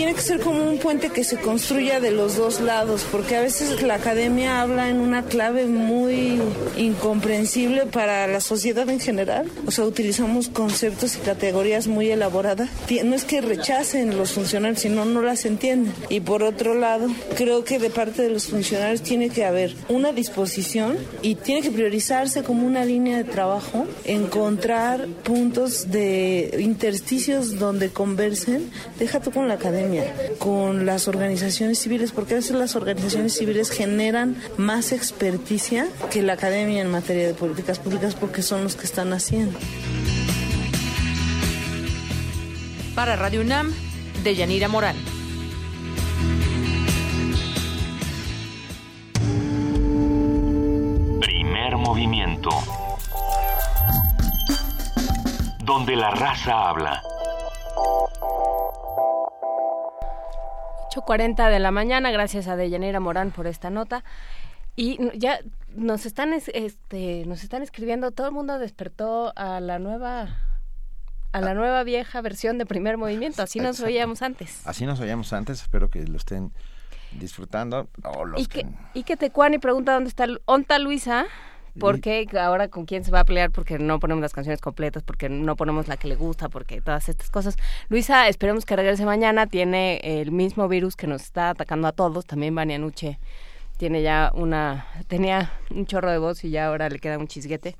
[0.00, 3.42] tiene que ser como un puente que se construya de los dos lados, porque a
[3.42, 6.40] veces la academia habla en una clave muy
[6.78, 9.46] incomprensible para la sociedad en general.
[9.66, 12.70] O sea, utilizamos conceptos y categorías muy elaboradas.
[13.04, 15.92] No es que rechacen los funcionarios, sino no las entienden.
[16.08, 20.14] Y por otro lado, creo que de parte de los funcionarios tiene que haber una
[20.14, 27.90] disposición y tiene que priorizarse como una línea de trabajo, encontrar puntos de intersticios donde
[27.90, 28.70] conversen.
[28.98, 29.89] Deja tú con la academia
[30.38, 36.34] con las organizaciones civiles, porque a veces las organizaciones civiles generan más experticia que la
[36.34, 39.58] academia en materia de políticas públicas porque son los que están haciendo.
[42.94, 43.72] Para Radio UNAM,
[44.22, 44.96] de Yanira Morán.
[51.20, 52.50] Primer movimiento.
[55.64, 57.02] Donde la raza habla.
[60.90, 64.02] 8.40 de la mañana, gracias a Deyanira Morán por esta nota.
[64.74, 65.40] Y ya
[65.74, 70.36] nos están, este, nos están escribiendo, todo el mundo despertó a la nueva
[71.32, 74.66] a la nueva vieja versión de primer movimiento, así nos oíamos antes.
[74.66, 76.52] Así nos oíamos antes, espero que lo estén
[77.12, 77.88] disfrutando.
[78.36, 81.26] y, que, y que Tecuani pregunta dónde está, Onta Luisa,
[81.78, 83.50] ¿Por qué ahora con quién se va a pelear?
[83.50, 87.08] Porque no ponemos las canciones completas, porque no ponemos la que le gusta, porque todas
[87.08, 87.56] estas cosas.
[87.88, 89.46] Luisa, esperemos que regrese mañana.
[89.46, 92.26] Tiene el mismo virus que nos está atacando a todos.
[92.26, 93.18] También Nuche
[93.76, 94.86] tiene ya una...
[95.06, 97.76] Tenía un chorro de voz y ya ahora le queda un chisguete.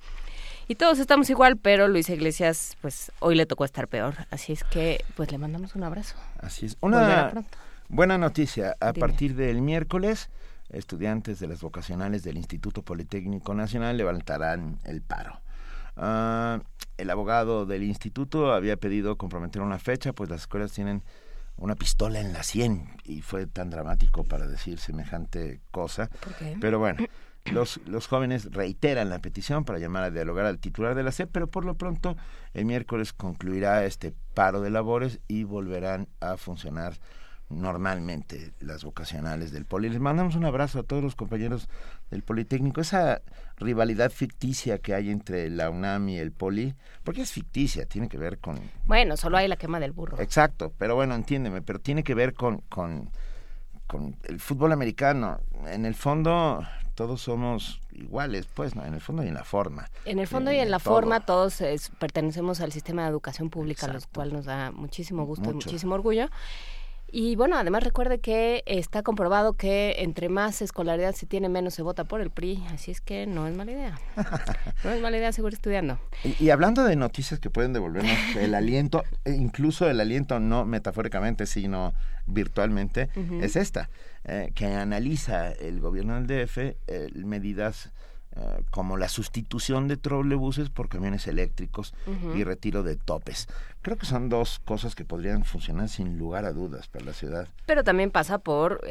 [0.68, 4.14] Y todos estamos igual, pero Luisa Iglesias, pues hoy le tocó estar peor.
[4.30, 6.14] Así es que, pues le mandamos un abrazo.
[6.38, 6.76] Así es.
[6.80, 7.44] Una
[7.88, 8.76] buena noticia.
[8.78, 10.30] A partir del miércoles
[10.72, 15.40] estudiantes de las vocacionales del Instituto Politécnico Nacional levantarán el paro.
[15.96, 16.60] Ah,
[16.96, 21.02] el abogado del instituto había pedido comprometer una fecha, pues las escuelas tienen
[21.56, 26.10] una pistola en la sien y fue tan dramático para decir semejante cosa.
[26.60, 27.04] Pero bueno,
[27.52, 31.30] los, los jóvenes reiteran la petición para llamar a dialogar al titular de la SEP,
[31.30, 32.16] pero por lo pronto
[32.54, 36.94] el miércoles concluirá este paro de labores y volverán a funcionar
[37.50, 39.90] normalmente las vocacionales del Poli.
[39.90, 41.68] Les mandamos un abrazo a todos los compañeros
[42.10, 42.80] del Politécnico.
[42.80, 43.22] Esa
[43.56, 46.74] rivalidad ficticia que hay entre la UNAM y el Poli,
[47.04, 48.58] porque es ficticia, tiene que ver con...
[48.86, 50.20] Bueno, solo hay la quema del burro.
[50.20, 53.10] Exacto, pero bueno, entiéndeme, pero tiene que ver con, con,
[53.86, 55.40] con el fútbol americano.
[55.66, 56.64] En el fondo
[56.94, 58.84] todos somos iguales, pues, ¿no?
[58.84, 59.88] En el fondo y en la forma.
[60.04, 61.62] En el fondo y en la forma todos
[61.98, 66.28] pertenecemos al sistema de educación pública, lo cual nos da muchísimo gusto y muchísimo orgullo.
[67.12, 71.82] Y bueno, además recuerde que está comprobado que entre más escolaridad se tiene, menos se
[71.82, 72.62] vota por el PRI.
[72.72, 73.98] Así es que no es mala idea.
[74.82, 75.98] No es mala idea seguir estudiando.
[76.38, 81.44] Y, hablando de noticias que pueden devolvernos el aliento, e incluso el aliento no metafóricamente,
[81.44, 81.92] sino
[82.26, 83.10] virtualmente,
[83.42, 83.90] es esta,
[84.24, 86.76] eh, que analiza el gobierno del DF eh,
[87.14, 87.90] medidas
[88.36, 91.94] eh, como la sustitución de trolebuses por camiones eléctricos
[92.34, 93.48] y retiro de topes.
[93.82, 97.48] Creo que son dos cosas que podrían funcionar sin lugar a dudas para la ciudad.
[97.66, 98.82] Pero también pasa por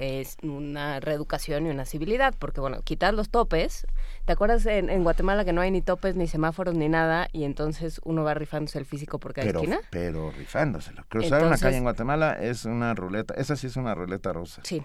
[0.43, 3.87] una reeducación y una civilidad, porque bueno, quitar los topes,
[4.25, 8.01] ¿te acuerdas en, Guatemala que no hay ni topes, ni semáforos, ni nada, y entonces
[8.03, 9.79] uno va rifándose el físico por cada pero, esquina?
[9.89, 11.05] Pero rifándoselo.
[11.07, 14.61] Cruzar una calle en Guatemala es una ruleta, esa sí es una ruleta rosa.
[14.65, 14.83] Sí,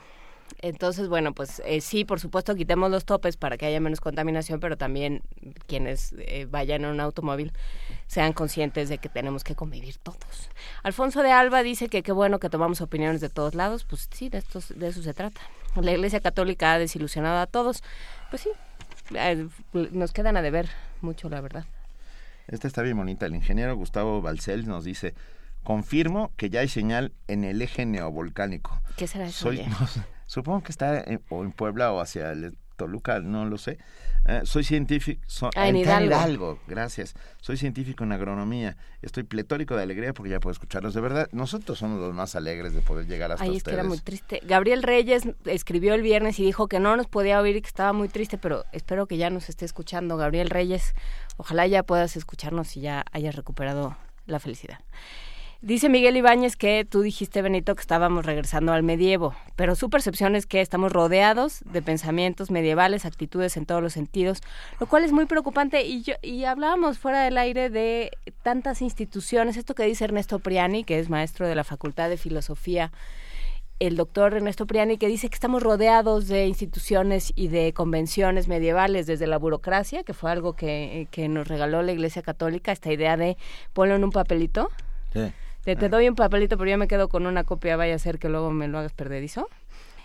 [0.61, 4.61] entonces, bueno, pues eh, sí, por supuesto, quitemos los topes para que haya menos contaminación,
[4.61, 5.23] pero también
[5.66, 7.53] quienes eh, vayan en un automóvil
[8.07, 10.49] sean conscientes de que tenemos que convivir todos.
[10.83, 14.29] Alfonso de Alba dice que qué bueno que tomamos opiniones de todos lados, pues sí,
[14.29, 15.41] de, estos, de eso se trata.
[15.77, 17.83] La Iglesia Católica ha desilusionado a todos,
[18.31, 18.51] pues sí,
[19.15, 20.69] eh, nos quedan a deber
[21.03, 21.66] mucho, la verdad.
[22.47, 23.27] Esta está bien bonita.
[23.27, 25.15] El ingeniero Gustavo Balcel nos dice,
[25.62, 28.81] confirmo que ya hay señal en el eje neovolcánico.
[28.97, 29.45] ¿Qué será eso?
[29.45, 29.62] Soy,
[30.35, 33.78] Supongo que está en, o en Puebla o hacia el Toluca, no lo sé.
[34.27, 35.23] Eh, soy científico.
[35.55, 36.59] ah, en Hidalgo.
[36.66, 37.15] Gracias.
[37.40, 38.77] Soy científico en agronomía.
[39.01, 40.93] Estoy pletórico de alegría porque ya puedo escucharlos.
[40.93, 43.85] De verdad, nosotros somos los más alegres de poder llegar hasta Ay, es que era
[43.85, 44.40] muy triste.
[44.43, 47.93] Gabriel Reyes escribió el viernes y dijo que no nos podía oír y que estaba
[47.93, 50.16] muy triste, pero espero que ya nos esté escuchando.
[50.16, 50.97] Gabriel Reyes,
[51.36, 53.97] ojalá ya puedas escucharnos y ya hayas recuperado
[54.27, 54.81] la felicidad.
[55.65, 60.36] Dice Miguel Ibáñez que tú dijiste, Benito, que estábamos regresando al medievo, pero su percepción
[60.36, 64.43] es que estamos rodeados de pensamientos medievales, actitudes en todos los sentidos,
[64.78, 65.82] lo cual es muy preocupante.
[65.86, 68.11] Y, yo, y hablábamos fuera del aire de
[68.43, 72.93] tantas instituciones, esto que dice Ernesto Priani, que es maestro de la Facultad de Filosofía,
[73.81, 79.07] el doctor Ernesto Priani, que dice que estamos rodeados de instituciones y de convenciones medievales,
[79.07, 83.16] desde la burocracia, que fue algo que, que nos regaló la Iglesia Católica, esta idea
[83.16, 83.39] de
[83.73, 84.69] ponlo en un papelito.
[85.15, 85.32] Sí
[85.65, 88.19] te, te doy un papelito, pero yo me quedo con una copia, vaya a ser
[88.19, 89.49] que luego me lo hagas perdedizo.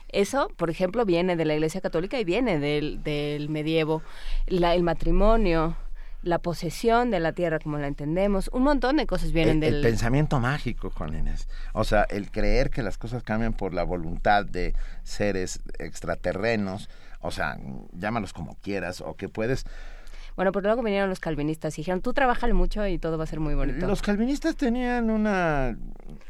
[0.10, 4.02] Eso, por ejemplo, viene de la Iglesia Católica y viene del, del medievo.
[4.48, 5.76] La, el matrimonio,
[6.24, 9.76] la posesión de la tierra como la entendemos, un montón de cosas vienen del...
[9.76, 11.48] El pensamiento mágico, Juan Inés.
[11.74, 14.74] O sea, el creer que las cosas cambian por la voluntad de
[15.04, 16.90] seres extraterrenos,
[17.22, 17.58] o sea,
[17.94, 19.66] llámalos como quieras, o que puedes
[20.40, 23.28] bueno, pero luego vinieron los calvinistas y dijeron, tú trabajale mucho y todo va a
[23.28, 23.86] ser muy bonito.
[23.86, 25.78] Los calvinistas tenían una...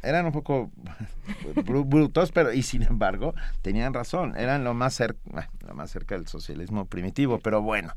[0.01, 0.71] eran un poco
[1.63, 6.25] brutos, pero y sin embargo tenían razón, eran lo más, cerca, lo más cerca del
[6.25, 7.93] socialismo primitivo, pero bueno.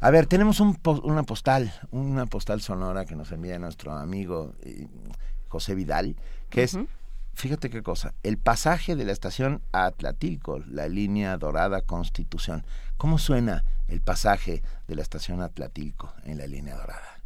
[0.00, 4.86] A ver, tenemos un, una postal, una postal sonora que nos envía nuestro amigo eh,
[5.48, 6.14] José Vidal,
[6.48, 6.78] que es
[7.34, 12.64] fíjate qué cosa, el pasaje de la estación a Atlatilco, la línea dorada Constitución.
[13.00, 17.20] ¿Cómo suena el pasaje de la estación Atlatilco en la línea dorada?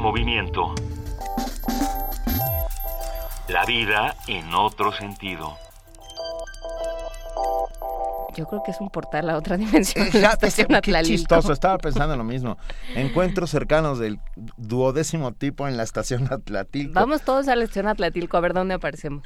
[0.00, 0.74] movimiento.
[3.48, 5.56] La vida en otro sentido.
[8.36, 10.08] Yo creo que es un portal a otra dimensión.
[10.10, 12.58] qué chistoso, estaba pensando lo mismo.
[12.96, 14.18] Encuentros cercanos del
[14.56, 16.94] duodécimo tipo en la estación Atlatilco.
[16.94, 19.22] Vamos todos a la estación Atlatilco a ver dónde aparecemos.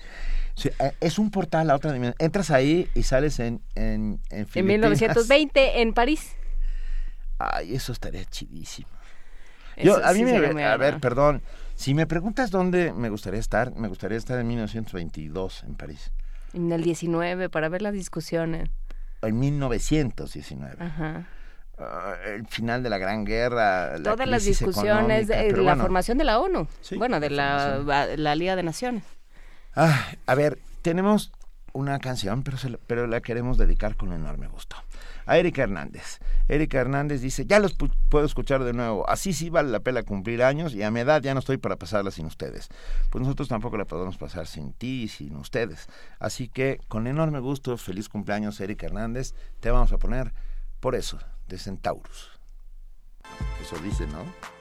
[0.63, 2.17] Eh, es un portal a otra dimensión.
[2.19, 6.37] Entras ahí y sales en En, en, en 1920 en París.
[7.39, 8.89] Ay, eso estaría chidísimo.
[9.77, 11.43] Yo, a mí me, a ver, perdón,
[11.75, 16.13] si me preguntas dónde me gustaría estar, me gustaría estar en 1922 en París.
[16.53, 18.71] En el 19 para ver las discusiones.
[19.23, 20.77] En 1919.
[20.79, 21.27] Ajá.
[21.79, 23.97] ah, el final de la Gran Guerra.
[24.03, 27.79] Todas las discusiones, de, la formación de la ONU, bueno, de la,
[28.17, 29.03] la, Liga de Naciones.
[29.75, 31.33] Ah, a ver, tenemos
[31.73, 32.57] una canción, pero,
[32.87, 34.77] pero la queremos dedicar con enorme gusto.
[35.27, 36.19] A Erika Hernández.
[36.49, 37.77] Erika Hernández dice, ya los
[38.09, 41.23] puedo escuchar de nuevo, así sí vale la pena cumplir años y a mi edad
[41.23, 42.69] ya no estoy para pasarla sin ustedes.
[43.11, 45.89] Pues nosotros tampoco la podemos pasar sin ti y sin ustedes.
[46.19, 50.33] Así que con enorme gusto, feliz cumpleaños Erika Hernández, te vamos a poner
[50.81, 51.19] por eso,
[51.49, 52.31] de Centaurus.
[53.63, 54.54] Eso dice, ¿no?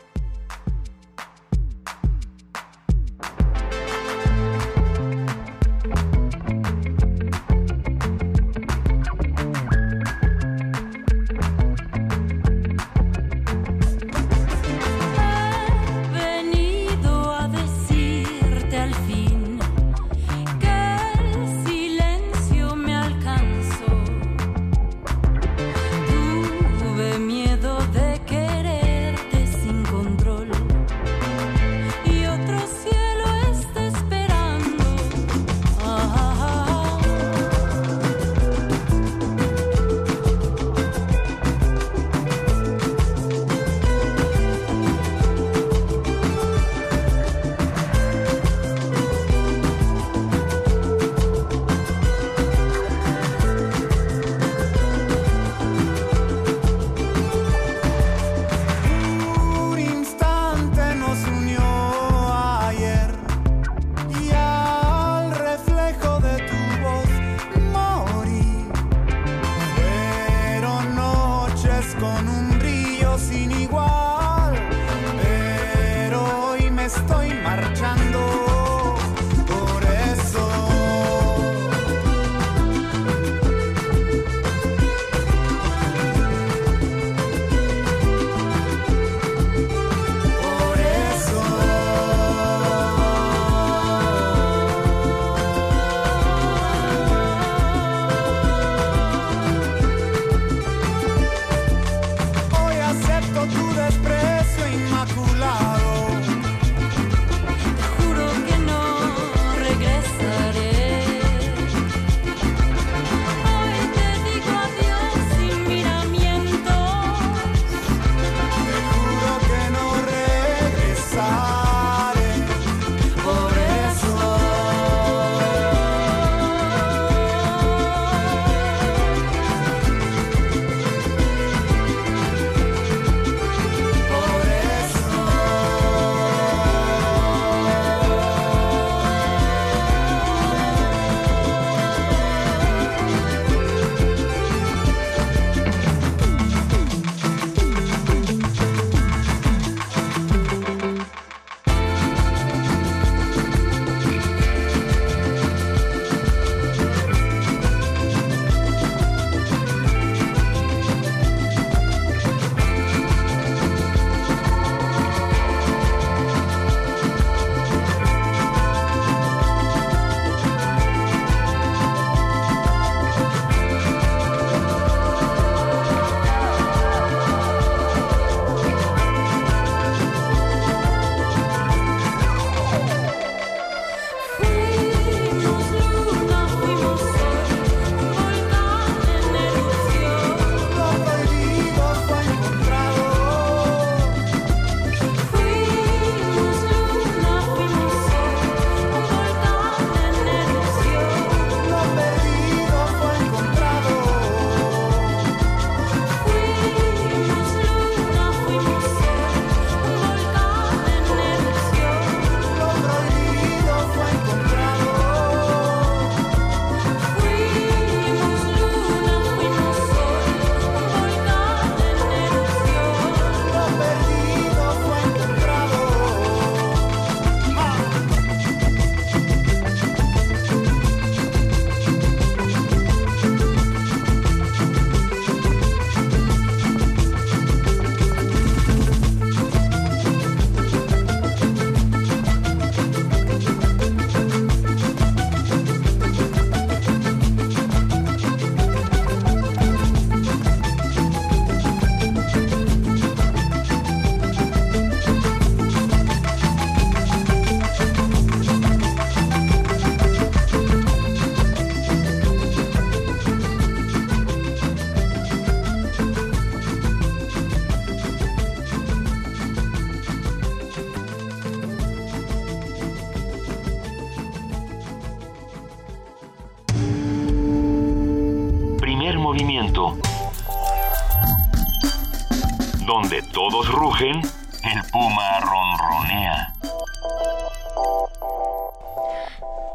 [284.11, 286.53] El puma ronronea.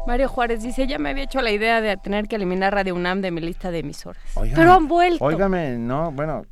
[0.05, 3.21] Mario Juárez dice, ya me había hecho la idea de tener que eliminar Radio UNAM
[3.21, 4.21] de mi lista de emisoras.
[4.55, 5.23] Pero han vuelto.
[5.23, 6.45] Óigame, no, bueno,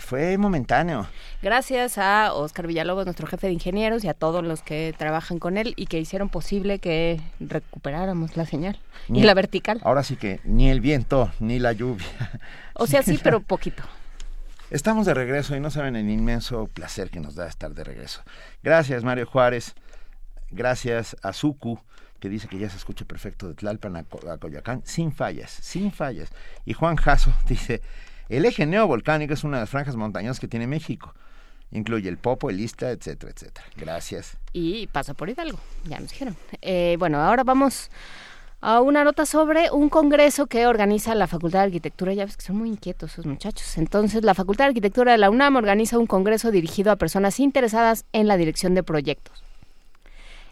[0.00, 1.06] fue momentáneo.
[1.42, 5.56] Gracias a Oscar Villalobos, nuestro jefe de ingenieros, y a todos los que trabajan con
[5.56, 9.80] él y que hicieron posible que recuperáramos la señal y la vertical.
[9.84, 12.06] Ahora sí que ni el viento ni la lluvia.
[12.74, 13.82] O sea, sí, pero poquito.
[14.70, 18.20] Estamos de regreso y no saben el inmenso placer que nos da estar de regreso.
[18.62, 19.74] Gracias, Mario Juárez.
[20.50, 21.80] Gracias a Suku
[22.20, 24.04] que dice que ya se escucha perfecto de Tlalpan a,
[24.38, 26.28] Coyoacán, sin fallas, sin fallas.
[26.66, 27.80] Y Juan Jasso dice,
[28.28, 31.14] el eje neovolcánico es una de las franjas montañosas que tiene México.
[31.70, 33.66] Incluye el Popo, el Ista, etcétera, etcétera.
[33.74, 34.36] Gracias.
[34.52, 36.36] Y pasa por Hidalgo, ya nos dijeron.
[36.60, 37.90] Eh, bueno, ahora vamos
[38.60, 42.12] a una nota sobre un congreso que organiza la Facultad de Arquitectura.
[42.12, 43.78] Ya ves que son muy inquietos esos muchachos.
[43.78, 48.04] Entonces, la Facultad de Arquitectura de la UNAM organiza un congreso dirigido a personas interesadas
[48.12, 49.44] en la dirección de proyectos.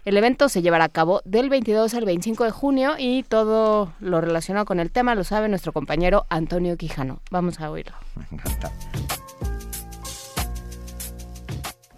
[0.05, 4.21] El evento se llevará a cabo del 22 al 25 de junio y todo lo
[4.21, 7.19] relacionado con el tema lo sabe nuestro compañero Antonio Quijano.
[7.29, 7.93] Vamos a oírlo.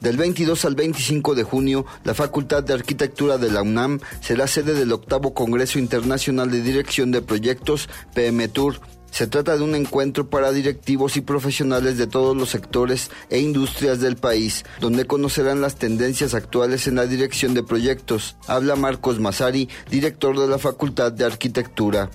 [0.02, 4.74] Del 22 al 25 de junio, la Facultad de Arquitectura de la UNAM será sede
[4.74, 8.80] del octavo Congreso Internacional de Dirección de Proyectos, PM Tour,
[9.12, 14.00] se trata de un encuentro para directivos y profesionales de todos los sectores e industrias
[14.00, 18.38] del país, donde conocerán las tendencias actuales en la dirección de proyectos.
[18.48, 22.10] Habla Marcos Masari, director de la Facultad de Arquitectura.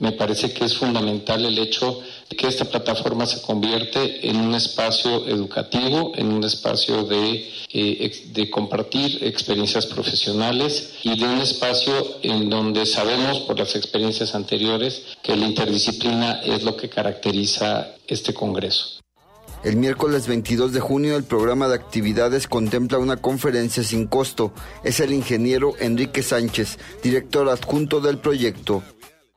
[0.00, 2.00] Me parece que es fundamental el hecho
[2.36, 8.50] que esta plataforma se convierte en un espacio educativo, en un espacio de, eh, de
[8.50, 11.92] compartir experiencias profesionales y de un espacio
[12.22, 18.32] en donde sabemos por las experiencias anteriores que la interdisciplina es lo que caracteriza este
[18.34, 18.98] Congreso.
[19.64, 24.52] El miércoles 22 de junio el programa de actividades contempla una conferencia sin costo.
[24.84, 28.84] Es el ingeniero Enrique Sánchez, director adjunto del proyecto.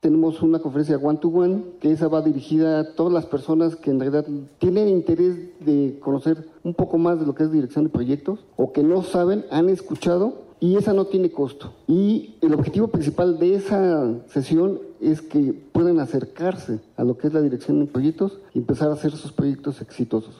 [0.02, 3.92] Tenemos una conferencia one to one, que esa va dirigida a todas las personas que
[3.92, 4.26] en realidad
[4.58, 8.72] tienen interés de conocer un poco más de lo que es dirección de proyectos o
[8.72, 11.72] que no saben, han escuchado y esa no tiene costo.
[11.86, 17.32] Y el objetivo principal de esa sesión es que puedan acercarse a lo que es
[17.32, 20.34] la dirección de proyectos y empezar a hacer sus proyectos exitosos.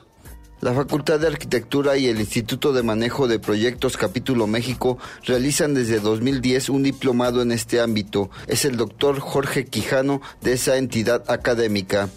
[0.63, 5.99] La Facultad de Arquitectura y el Instituto de Manejo de Proyectos Capítulo México realizan desde
[5.99, 8.29] 2010 un diplomado en este ámbito.
[8.47, 12.07] Es el doctor Jorge Quijano de esa entidad académica.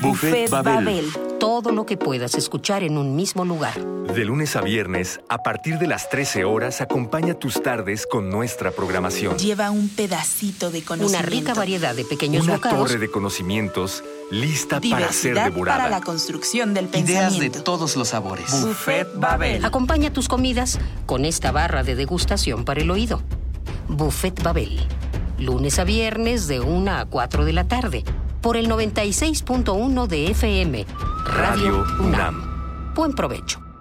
[0.00, 1.06] Buffet, Babel.
[1.38, 3.78] Todo lo que puedas escuchar en un mismo lugar.
[4.06, 8.70] De lunes a viernes, a partir de las 13 horas, acompaña tus tardes con nuestra
[8.70, 9.36] programación.
[9.38, 11.18] Lleva un pedacito de conocimiento.
[11.18, 12.78] Una rica variedad de pequeños Una bocados.
[12.88, 15.78] torre de conocimientos lista para ser devorada.
[15.84, 17.02] para la construcción del Ideas
[17.32, 17.58] pensamiento.
[17.58, 18.50] de todos los sabores.
[18.62, 19.62] Buffet Babel.
[19.64, 23.20] Acompaña tus comidas con esta barra de degustación para el oído.
[23.88, 24.80] Buffet Babel.
[25.38, 28.04] Lunes a viernes de 1 a 4 de la tarde.
[28.42, 30.84] Por el 96.1 de FM.
[31.24, 32.92] Radio, UNAM.
[32.92, 33.71] Buen provecho.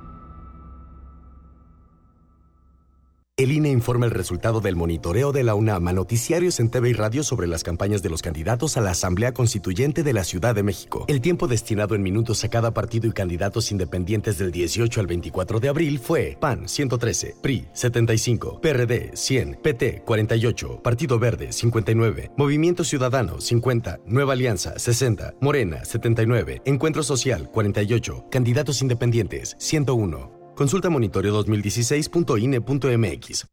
[3.41, 6.93] El INE informa el resultado del monitoreo de la UNAM a noticiarios en TV y
[6.93, 10.61] radio sobre las campañas de los candidatos a la Asamblea Constituyente de la Ciudad de
[10.61, 11.05] México.
[11.07, 15.59] El tiempo destinado en minutos a cada partido y candidatos independientes del 18 al 24
[15.59, 22.83] de abril fue PAN 113, PRI 75, PRD 100, PT 48, Partido Verde 59, Movimiento
[22.83, 30.40] Ciudadano 50, Nueva Alianza 60, Morena 79, Encuentro Social 48, Candidatos Independientes 101.
[30.61, 33.47] Consulta monitoreo2016.ine.mx.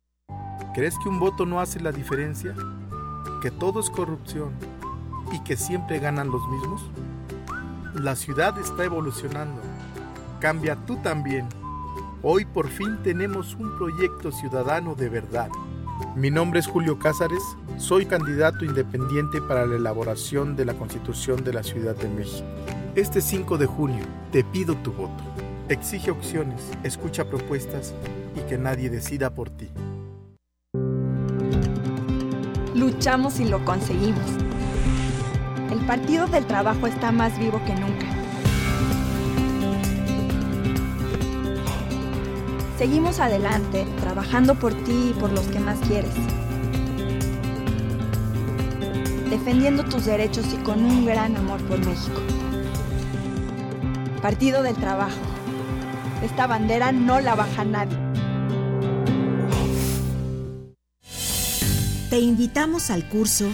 [0.75, 2.55] ¿Crees que un voto no hace la diferencia?
[3.41, 4.51] ¿Que todo es corrupción
[5.33, 6.83] y que siempre ganan los mismos?
[7.95, 9.59] La ciudad está evolucionando.
[10.39, 11.49] Cambia tú también.
[12.21, 15.49] Hoy por fin tenemos un proyecto ciudadano de verdad.
[16.15, 17.43] Mi nombre es Julio Cázares,
[17.79, 22.47] soy candidato independiente para la elaboración de la Constitución de la Ciudad de México.
[22.97, 25.48] Este 5 de junio te pido tu voto.
[25.69, 27.93] Exige opciones, escucha propuestas
[28.35, 29.69] y que nadie decida por ti.
[32.75, 34.25] Luchamos y lo conseguimos.
[35.71, 38.07] El Partido del Trabajo está más vivo que nunca.
[42.79, 46.15] Seguimos adelante, trabajando por ti y por los que más quieres.
[49.29, 52.23] Defendiendo tus derechos y con un gran amor por México.
[54.23, 55.38] Partido del Trabajo.
[56.23, 57.97] Esta bandera no la baja nadie.
[62.11, 63.53] Te invitamos al curso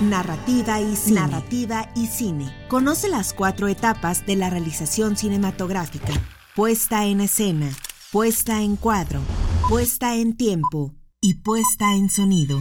[0.00, 1.20] Narrativa y Cine.
[1.20, 2.54] Narrativa y Cine.
[2.68, 6.12] Conoce las cuatro etapas de la realización cinematográfica.
[6.54, 7.68] Puesta en escena,
[8.12, 9.20] puesta en cuadro,
[9.68, 12.60] puesta en tiempo y puesta en sonido.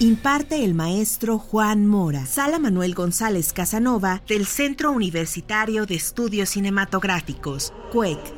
[0.00, 7.72] Imparte el maestro Juan Mora, Sala Manuel González Casanova del Centro Universitario de Estudios Cinematográficos,
[7.92, 8.35] CUEC.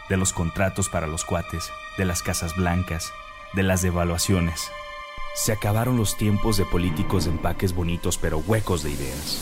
[0.10, 3.12] de los contratos para los cuates, de las casas blancas,
[3.54, 4.70] de las devaluaciones.
[5.36, 9.40] Se acabaron los tiempos de políticos de empaques bonitos pero huecos de ideas.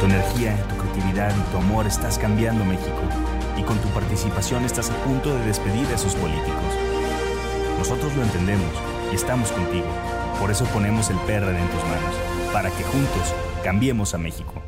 [0.00, 3.00] Tu energía, tu creatividad y tu amor estás cambiando México
[3.58, 6.85] y con tu participación estás a punto de despedir a esos políticos.
[7.88, 8.72] Nosotros lo entendemos
[9.12, 9.86] y estamos contigo.
[10.40, 12.16] Por eso ponemos el PRD en tus manos,
[12.52, 13.32] para que juntos
[13.62, 14.60] cambiemos a México.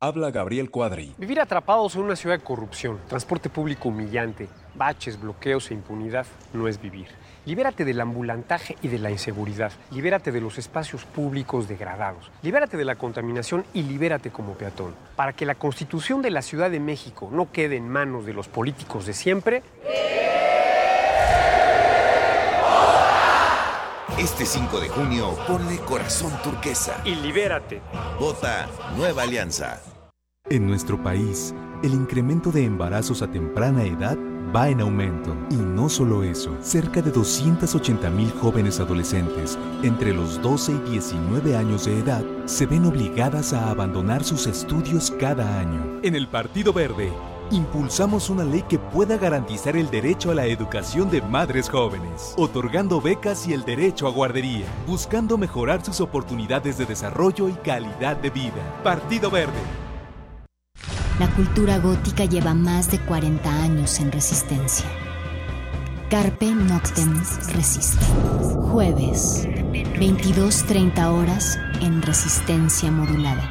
[0.00, 1.14] Habla Gabriel Cuadri.
[1.16, 6.66] Vivir atrapados en una ciudad de corrupción, transporte público humillante, baches, bloqueos e impunidad no
[6.66, 7.06] es vivir.
[7.46, 9.70] Libérate del ambulantaje y de la inseguridad.
[9.92, 12.32] Libérate de los espacios públicos degradados.
[12.42, 14.92] Libérate de la contaminación y libérate como peatón.
[15.14, 18.48] Para que la constitución de la Ciudad de México no quede en manos de los
[18.48, 19.62] políticos de siempre.
[24.22, 27.02] Este 5 de junio ponle corazón turquesa.
[27.04, 27.82] Y libérate.
[28.20, 29.82] Vota Nueva Alianza.
[30.48, 34.16] En nuestro país, el incremento de embarazos a temprana edad
[34.54, 35.36] va en aumento.
[35.50, 41.56] Y no solo eso, cerca de 280 mil jóvenes adolescentes entre los 12 y 19
[41.56, 45.98] años de edad se ven obligadas a abandonar sus estudios cada año.
[46.04, 47.12] En el Partido Verde,
[47.52, 53.00] impulsamos una ley que pueda garantizar el derecho a la educación de madres jóvenes, otorgando
[53.00, 58.30] becas y el derecho a guardería, buscando mejorar sus oportunidades de desarrollo y calidad de
[58.30, 58.80] vida.
[58.82, 59.52] Partido Verde.
[61.18, 64.86] La cultura gótica lleva más de 40 años en resistencia.
[66.08, 67.22] Carpe Noctem
[67.54, 68.04] Resiste.
[68.70, 73.50] Jueves, 22.30 horas en resistencia modulada.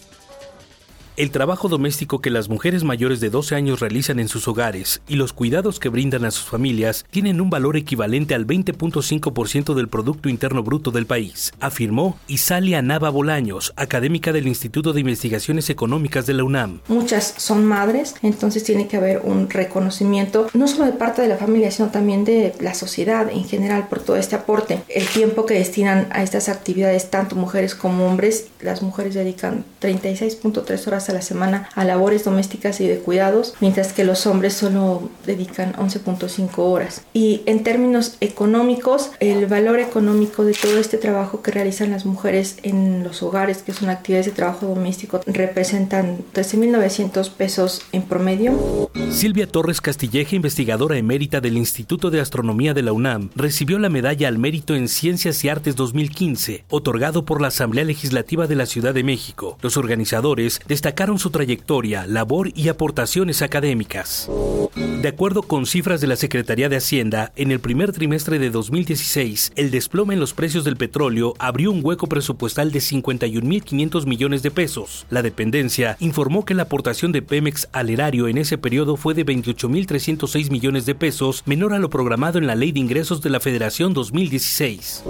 [1.17, 5.15] El trabajo doméstico que las mujeres mayores de 12 años realizan en sus hogares y
[5.15, 10.29] los cuidados que brindan a sus familias tienen un valor equivalente al 20.5% del Producto
[10.29, 16.33] Interno Bruto del país, afirmó Isalia Nava Bolaños, académica del Instituto de Investigaciones Económicas de
[16.33, 16.79] la UNAM.
[16.87, 21.37] Muchas son madres, entonces tiene que haber un reconocimiento no solo de parte de la
[21.37, 24.81] familia, sino también de la sociedad en general por todo este aporte.
[24.87, 30.87] El tiempo que destinan a estas actividades tanto mujeres como hombres, las mujeres dedican 36.3
[30.87, 35.09] horas a la semana a labores domésticas y de cuidados, mientras que los hombres solo
[35.25, 37.01] dedican 11.5 horas.
[37.13, 42.57] Y en términos económicos, el valor económico de todo este trabajo que realizan las mujeres
[42.63, 48.89] en los hogares, que son actividades de trabajo doméstico, representan 13.900 pesos en promedio.
[49.11, 54.27] Silvia Torres Castilleja, investigadora emérita del Instituto de Astronomía de la UNAM, recibió la medalla
[54.27, 58.93] al mérito en Ciencias y Artes 2015, otorgado por la Asamblea Legislativa de la Ciudad
[58.93, 59.57] de México.
[59.61, 64.29] Los organizadores destacaron su trayectoria, labor y aportaciones académicas.
[64.75, 69.53] De acuerdo con cifras de la Secretaría de Hacienda, en el primer trimestre de 2016,
[69.55, 74.51] el desplome en los precios del petróleo abrió un hueco presupuestal de 51.500 millones de
[74.51, 75.07] pesos.
[75.09, 79.25] La dependencia informó que la aportación de Pemex al erario en ese periodo fue de
[79.25, 83.39] 28.306 millones de pesos, menor a lo programado en la Ley de Ingresos de la
[83.39, 85.03] Federación 2016.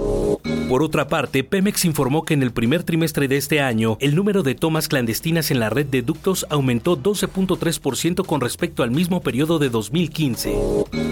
[0.68, 4.42] Por otra parte, Pemex informó que en el primer trimestre de este año, el número
[4.42, 9.58] de tomas clandestinas en la red de ductos aumentó 12.3% con respecto al mismo periodo
[9.58, 10.56] de 2015.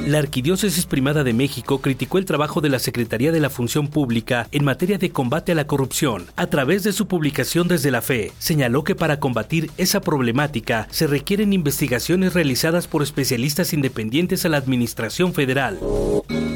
[0.06, 4.48] La Arquidiócesis Primada de México criticó el trabajo de la Secretaría de la Función Pública
[4.52, 6.26] en materia de combate a la corrupción.
[6.36, 11.06] A través de su publicación desde la fe, señaló que para combatir esa problemática se
[11.06, 15.78] requieren investigaciones realizadas por especialistas independientes a la Administración Federal.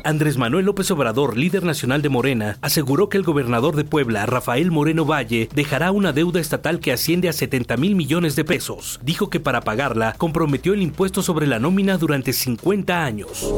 [0.04, 4.70] Andrés Manuel López Obrador, líder nacional de Morena, aseguró que el gobernador de Puebla, Rafael
[4.70, 9.00] Moreno Valle, dejará una deuda estatal que asciende a 70 mil millones de pesos.
[9.02, 13.52] Dijo que para pagarla comprometió el impuesto sobre la nómina durante 50 años.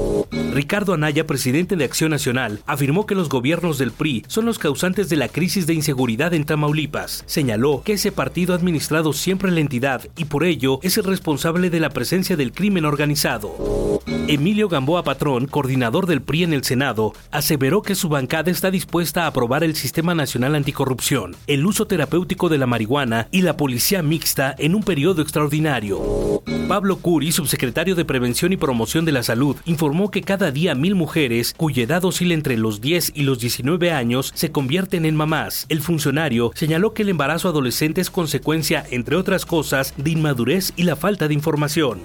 [0.53, 5.09] Ricardo Anaya, presidente de Acción Nacional, afirmó que los gobiernos del PRI son los causantes
[5.09, 7.25] de la crisis de inseguridad en Tamaulipas.
[7.27, 11.81] Señaló que ese partido administrado siempre la entidad y por ello es el responsable de
[11.81, 14.01] la presencia del crimen organizado.
[14.29, 19.25] Emilio Gamboa Patrón, coordinador del PRI en el Senado, aseveró que su bancada está dispuesta
[19.25, 24.03] a aprobar el Sistema Nacional Anticorrupción, el uso terapéutico de la marihuana y la policía
[24.03, 24.26] mixta
[24.59, 26.43] en un periodo extraordinario.
[26.69, 30.97] Pablo Curi, subsecretario de Prevención y Promoción de la Salud, informó que cada día mil
[30.97, 35.67] mujeres, cuya edad oscila entre los 10 y los 19 años, se convierten en mamás.
[35.69, 40.83] El funcionario señaló que el embarazo adolescente es consecuencia, entre otras cosas, de inmadurez y
[40.83, 42.01] la falta de información.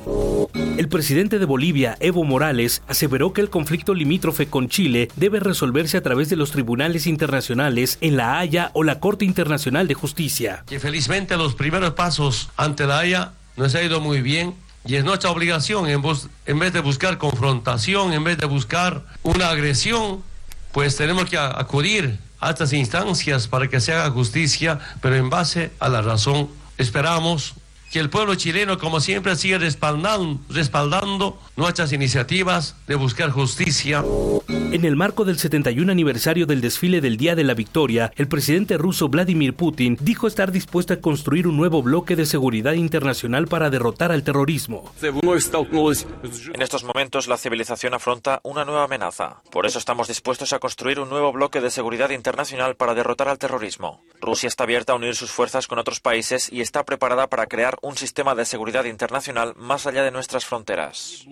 [0.78, 5.98] El presidente de Bolivia, Evo Morales, aseveró que el conflicto limítrofe con Chile debe resolverse
[5.98, 10.64] a través de los tribunales internacionales en La Haya o la Corte Internacional de Justicia.
[10.68, 12.11] Que felizmente los primeros pasos
[12.58, 14.56] ante La Haya nos ha ido muy bien
[14.86, 20.24] y es nuestra obligación, en, vez de buscar confrontación, en vez de buscar una agresión,
[20.72, 25.72] pues tenemos que acudir a estas instancias para que se haga justicia, pero en base
[25.80, 26.50] a la razón.
[26.80, 27.54] Esperamos
[27.92, 34.04] que el pueblo chileno, como siempre, siga respaldando, respaldando nuestras iniciativas de buscar justicia.
[34.48, 38.80] En el marco del 71 aniversario del desfile del Día de la Victoria, el presidente
[38.80, 43.70] ruso Vladimir Putin dijo estar dispuesto a construir un nuevo bloque de seguridad internacional para
[43.70, 44.92] derrotar al terrorismo.
[45.04, 49.44] En estos momentos la civilización afronta una nueva amenaza.
[49.52, 53.38] Por eso estamos dispuestos a construir un nuevo bloque de seguridad internacional para derrotar al
[53.38, 54.04] terrorismo.
[54.20, 57.78] Rusia está abierta a unir sus fuerzas con otros países y está preparada para crear
[57.84, 61.24] un sistema de seguridad internacional más allá de nuestras fronteras.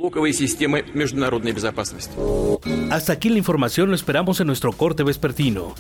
[2.91, 5.75] Hasta aquí la información, lo esperamos en nuestro corte vespertino.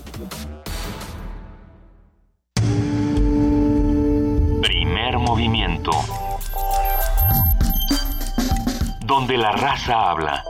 [4.61, 5.91] Primer movimiento.
[9.05, 10.43] Donde la raza habla.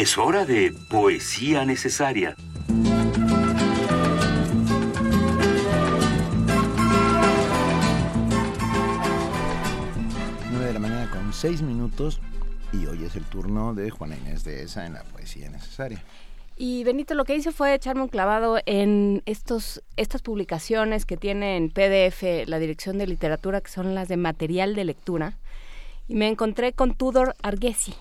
[0.00, 2.34] Es hora de poesía necesaria.
[10.58, 12.18] de la mañana con seis minutos
[12.72, 16.02] y hoy es el turno de Juana Inés de esa en la poesía necesaria.
[16.56, 21.58] Y Benito lo que hice fue echarme un clavado en estos estas publicaciones que tiene
[21.58, 25.36] en PDF la Dirección de Literatura, que son las de material de lectura,
[26.08, 27.94] y me encontré con Tudor Argesi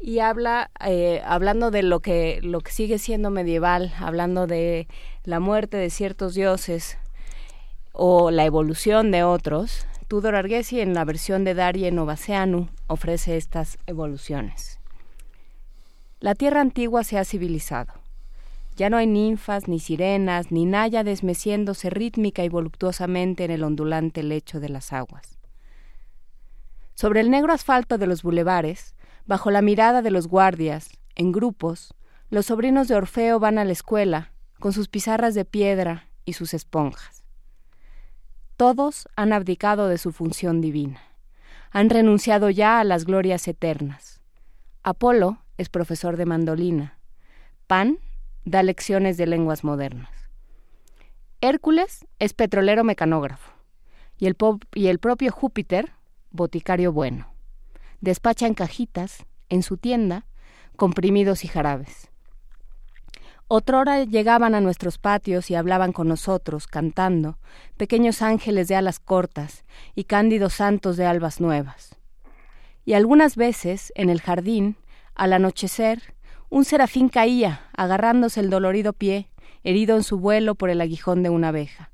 [0.00, 4.86] y habla eh, hablando de lo que lo que sigue siendo medieval hablando de
[5.24, 6.98] la muerte de ciertos dioses
[7.92, 13.76] o la evolución de otros Tudor Argesi, en la versión de Darie Novaceanu, ofrece estas
[13.86, 14.80] evoluciones.
[16.18, 17.92] La tierra antigua se ha civilizado.
[18.74, 24.22] Ya no hay ninfas, ni sirenas, ni náyades meciéndose rítmica y voluptuosamente en el ondulante
[24.22, 25.36] lecho de las aguas.
[26.94, 28.94] Sobre el negro asfalto de los bulevares,
[29.28, 31.94] bajo la mirada de los guardias, en grupos,
[32.30, 36.54] los sobrinos de Orfeo van a la escuela, con sus pizarras de piedra y sus
[36.54, 37.22] esponjas.
[38.56, 41.00] Todos han abdicado de su función divina.
[41.70, 44.20] Han renunciado ya a las glorias eternas.
[44.82, 46.98] Apolo es profesor de mandolina.
[47.66, 47.98] Pan
[48.46, 50.10] da lecciones de lenguas modernas.
[51.42, 53.52] Hércules es petrolero mecanógrafo.
[54.18, 54.36] Y el,
[54.74, 55.92] y el propio Júpiter,
[56.30, 57.37] boticario bueno.
[58.00, 60.26] Despacha en cajitas, en su tienda,
[60.76, 62.10] comprimidos y jarabes.
[63.48, 67.38] Otrora llegaban a nuestros patios y hablaban con nosotros, cantando,
[67.78, 69.64] pequeños ángeles de alas cortas
[69.94, 71.96] y cándidos santos de albas nuevas.
[72.84, 74.76] Y algunas veces, en el jardín,
[75.14, 76.14] al anochecer,
[76.50, 79.30] un serafín caía, agarrándose el dolorido pie,
[79.64, 81.90] herido en su vuelo por el aguijón de una abeja.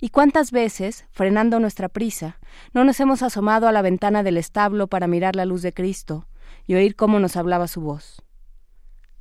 [0.00, 2.38] Y cuántas veces, frenando nuestra prisa,
[2.72, 6.26] no nos hemos asomado a la ventana del establo para mirar la luz de Cristo
[6.66, 8.22] y oír cómo nos hablaba su voz.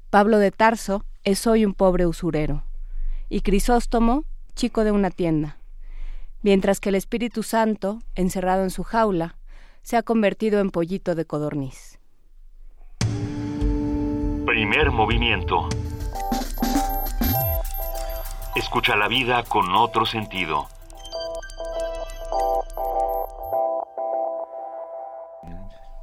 [0.10, 2.64] Pablo de Tarso es hoy un pobre usurero,
[3.27, 4.23] y Crisóstomo,
[4.56, 5.57] chico de una tienda,
[6.41, 9.35] mientras que el Espíritu Santo, encerrado en su jaula,
[9.81, 11.99] se ha convertido en pollito de codorniz.
[14.45, 15.69] Primer movimiento.
[18.60, 20.68] Escucha la vida con otro sentido.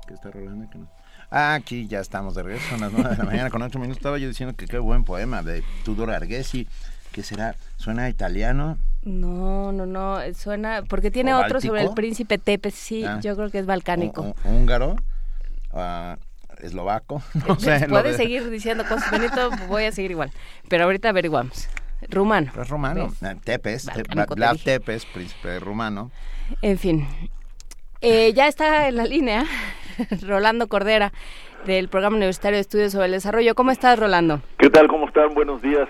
[0.09, 0.67] ¿Qué está rolando?
[0.71, 0.87] ¿Qué no?
[1.31, 3.99] Ah, aquí ya estamos de regreso, son las 9 de la mañana con 8 minutos.
[3.99, 6.67] Estaba yo diciendo que qué buen poema de Tudor Argesi,
[7.13, 8.79] que será, suena italiano.
[9.03, 13.21] No, no, no, suena, porque tiene otro sobre el príncipe Tepes, sí, ah.
[13.21, 14.35] yo creo que es balcánico.
[14.45, 14.97] húngaro,
[15.73, 16.17] uh,
[16.65, 17.87] eslovaco, no sé.
[17.87, 20.33] Puedes seguir diciendo cosas, Benito, voy a seguir igual,
[20.71, 21.69] pero ahorita averiguamos.
[22.09, 22.53] Rumano.
[22.61, 23.89] Es rumano, ah, Tepes,
[24.65, 26.11] Tepes, príncipe rumano.
[26.63, 27.07] En fin,
[28.01, 29.45] eh, ya está en la línea
[30.23, 31.13] Rolando Cordera
[31.65, 33.55] del Programa Universitario de Estudios sobre el Desarrollo.
[33.55, 34.41] ¿Cómo estás, Rolando?
[34.59, 34.89] ¿Qué tal?
[34.89, 35.35] ¿Cómo están?
[35.35, 35.89] Buenos días.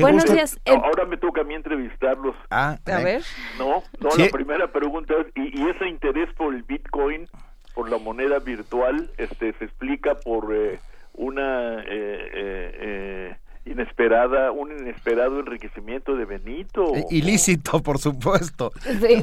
[0.00, 0.58] Buenos días.
[0.66, 2.34] Ahora me toca a mí entrevistarlos.
[2.50, 3.22] Ah, a ver.
[3.58, 7.28] No, no, la primera pregunta es, ¿y, ese interés por el Bitcoin,
[7.74, 10.78] por la moneda virtual, este se explica por eh,
[11.14, 11.80] una...
[11.82, 13.36] Eh, eh,
[13.70, 16.92] inesperada, un inesperado enriquecimiento de Benito.
[17.10, 18.72] Ilícito, por supuesto.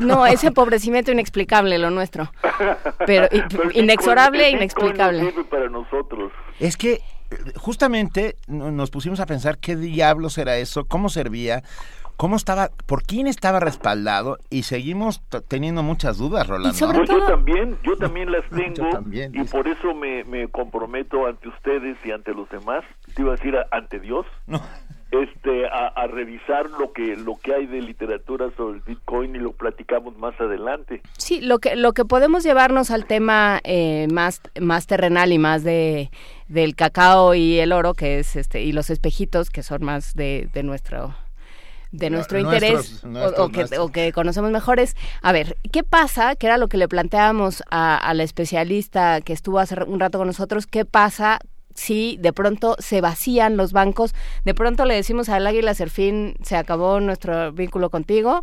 [0.01, 2.31] no, ese empobrecimiento inexplicable lo nuestro.
[3.05, 3.27] Pero,
[3.73, 5.33] inexorable e inexplicable.
[5.49, 6.31] para nosotros.
[6.59, 7.01] Es que eh,
[7.57, 11.63] justamente nos pusimos a pensar qué diablos era eso, cómo servía,
[12.17, 16.77] cómo estaba, por quién estaba respaldado y seguimos teniendo muchas dudas, Rolando.
[16.93, 21.97] Pues yo también, yo también las tengo y por eso me, me, comprometo ante ustedes
[22.05, 22.83] y ante los demás,
[23.15, 24.25] te iba a decir ante Dios,
[25.11, 29.53] este, a, revisar lo que lo que hay de literatura sobre el Bitcoin y lo
[29.53, 31.01] platicamos más adelante.
[31.17, 35.63] Sí, lo que lo que podemos llevarnos al tema eh, más más terrenal y más
[35.63, 36.11] de
[36.47, 40.49] del cacao y el oro que es este y los espejitos que son más de,
[40.53, 41.15] de nuestro
[41.91, 43.03] de nuestro interés
[43.77, 44.95] o, que, conocemos mejores.
[45.21, 46.35] A ver, ¿qué pasa?
[46.35, 50.27] Que era lo que le planteábamos a, la especialista que estuvo hace un rato con
[50.27, 50.67] nosotros.
[50.67, 51.39] ¿Qué pasa
[51.75, 54.15] si de pronto se vacían los bancos?
[54.43, 58.41] De pronto le decimos al Águila Serfín, se acabó nuestro vínculo contigo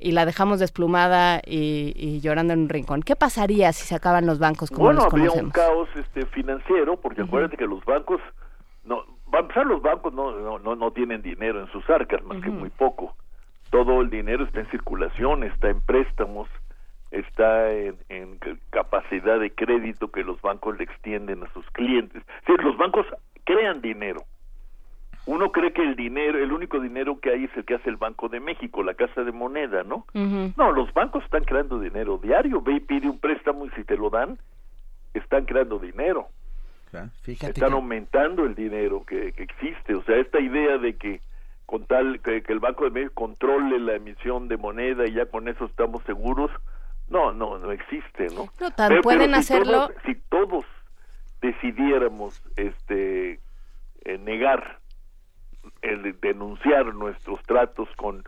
[0.00, 3.02] y la dejamos desplumada y, llorando en un rincón.
[3.02, 6.96] ¿Qué pasaría si se acaban los bancos como bueno, los habría un caos este, financiero,
[6.96, 8.20] porque acuérdate que los bancos
[8.84, 12.50] no a empezar los bancos no, no, no, tienen dinero en sus arcas, más que
[12.50, 13.14] muy poco.
[13.70, 16.48] Todo el dinero está en circulación, está en préstamos,
[17.10, 18.38] está en,
[18.70, 22.22] capacidad de crédito que los bancos le extienden a sus clientes.
[22.46, 23.06] Sí, los bancos
[23.44, 24.24] crean dinero.
[25.26, 27.96] Uno cree que el dinero, el único dinero que hay es el que hace el
[27.96, 30.06] Banco de México, la Casa de Moneda, ¿no?
[30.14, 32.60] No, los bancos están creando dinero diario.
[32.60, 34.38] Ve y pide un préstamo y si te lo dan,
[35.14, 36.28] están creando dinero.
[37.26, 39.94] Están aumentando el dinero que, existe.
[39.94, 41.20] O sea, esta idea de que
[41.66, 45.48] con tal que, el Banco de México controle la emisión de moneda y ya con
[45.48, 46.50] eso estamos seguros,
[47.08, 48.52] no, no, no existe, ¿no?
[48.60, 49.88] No, pueden hacerlo.
[50.04, 50.64] si todos
[51.40, 53.40] decidiéramos este
[54.04, 54.80] eh, negar
[55.82, 58.24] el denunciar nuestros tratos con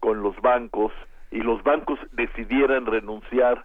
[0.00, 0.92] con los bancos
[1.30, 3.64] y los bancos decidieran renunciar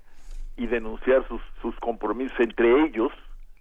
[0.58, 3.12] y denunciar sus, sus compromisos entre ellos,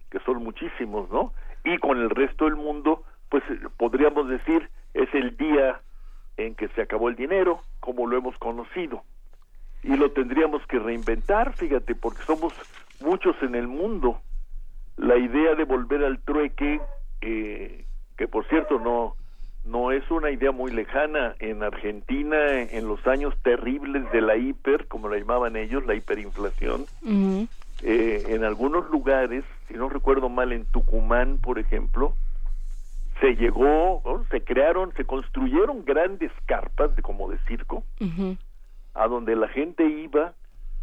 [0.09, 1.33] que son muchísimos, ¿no?
[1.63, 3.43] Y con el resto del mundo, pues
[3.77, 5.81] podríamos decir, es el día
[6.37, 9.03] en que se acabó el dinero, como lo hemos conocido.
[9.83, 12.53] Y lo tendríamos que reinventar, fíjate, porque somos
[13.01, 14.19] muchos en el mundo.
[14.97, 16.79] La idea de volver al trueque,
[17.21, 17.85] eh,
[18.17, 19.15] que por cierto no,
[19.65, 21.35] no es una idea muy lejana.
[21.39, 26.85] En Argentina, en los años terribles de la hiper, como la llamaban ellos, la hiperinflación,
[27.81, 32.15] eh, en algunos lugares, si no recuerdo mal, en Tucumán, por ejemplo,
[33.19, 34.01] se llegó,
[34.31, 37.83] se crearon, se construyeron grandes carpas de, como de circo,
[38.93, 40.33] a donde la gente iba,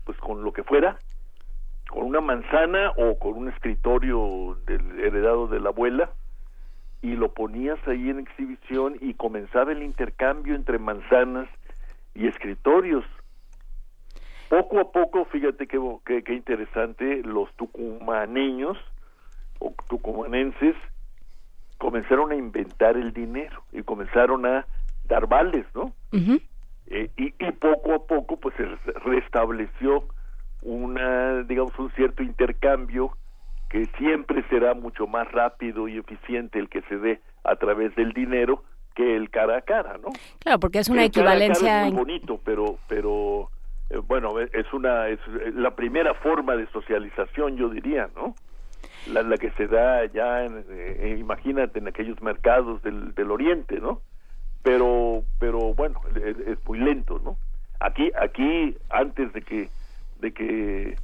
[0.05, 0.99] pues con lo que fuera,
[1.89, 6.11] con una manzana o con un escritorio del heredado de la abuela,
[7.03, 11.49] y lo ponías ahí en exhibición y comenzaba el intercambio entre manzanas
[12.15, 13.05] y escritorios.
[14.49, 15.79] Poco a poco, fíjate qué,
[16.25, 18.77] qué, interesante, los tucumaneños
[19.61, 20.75] o tucumanenses
[21.79, 24.67] comenzaron a inventar el dinero y comenzaron a
[25.05, 25.95] dar vales, ¿no?
[26.91, 28.67] Eh, y, y, poco a poco pues se
[29.05, 30.05] restableció
[30.63, 33.17] una digamos un cierto intercambio
[33.69, 38.13] que siempre será mucho más rápido y eficiente el que se dé a través del
[38.13, 38.65] dinero
[38.97, 40.09] que el cara a cara, ¿no?
[40.41, 43.51] Claro, porque es una equivalencia es muy bonito, pero pero
[43.91, 45.21] eh, bueno, es una es
[45.55, 48.35] la primera forma de socialización, yo diría, ¿no?
[49.13, 53.79] La, la que se da ya, en, eh, imagínate, en aquellos mercados del, del Oriente,
[53.79, 54.03] ¿no?
[54.63, 57.37] Pero pero bueno, es, es muy lento, ¿no?
[57.81, 59.69] Aquí aquí antes de que
[60.21, 60.97] de que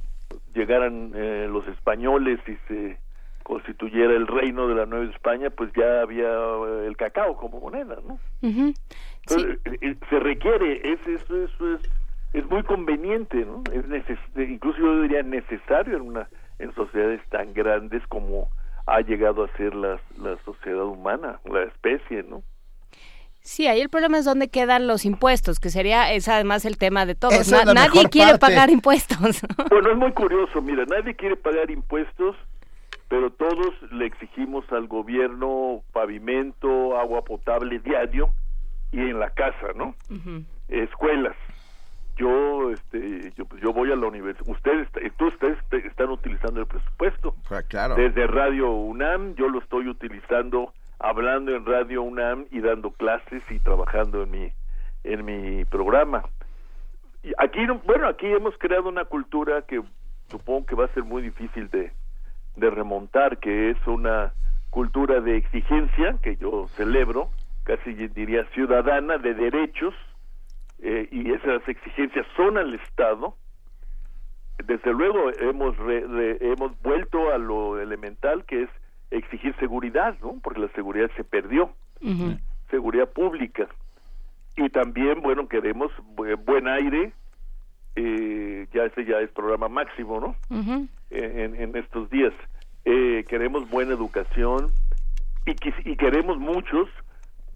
[0.53, 2.97] llegaran eh, los españoles y se
[3.43, 7.97] constituyera el reino de la Nueva España, pues ya había eh, el cacao como moneda,
[8.05, 8.19] ¿no?
[8.41, 11.81] Entonces, eh, se requiere, es, eso, eso es,
[12.33, 13.63] es muy conveniente, ¿no?
[13.71, 14.05] Es
[14.35, 16.27] incluso yo diría necesario en una
[16.59, 18.49] en sociedades tan grandes como
[18.85, 22.43] ha llegado a ser la, la sociedad humana, la especie, ¿no?
[23.47, 27.05] Sí, ahí el problema es dónde quedan los impuestos, que sería es además el tema
[27.05, 27.49] de todos.
[27.73, 29.17] nadie quiere pagar impuestos.
[29.69, 32.35] Bueno, es muy curioso, mira, nadie quiere pagar impuestos,
[33.07, 38.31] pero todos le exigimos al gobierno pavimento, agua potable diario
[38.91, 39.95] y en la casa, ¿no?
[40.67, 41.37] Escuelas.
[42.17, 44.49] Yo, este, yo, yo, voy a la universidad.
[44.49, 47.33] Ustedes, tú, ustedes están utilizando el presupuesto.
[47.49, 47.95] Ah, claro.
[47.95, 53.59] Desde Radio UNAM, yo lo estoy utilizando hablando en Radio UNAM y dando clases y
[53.59, 54.51] trabajando en mi
[55.03, 56.23] en mi programa.
[57.23, 59.81] Y aquí bueno, aquí hemos creado una cultura que
[60.29, 61.91] supongo que va a ser muy difícil de
[62.55, 64.33] de remontar, que es una
[64.71, 67.29] cultura de exigencia que yo celebro,
[67.63, 69.93] casi diría ciudadana de derechos
[70.79, 73.35] eh, y esas exigencias son al Estado.
[74.63, 75.75] Desde luego hemos
[76.41, 78.69] hemos vuelto a lo elemental que es
[79.11, 80.37] exigir seguridad, ¿no?
[80.41, 81.71] Porque la seguridad se perdió,
[82.69, 83.67] seguridad pública.
[84.55, 85.91] Y también, bueno, queremos
[86.45, 87.13] buen aire,
[87.95, 90.35] eh, ya ese ya es programa máximo, ¿no?
[91.09, 92.33] en, en, estos días.
[92.85, 94.71] Eh, queremos buena educación
[95.45, 95.55] y,
[95.89, 96.89] y queremos muchos,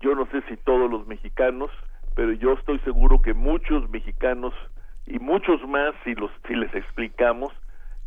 [0.01, 1.71] yo no sé si todos los mexicanos,
[2.15, 4.53] pero yo estoy seguro que muchos mexicanos
[5.05, 7.53] y muchos más, si, los, si les explicamos,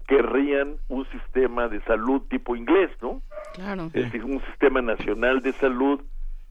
[0.06, 3.22] querrían un sistema de salud tipo inglés, ¿no?
[3.55, 3.86] Claro.
[3.86, 6.01] Es decir, un sistema nacional de salud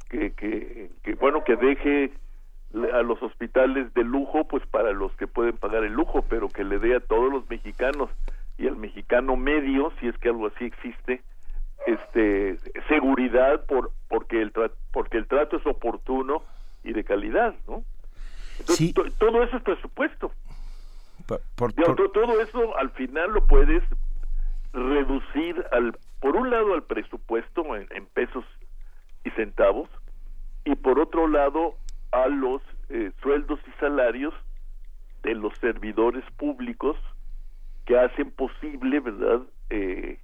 [0.09, 2.11] que, que, que, bueno, que deje
[2.93, 6.63] a los hospitales de lujo, pues para los que pueden pagar el lujo, pero que
[6.63, 8.09] le dé a todos los mexicanos
[8.57, 11.21] y al mexicano medio, si es que algo así existe,
[11.85, 12.57] este
[12.87, 14.51] seguridad por porque el
[14.91, 16.43] porque el trato es oportuno
[16.83, 17.83] y de calidad, ¿no?
[18.59, 20.31] Entonces, todo eso es presupuesto.
[21.25, 23.83] Por, todo eso al final lo puedes
[24.73, 28.45] reducir al por un lado al presupuesto en, pesos
[29.23, 29.89] y centavos
[30.65, 31.75] y por otro lado
[32.11, 34.33] a los eh, sueldos y salarios
[35.23, 36.97] de los servidores públicos
[37.85, 39.41] que hacen posible, ¿verdad?
[39.69, 40.19] Eh,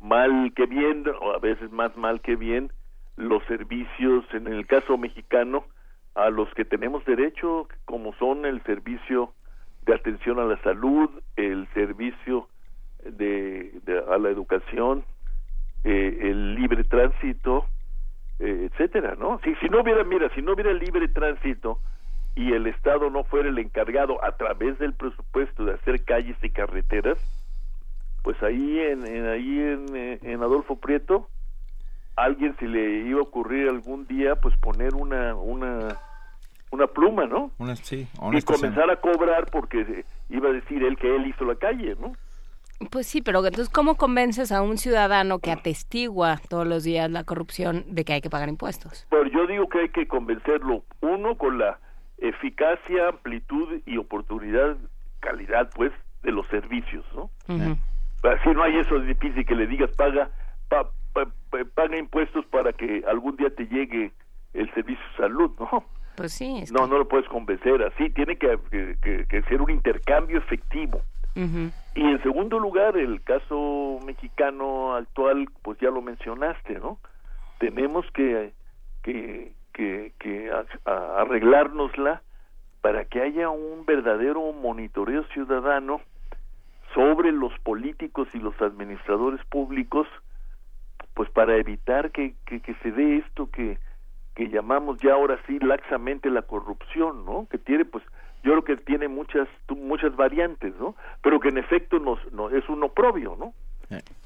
[0.00, 2.72] mal que bien, o a veces más mal que bien,
[3.16, 5.64] los servicios, en el caso mexicano,
[6.14, 9.32] a los que tenemos derecho, como son el servicio
[9.86, 12.48] de atención a la salud, el servicio
[13.04, 15.04] de, a la educación,
[15.84, 17.66] eh, el libre tránsito,
[18.38, 19.40] eh, etcétera, ¿no?
[19.44, 21.78] Si, si no hubiera, mira, si no hubiera libre tránsito
[22.34, 26.50] y el Estado no fuera el encargado a través del presupuesto de hacer calles y
[26.50, 27.18] carreteras,
[28.22, 31.28] pues ahí en, ahí en, en Adolfo Prieto
[32.16, 35.98] alguien si le iba a ocurrir algún día pues poner una una
[36.82, 37.50] una pluma, ¿no?
[37.58, 41.54] Una, sí, y comenzar a cobrar porque iba a decir él que él hizo la
[41.54, 42.12] calle, ¿no?
[42.90, 47.22] Pues sí, pero entonces, ¿cómo convences a un ciudadano que atestigua todos los días la
[47.22, 49.06] corrupción de que hay que pagar impuestos?
[49.08, 51.78] Pues yo digo que hay que convencerlo, uno, con la
[52.18, 54.76] eficacia, amplitud y oportunidad,
[55.20, 55.92] calidad, pues,
[56.24, 57.30] de los servicios, ¿no?
[58.42, 60.30] Si no hay eso, es difícil que le digas, paga,
[61.74, 64.12] paga impuestos para que algún día te llegue
[64.54, 65.84] el servicio de salud, ¿no?
[66.16, 66.64] Pues sí.
[66.72, 68.58] no, no lo puedes convencer así, tiene que,
[69.28, 71.02] que, ser un intercambio efectivo.
[71.34, 76.98] Y en segundo lugar, el caso mexicano actual, pues ya lo mencionaste, ¿no?
[77.58, 78.52] Tenemos que,
[79.02, 80.50] que, que, que
[80.84, 82.22] arreglárnosla
[82.82, 86.02] para que haya un verdadero monitoreo ciudadano
[86.94, 90.06] sobre los políticos y los administradores públicos,
[91.14, 93.78] pues para evitar que, que, se dé esto que,
[94.34, 97.46] que llamamos ya ahora sí laxamente la corrupción, ¿no?
[97.50, 98.04] Que tiene, pues,
[98.42, 100.96] yo creo que tiene muchas muchas variantes, ¿no?
[101.22, 103.52] Pero que en efecto nos, no, es un oprobio, ¿no?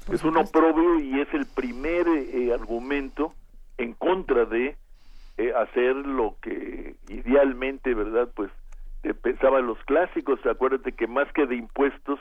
[0.09, 3.33] es un oprobio y es el primer eh, argumento
[3.77, 4.77] en contra de
[5.37, 8.29] eh, hacer lo que idealmente, ¿verdad?
[8.33, 8.49] Pues
[9.03, 12.19] eh, pensaban los clásicos, acuérdate que más que de impuestos,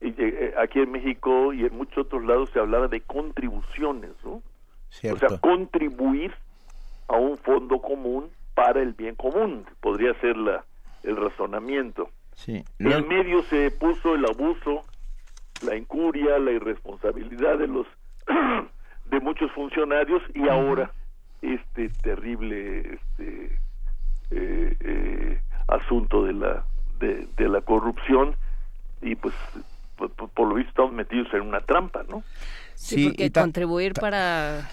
[0.00, 4.42] eh, aquí en México y en muchos otros lados se hablaba de contribuciones, ¿no?
[5.12, 6.34] O sea, contribuir
[7.10, 10.64] a un fondo común para el bien común, podría ser la,
[11.02, 12.10] el razonamiento.
[12.34, 12.64] Sí.
[12.78, 14.84] En medio se puso el abuso,
[15.62, 17.86] la incuria, la irresponsabilidad de los
[19.10, 20.92] de muchos funcionarios y ahora
[21.42, 23.58] este terrible este
[24.30, 26.64] eh, eh, asunto de la
[27.00, 28.36] de, la corrupción
[29.02, 29.34] y pues
[29.96, 32.22] por, lo visto estamos metidos en una trampa, ¿no?
[32.74, 34.70] Sí, porque contribuir para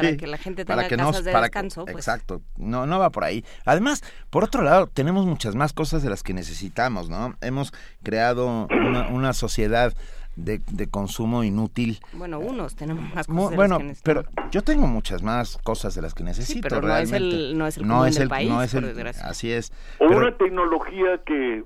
[0.00, 1.84] para que la gente tenga casas de descanso.
[1.84, 1.96] pues.
[1.96, 3.44] Exacto, no, no va por ahí.
[3.64, 7.34] Además, por otro lado, tenemos muchas más cosas de las que necesitamos, ¿no?
[7.40, 9.94] Hemos creado una, una sociedad
[10.36, 11.98] de, de, consumo inútil.
[12.12, 15.94] Bueno, unos tenemos más cosas bueno, de las que pero yo tengo muchas más cosas
[15.94, 16.68] de las que necesito.
[16.68, 19.50] pero no es el, no es el, no es el país, no es el, así
[19.50, 19.72] es.
[19.98, 21.64] O una tecnología que,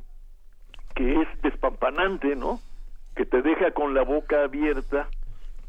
[0.94, 2.60] que es despampanante, ¿no?
[3.16, 5.08] Que te deja con la boca abierta,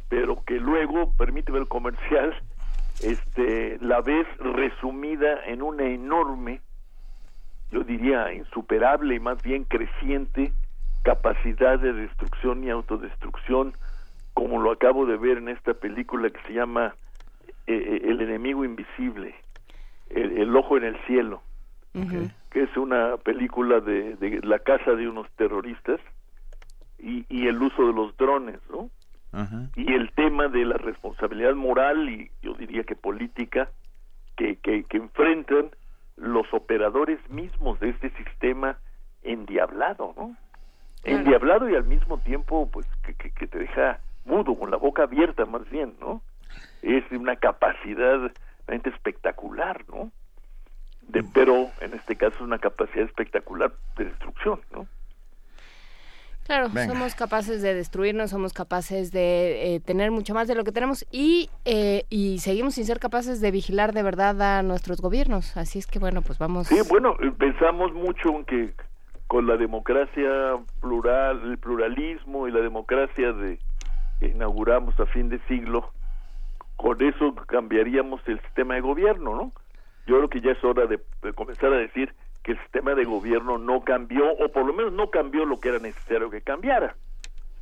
[0.07, 2.35] pero que luego, permíteme el comercial,
[3.03, 6.61] este, la ves resumida en una enorme,
[7.71, 10.51] yo diría insuperable y más bien creciente
[11.03, 13.73] capacidad de destrucción y autodestrucción,
[14.33, 16.95] como lo acabo de ver en esta película que se llama
[17.67, 19.35] eh, eh, El enemigo invisible,
[20.09, 21.41] el, ojo en el cielo,
[22.51, 25.99] que es una película de, de, la casa de unos terroristas
[26.99, 28.89] y, y el uso de los drones, ¿no?
[29.75, 33.69] Y el tema de la responsabilidad moral y yo diría que política
[34.35, 35.71] que, que, que enfrentan
[36.17, 38.77] los operadores mismos de este sistema
[39.23, 40.35] endiablado, ¿no?
[41.03, 45.45] endiablado y al mismo tiempo pues que, que, te deja mudo, con la boca abierta
[45.45, 46.21] más bien, ¿no?
[46.81, 48.31] Es una capacidad
[48.67, 50.11] realmente espectacular, ¿no?
[51.01, 54.87] De, pero en este caso es una capacidad espectacular de destrucción, ¿no?
[56.45, 60.71] Claro, somos capaces de destruirnos, somos capaces de eh, tener mucho más de lo que
[60.71, 65.55] tenemos y, eh, y seguimos sin ser capaces de vigilar de verdad a nuestros gobiernos.
[65.55, 66.67] Así es que bueno, pues vamos.
[66.67, 68.73] Sí, bueno, pensamos mucho en que
[69.27, 73.59] con la democracia plural, el pluralismo y la democracia de
[74.19, 75.89] que inauguramos a fin de siglo,
[76.75, 79.51] con eso cambiaríamos el sistema de gobierno, ¿no?
[80.05, 80.99] Yo creo que ya es hora de,
[81.33, 82.13] comenzar a decir
[82.43, 85.69] que el sistema de gobierno no cambió, o por lo menos no cambió lo que
[85.69, 86.95] era necesario que cambiara.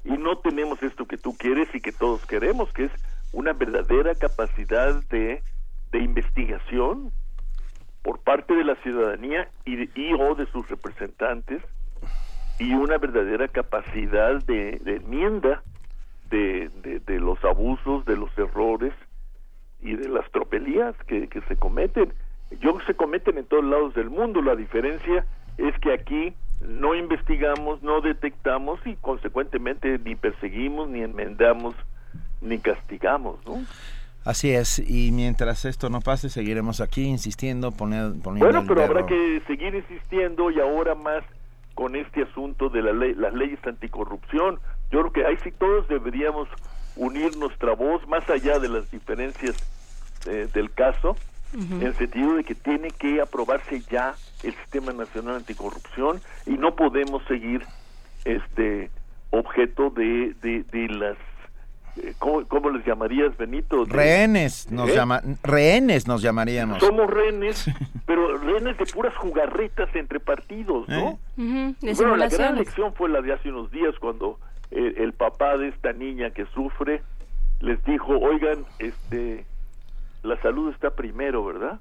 [0.06, 2.92] Y no tenemos esto que tú quieres y que todos queremos, que es
[3.34, 5.44] una verdadera capacidad de,
[5.92, 7.12] de investigación,
[8.04, 11.62] por parte de la ciudadanía y, o de sus representantes
[12.58, 15.64] y una verdadera capacidad de, enmienda
[16.30, 16.70] de,
[17.06, 18.94] de, los abusos, de los errores
[19.82, 22.14] y de las tropelías que, que se cometen.
[22.62, 24.42] Yo se cometen en todos lados del mundo.
[24.42, 25.26] La diferencia
[25.58, 31.76] es que aquí no investigamos, no detectamos y consecuentemente ni perseguimos, ni enmendamos,
[32.42, 33.64] ni castigamos, ¿no?
[34.26, 38.16] Así es, y mientras esto no pase, seguiremos aquí insistiendo, poniendo...
[38.22, 41.24] Bueno, pero habrá que seguir insistiendo y ahora más
[41.74, 44.60] con este asunto de la ley, las leyes anticorrupción.
[44.92, 46.50] Yo creo que ahí sí todos deberíamos
[46.98, 49.56] unir nuestra voz más allá de las diferencias
[50.28, 51.16] eh, del caso,
[51.54, 56.76] en el sentido de que tiene que aprobarse ya el Sistema Nacional Anticorrupción y no
[56.76, 57.66] podemos seguir
[58.26, 58.92] este
[59.32, 61.18] objeto de, de, de las
[61.98, 63.84] eh, ¿Cómo, les llamarías, Benito?
[63.86, 64.96] rehenes, nos ¿Eh?
[64.96, 66.80] llama, rehenes nos llamaríamos.
[66.80, 67.66] Somos rehenes,
[68.06, 71.20] pero rehenes de puras jugarretas entre partidos, ¿no?
[71.38, 71.74] ¿Eh?
[71.96, 74.40] bueno, la gran lección fue la de hace unos días cuando
[74.72, 77.02] el, papá de esta niña que sufre
[77.60, 79.46] les dijo, oigan, este,
[80.24, 81.80] la salud está primero, ¿verdad?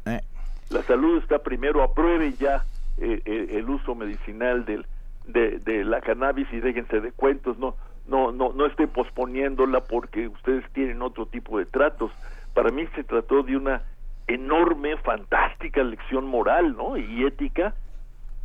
[0.71, 2.65] La salud está primero, aprueben ya
[2.99, 4.87] eh, eh, el uso medicinal del,
[5.27, 7.75] de, de, la cannabis y déjense de cuentos, no,
[8.07, 12.11] no, no, no estén posponiéndola porque ustedes tienen otro tipo de tratos.
[12.55, 13.83] Para mí se trató de una
[14.27, 16.97] enorme, fantástica lección moral, ¿no?
[16.97, 17.75] Y ética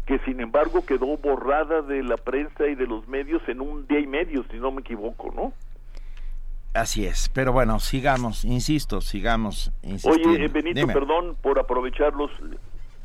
[0.05, 3.99] que sin embargo quedó borrada de la prensa y de los medios en un día
[3.99, 5.53] y medio, si no me equivoco, ¿no?
[6.73, 10.29] Así es, pero bueno, sigamos, insisto, sigamos insistiendo.
[10.29, 12.31] Oye, eh, Benito, perdón por aprovecharlos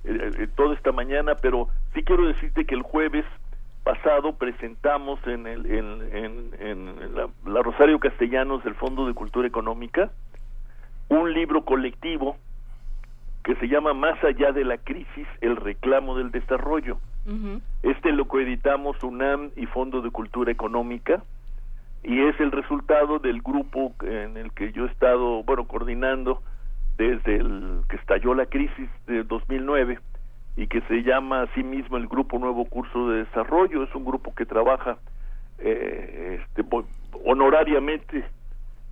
[0.05, 3.27] eh, eh, toda esta mañana, pero sí quiero decirte que el jueves
[3.85, 10.11] pasado presentamos en, el, en, en, la, la, Rosario Castellanos del Fondo de Cultura Económica
[11.09, 12.37] un libro colectivo
[13.45, 16.99] que se llama Más allá de la crisis, el reclamo del desarrollo.
[17.83, 21.23] Este lo coeditamos UNAM y Fondo de Cultura Económica
[22.03, 26.43] y es el resultado del grupo en el que yo he estado, bueno, coordinando
[26.97, 29.99] desde el que estalló la crisis de 2009
[30.57, 33.85] y que se llama a sí mismo el Grupo Nuevo Curso de Desarrollo.
[33.85, 34.99] Es un grupo que trabaja
[35.59, 36.65] eh, este,
[37.25, 38.25] honorariamente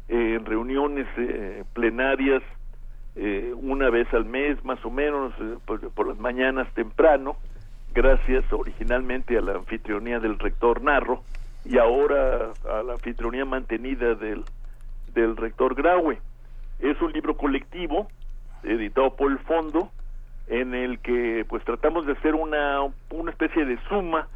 [0.08, 2.42] en reuniones eh, plenarias
[3.16, 7.36] eh, una vez al mes más o menos eh, por, las mañanas temprano
[7.94, 11.22] gracias originalmente a la anfitrionía del rector Narro
[11.68, 14.44] y ahora a la anfitrionía mantenida del,
[15.14, 16.18] del rector Graue.
[16.78, 18.08] Es un libro colectivo
[18.62, 19.90] editado por el fondo
[20.48, 22.80] en el que pues tratamos de hacer una,
[23.10, 24.28] una especie de suma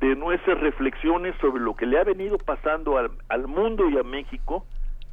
[0.00, 4.02] de nuestras reflexiones sobre lo que le ha venido pasando al, al mundo y a
[4.02, 4.66] México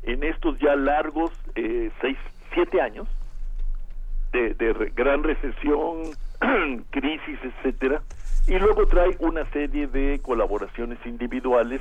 [0.04, 2.18] en estos ya largos eh, seis,
[2.54, 3.08] siete años
[4.32, 6.04] de, gran recesión,
[6.90, 8.02] crisis, etcétera,
[8.52, 11.80] y luego trae una serie de colaboraciones individuales,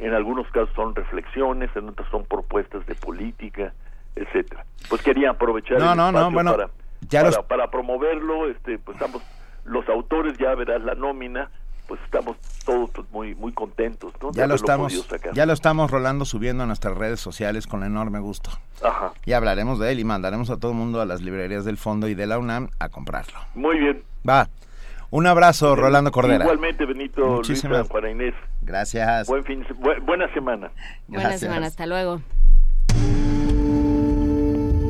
[0.00, 3.72] en algunos casos son reflexiones, en otros son propuestas de política,
[4.16, 4.66] etcétera.
[4.88, 6.68] Pues quería aprovechar no, no, no, bueno, para,
[7.08, 9.22] para, para, promoverlo, este, pues estamos,
[9.64, 11.48] los autores ya verás la nómina,
[11.86, 14.30] pues estamos todos pues, muy muy contentos ¿no?
[14.30, 18.50] ya lo estamos ya lo estamos rolando subiendo a nuestras redes sociales con enorme gusto
[18.80, 19.12] Ajá.
[19.26, 22.06] y hablaremos de él y mandaremos a todo el mundo a las librerías del fondo
[22.06, 24.46] y de la UNAM a comprarlo muy bien va
[25.10, 26.44] un abrazo Rolando Cordera.
[26.44, 28.34] Igualmente Benito Muchísimas para Inés.
[28.62, 29.26] Gracias.
[29.28, 29.66] Buen fin,
[30.02, 30.70] buena semana.
[31.08, 32.20] Buena semana hasta luego.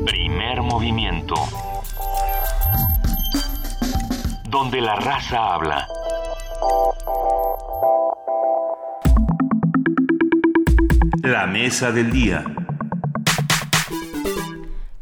[0.05, 1.35] Primer movimiento.
[4.49, 5.87] Donde la raza habla.
[11.23, 12.43] La mesa del día.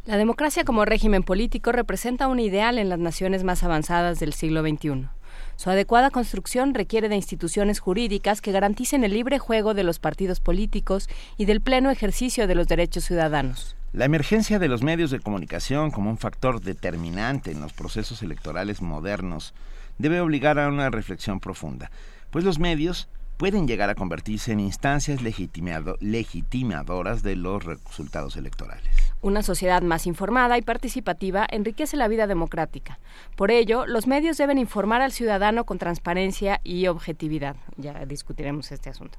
[0.09, 4.63] La democracia como régimen político representa un ideal en las naciones más avanzadas del siglo
[4.63, 5.07] XXI.
[5.55, 10.39] Su adecuada construcción requiere de instituciones jurídicas que garanticen el libre juego de los partidos
[10.39, 11.07] políticos
[11.37, 13.75] y del pleno ejercicio de los derechos ciudadanos.
[13.93, 18.81] La emergencia de los medios de comunicación como un factor determinante en los procesos electorales
[18.81, 19.53] modernos
[19.99, 21.91] debe obligar a una reflexión profunda
[22.31, 23.07] pues los medios
[23.39, 28.83] pueden llegar a convertirse en instancias legitimadoras de los resultados electorales.
[29.21, 32.99] Una sociedad más informada y participativa enriquece la vida democrática.
[33.37, 37.55] Por ello, los medios deben informar al ciudadano con transparencia y objetividad.
[37.77, 39.17] Ya discutiremos este asunto.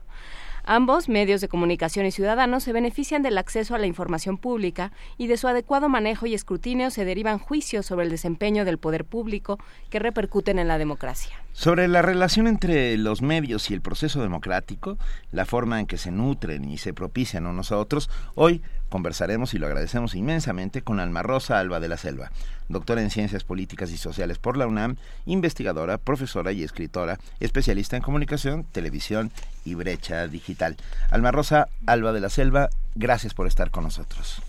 [0.65, 5.29] Ambos, medios de comunicación y ciudadanos, se benefician del acceso a la información pública y
[5.29, 9.59] de su adecuado manejo y escrutinio se derivan juicios sobre el desempeño del poder público
[9.89, 11.43] que repercuten en la democracia.
[11.61, 14.97] Sobre la relación entre los medios y el proceso democrático,
[15.31, 19.59] la forma en que se nutren y se propician unos a otros, hoy conversaremos y
[19.59, 22.31] lo agradecemos inmensamente con Alma Rosa Alba de la Selva,
[22.71, 28.03] doctora en Ciencias Políticas y Sociales por la UNAM, investigadora, profesora y escritora, especialista en
[28.03, 29.31] comunicación, televisión
[29.63, 30.79] y brecha digital.
[31.11, 34.43] Alma Rosa Alba de la Selva, gracias por estar con nosotros.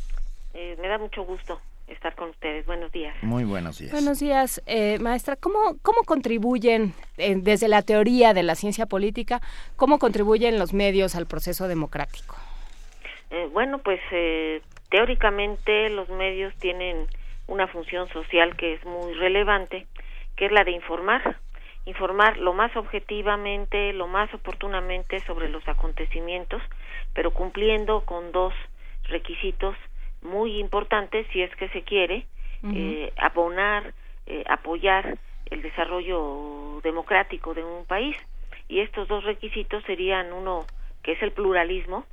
[0.53, 1.59] Eh, me da mucho gusto
[1.91, 2.65] estar con ustedes.
[2.65, 3.15] Buenos días.
[3.21, 3.91] Muy buenos días.
[3.91, 5.35] Buenos días, eh, maestra.
[5.35, 9.41] ¿Cómo, cómo contribuyen, eh, desde la teoría de la ciencia política,
[9.75, 12.35] cómo contribuyen los medios al proceso democrático?
[13.29, 13.99] Eh, bueno, pues
[14.89, 17.07] teóricamente los medios tienen
[17.47, 19.87] una función social que es muy relevante,
[20.35, 21.37] que es la de informar,
[21.85, 26.61] informar lo más objetivamente, lo más oportunamente sobre los acontecimientos,
[27.13, 28.53] pero cumpliendo con dos
[29.05, 29.75] requisitos
[30.21, 32.25] muy importante si es que se quiere
[32.63, 33.93] eh, abonar,
[34.27, 35.17] eh, apoyar
[35.49, 38.15] el desarrollo democrático de un país.
[38.67, 40.65] Y estos dos requisitos serían uno
[41.03, 42.05] que es el pluralismo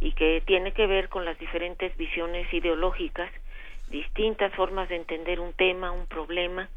[0.00, 3.30] y que tiene que ver con las diferentes visiones ideológicas,
[3.88, 6.68] distintas formas de entender un tema, un problema,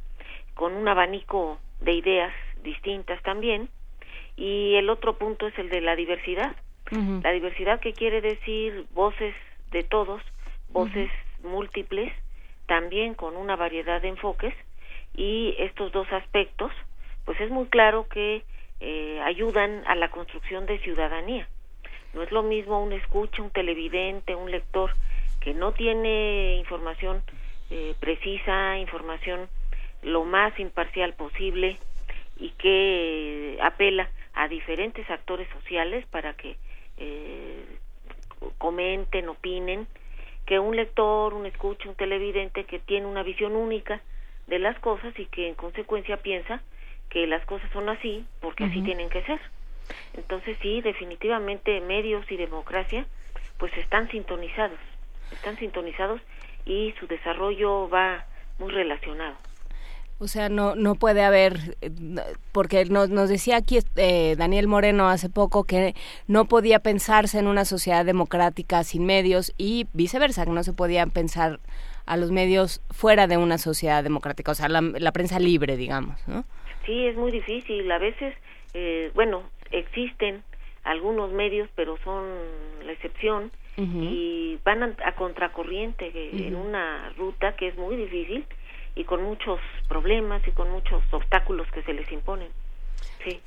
[0.53, 3.69] con un abanico de ideas distintas también.
[4.35, 6.55] Y el otro punto es el de la diversidad.
[7.21, 9.35] La diversidad que quiere decir voces
[9.71, 10.21] de todos,
[10.69, 11.09] voces
[11.43, 12.11] múltiples
[12.65, 14.53] también con una variedad de enfoques
[15.15, 16.71] y estos dos aspectos,
[17.25, 18.43] pues es muy claro que
[18.79, 21.47] eh, ayudan a la construcción de ciudadanía.
[22.13, 24.91] No es lo mismo un escucha, un televidente, un lector
[25.39, 27.23] que no tiene información
[27.69, 29.47] eh, precisa, información
[30.03, 31.77] lo más imparcial posible
[32.37, 36.55] y que apela a diferentes actores sociales para que
[36.97, 37.65] eh,
[38.57, 39.87] comenten, opinen,
[40.47, 44.01] que un lector, un escucha, un televidente que tiene una visión única
[44.47, 46.61] de las cosas y que en consecuencia piensa
[47.09, 49.39] que las cosas son así porque así tienen que ser.
[50.15, 53.05] Entonces sí, definitivamente medios y democracia
[53.57, 54.79] pues están sintonizados,
[55.33, 56.21] están sintonizados
[56.65, 58.25] y su desarrollo va
[58.57, 59.35] muy relacionado.
[60.19, 61.77] O sea, no, no puede haber,
[62.51, 65.93] porque nos, nos decía aquí eh, Daniel Moreno hace poco que
[66.27, 71.05] no podía pensarse en una sociedad democrática sin medios y viceversa, que no se podía
[71.05, 71.59] pensar
[72.07, 76.27] a los medios fuera de una sociedad democrática, o sea, la, la prensa libre, digamos,
[76.27, 76.45] ¿no?
[76.85, 77.91] Sí, es muy difícil.
[77.91, 78.33] A veces,
[78.73, 80.41] eh, bueno, existen
[80.83, 82.23] algunos medios, pero son
[82.85, 88.43] la excepción y van a, contracorriente en una ruta que es muy difícil
[88.97, 92.47] y con muchos problemas y con muchos obstáculos que se les imponen.
[93.23, 93.39] Sí.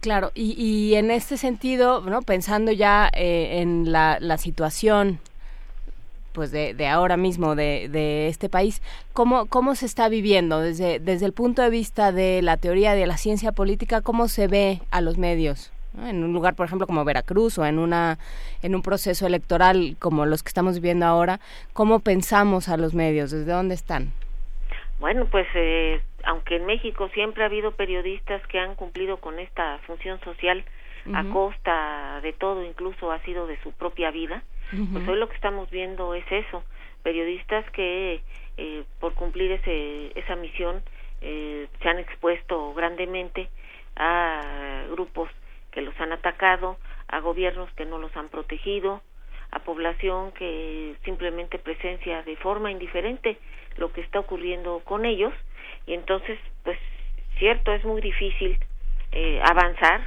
[0.00, 2.22] Claro, y, y en este sentido, ¿no?
[2.22, 5.20] pensando ya eh, en la, la situación
[6.32, 8.80] pues de, de ahora mismo de, de, este país,
[9.12, 13.06] ¿cómo, ¿cómo se está viviendo desde, desde el punto de vista de la teoría de
[13.06, 14.02] la ciencia política?
[14.02, 15.72] ¿Cómo se ve a los medios?
[16.06, 18.18] en un lugar por ejemplo como Veracruz o en una
[18.62, 21.40] en un proceso electoral como los que estamos viviendo ahora
[21.72, 24.12] cómo pensamos a los medios desde dónde están
[24.98, 29.78] bueno pues eh, aunque en México siempre ha habido periodistas que han cumplido con esta
[29.86, 30.64] función social
[31.14, 34.42] a costa de todo incluso ha sido de su propia vida
[34.92, 36.62] pues hoy lo que estamos viendo es eso,
[37.02, 38.20] periodistas que
[38.58, 40.82] eh, por cumplir ese, esa misión
[41.22, 43.48] eh, se han expuesto grandemente
[43.96, 45.30] a grupos
[45.72, 46.76] que los han atacado,
[47.08, 49.00] a gobiernos que no los han protegido,
[49.50, 53.38] a población que simplemente presencia de forma indiferente
[53.78, 55.32] lo que está ocurriendo con ellos
[55.86, 56.78] y entonces pues
[57.38, 58.58] cierto es muy difícil
[59.12, 60.02] eh, avanzar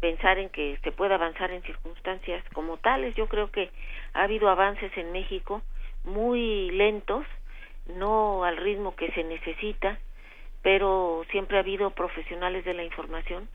[0.00, 3.70] pensar en que se pueda avanzar en circunstancias como tales yo creo que
[4.12, 5.62] ha habido avances en México
[6.04, 7.24] muy lentos,
[7.86, 9.98] no al ritmo que se necesita,
[10.62, 13.48] pero siempre ha habido profesionales de la información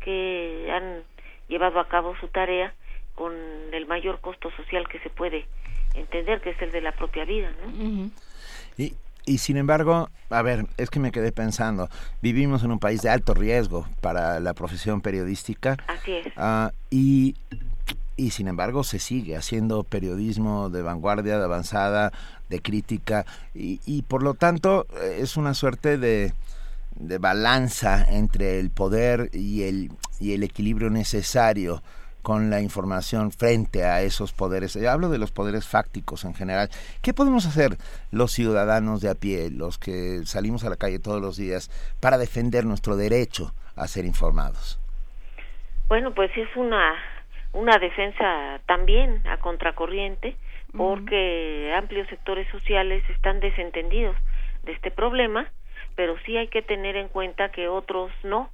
[0.00, 1.02] que han
[1.48, 2.74] llevado a cabo su tarea
[3.14, 3.34] con
[3.72, 5.46] el mayor costo social que se puede
[5.94, 7.52] entender, que es el de la propia vida.
[7.62, 8.10] ¿no?
[8.76, 8.92] y,
[9.30, 11.88] y sin embargo, a ver, es que me quedé pensando,
[12.20, 15.76] vivimos en un país de alto riesgo para la profesión periodística.
[15.86, 16.26] Así es.
[16.36, 17.36] Uh, y
[18.16, 22.12] y sin embargo se sigue haciendo periodismo de vanguardia, de avanzada,
[22.48, 26.34] de crítica y, y por lo tanto eh, es una suerte de,
[26.96, 31.82] de balanza entre el poder y el, y el equilibrio necesario
[32.22, 34.74] con la información frente a esos poderes.
[34.74, 36.68] Yo hablo de los poderes fácticos en general.
[37.02, 37.76] ¿Qué podemos hacer
[38.10, 42.18] los ciudadanos de a pie, los que salimos a la calle todos los días, para
[42.18, 44.78] defender nuestro derecho a ser informados?
[45.88, 46.94] Bueno, pues es una
[47.52, 50.36] una defensa también a contracorriente
[50.76, 54.16] porque amplios sectores sociales están desentendidos
[54.62, 55.50] de este problema,
[55.96, 58.50] pero sí hay que tener en cuenta que otros no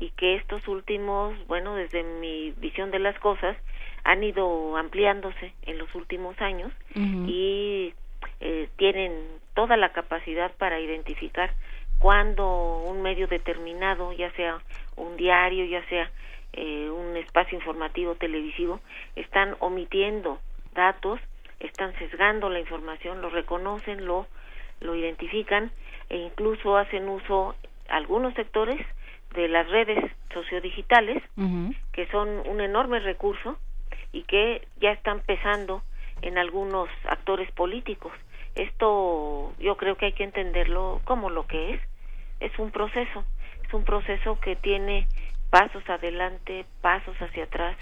[0.00, 3.56] y que estos últimos, bueno, desde mi visión de las cosas,
[4.02, 7.92] han ido ampliándose en los últimos años y
[8.40, 9.12] eh, tienen
[9.54, 11.52] toda la capacidad para identificar
[11.98, 14.58] cuando un medio determinado, ya sea
[14.96, 16.10] un diario, ya sea
[16.54, 18.80] eh, un espacio informativo televisivo,
[19.16, 20.40] están omitiendo
[20.74, 21.20] datos,
[21.60, 24.26] están sesgando la información, lo reconocen, lo,
[24.80, 25.70] lo identifican
[26.08, 27.54] e incluso hacen uso
[27.90, 28.80] algunos sectores
[29.34, 29.98] de las redes
[30.32, 31.22] sociodigitales,
[31.92, 33.58] que son un enorme recurso
[34.12, 35.82] y que ya están pesando
[36.22, 38.12] en algunos actores políticos.
[38.54, 41.80] Esto yo creo que hay que entenderlo como lo que es.
[42.40, 43.24] Es un proceso,
[43.66, 45.06] es un proceso que tiene
[45.50, 47.76] pasos adelante, pasos hacia atrás,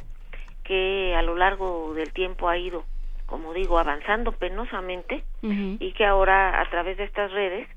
[0.65, 2.85] que a lo largo del tiempo ha ido,
[3.27, 7.69] como digo, avanzando penosamente y que ahora a través de estas redes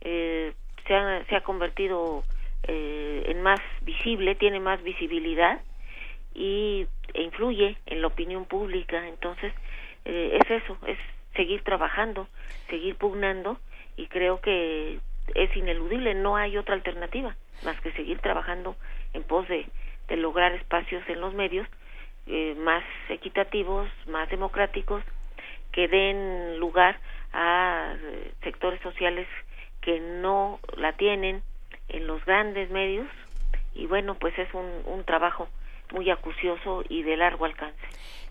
[0.00, 0.52] eh,
[0.86, 2.24] se, ha, se ha convertido
[2.68, 5.60] eh, en más visible, tiene más visibilidad
[6.34, 9.06] y e influye en la opinión pública.
[9.08, 9.52] Entonces,
[10.04, 10.98] eh, es eso, es
[11.34, 12.28] seguir trabajando,
[12.68, 13.58] seguir pugnando
[13.96, 14.98] y creo que
[15.34, 18.76] es ineludible, no hay otra alternativa más que seguir trabajando
[19.12, 19.66] en pos de,
[20.16, 21.66] lograr espacios en los medios
[22.26, 25.02] eh, más equitativos, más democráticos,
[25.72, 26.98] que den lugar
[27.32, 29.26] a eh, sectores sociales
[29.80, 31.42] que no la tienen
[31.88, 33.08] en los grandes medios
[33.74, 35.48] y bueno, pues es un, un trabajo
[35.92, 37.78] muy acucioso y de largo alcance.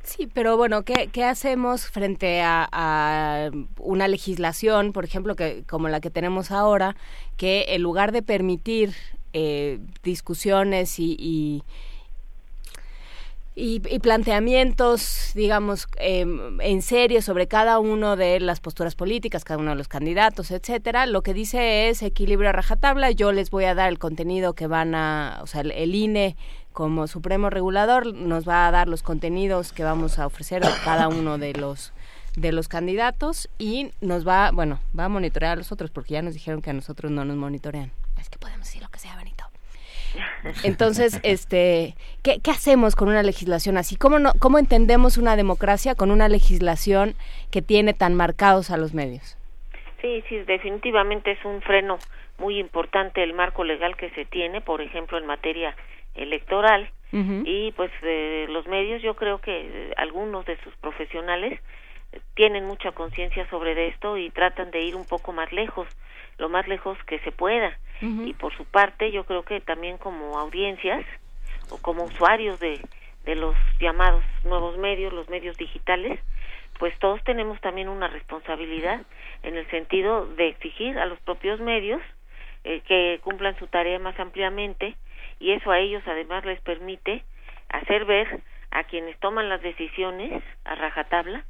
[0.01, 5.87] Sí, pero bueno, ¿qué, qué hacemos frente a, a, una legislación, por ejemplo, que como
[5.87, 6.95] la que tenemos ahora,
[7.37, 8.91] que en lugar de permitir
[9.31, 11.63] eh, discusiones y, y
[13.55, 19.71] y, planteamientos, digamos, em, en serio sobre cada uno de las posturas políticas, cada uno
[19.71, 21.05] de los candidatos, etcétera.
[21.05, 23.11] Lo que dice es equilibrio a rajatabla.
[23.11, 26.35] Yo les voy a dar el contenido que van a, o sea, el, INE
[26.71, 31.07] como supremo regulador nos va a dar los contenidos que vamos a ofrecer a cada
[31.07, 31.93] uno de los
[32.35, 36.23] de los candidatos y nos va, bueno, va a monitorear a los otros porque ya
[36.23, 37.91] nos dijeron que a nosotros no nos monitorean.
[38.19, 39.32] Es que podemos decir lo que sea, Benito.
[40.63, 43.95] Entonces, este, ¿qué, hacemos con una legislación así?
[43.95, 47.15] ¿Cómo, no, ¿Cómo entendemos una democracia con una legislación
[47.51, 49.37] que tiene tan marcados a los medios?
[50.01, 51.97] Sí, sí, definitivamente es un freno
[52.37, 55.75] muy importante el marco legal que se tiene, por ejemplo, en materia
[56.15, 56.89] electoral.
[57.45, 61.59] Y pues eh, los medios, yo creo que eh, algunos de sus profesionales
[62.35, 65.87] tienen mucha conciencia sobre esto y tratan de ir un poco más lejos,
[66.37, 67.77] lo más lejos que se pueda.
[68.01, 71.05] Y por su parte yo creo que también como audiencias
[71.69, 72.81] o como usuarios de,
[73.23, 76.19] de los llamados nuevos medios, los medios digitales,
[76.79, 79.01] pues todos tenemos también una responsabilidad
[79.43, 82.01] en el sentido de exigir a los propios medios
[82.65, 84.95] eh, que cumplan su tarea más ampliamente
[85.39, 87.23] y eso a ellos además les permite
[87.69, 91.45] hacer ver a quienes toman las decisiones a rajatabla,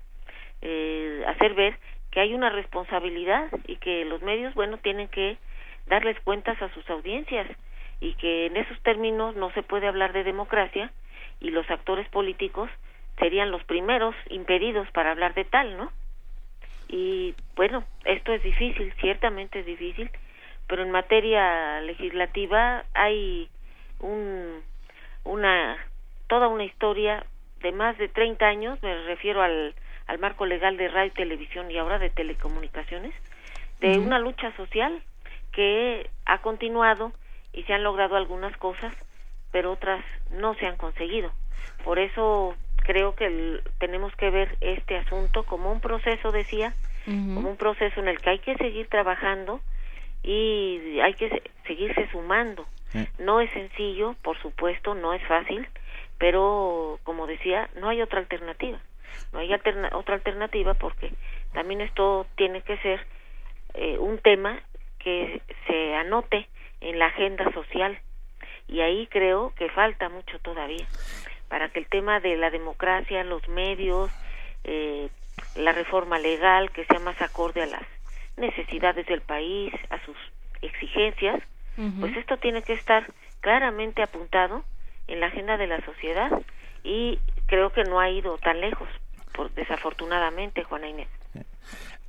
[0.66, 1.77] eh, hacer ver
[2.09, 5.38] que hay una responsabilidad y que los medios, bueno, tienen que
[5.88, 7.48] darles cuentas a sus audiencias
[8.00, 10.90] y que en esos términos no se puede hablar de democracia
[11.42, 12.69] y los actores políticos
[13.19, 15.92] serían los primeros impedidos para hablar de tal, ¿no?
[16.88, 20.09] Y bueno, esto es difícil, ciertamente es difícil,
[20.67, 23.50] pero en materia legislativa hay
[24.00, 24.61] un,
[25.25, 25.77] una
[26.27, 27.25] toda una historia
[27.61, 29.75] de más de 30 años, me refiero al,
[30.07, 33.14] al marco legal de radio y televisión y ahora de telecomunicaciones,
[33.80, 35.01] de una lucha social
[35.51, 37.11] que ha continuado
[37.53, 38.93] y se han logrado algunas cosas,
[39.51, 41.32] pero otras no se han conseguido.
[41.83, 46.73] Por eso creo que tenemos que ver este asunto como un proceso, decía,
[47.06, 49.59] como un proceso en el que hay que seguir trabajando
[50.23, 52.65] y hay que seguirse sumando.
[53.19, 55.67] No es sencillo, por supuesto, no es fácil,
[56.17, 58.80] pero como decía, no hay otra alternativa.
[59.32, 61.11] No hay otra alternativa porque
[61.53, 63.06] también esto tiene que ser
[63.74, 64.61] eh, un tema
[65.00, 66.48] que se anote
[66.82, 68.00] en la agenda social.
[68.67, 70.85] Y ahí creo que falta mucho todavía
[71.50, 74.11] para que el tema de la democracia, los medios,
[74.64, 75.09] eh,
[75.56, 77.83] la reforma legal que sea más acorde a las
[78.38, 80.17] necesidades del país, a sus
[80.61, 81.42] exigencias,
[82.00, 83.06] pues esto tiene que estar
[83.42, 84.64] claramente apuntado
[85.08, 86.32] en la agenda de la sociedad
[86.83, 88.88] y creo que no ha ido tan lejos,
[89.33, 91.07] por, desafortunadamente, Juana Inés.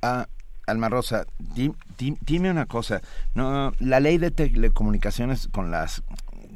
[0.01, 0.27] Ah,
[0.67, 3.01] Alma Rosa, dime una cosa.
[3.33, 6.01] No, la ley de telecomunicaciones con las,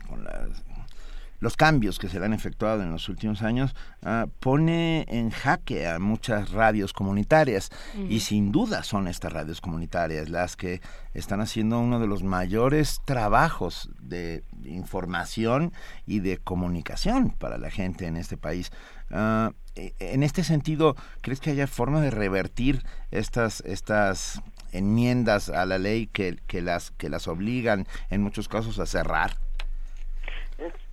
[0.07, 0.64] con las
[1.40, 5.88] los cambios que se le han efectuado en los últimos años ah, pone en jaque
[5.88, 7.69] a muchas radios comunitarias
[8.09, 10.82] y sin duda son estas radios comunitarias las que
[11.14, 15.74] están haciendo uno de los mayores trabajos de información
[16.06, 18.72] y de comunicación para la gente en este país.
[19.11, 25.77] Uh, en este sentido, ¿crees que haya forma de revertir estas, estas enmiendas a la
[25.77, 29.38] ley que, que, las, que las obligan en muchos casos a cerrar?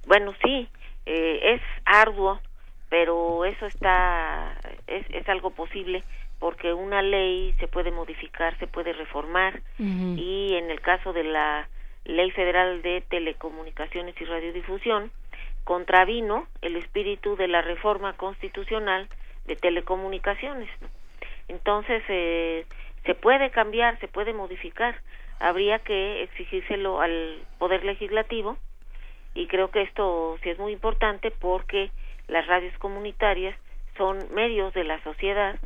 [0.06, 0.68] Bueno, sí,
[1.04, 2.40] eh, es arduo,
[2.88, 6.04] pero eso está, es, es algo posible
[6.38, 11.68] porque una ley se puede modificar, se puede reformar y en el caso de la
[12.04, 15.10] Ley Federal de Telecomunicaciones y Radiodifusión,
[15.64, 19.08] contravino el espíritu de la reforma constitucional
[19.46, 20.70] de telecomunicaciones.
[21.48, 22.66] Entonces, eh,
[23.04, 25.00] se puede cambiar, se puede modificar.
[25.40, 28.58] Habría que exigírselo al Poder Legislativo
[29.36, 31.90] y creo que esto sí es muy importante porque
[32.26, 33.54] las radios comunitarias
[33.96, 35.56] son medios de la sociedad,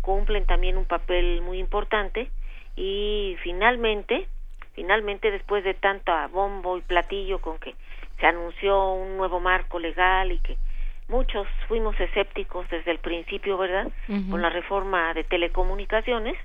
[0.00, 2.30] cumplen también un papel muy importante
[2.76, 4.26] y finalmente,
[4.72, 7.74] finalmente después de tanta bombo y platillo con que
[8.18, 10.56] se anunció un nuevo marco legal y que
[11.08, 13.88] muchos fuimos escépticos desde el principio, ¿verdad?
[14.30, 16.38] Con la reforma de telecomunicaciones,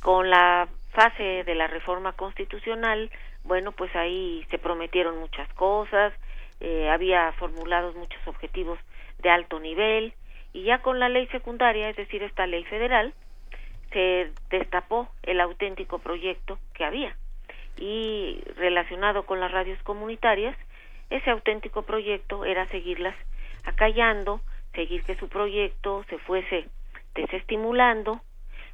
[0.00, 3.10] con la fase de la reforma constitucional,
[3.44, 6.12] bueno, pues ahí se prometieron muchas cosas,
[6.60, 8.78] eh, había formulados muchos objetivos
[9.18, 10.14] de alto nivel
[10.52, 13.14] y ya con la ley secundaria, es decir, esta ley federal,
[13.92, 17.16] se destapó el auténtico proyecto que había.
[17.78, 20.56] Y relacionado con las radios comunitarias,
[21.10, 23.16] ese auténtico proyecto era seguirlas
[23.64, 24.40] acallando,
[24.74, 26.68] seguir que su proyecto se fuese
[27.14, 28.20] desestimulando,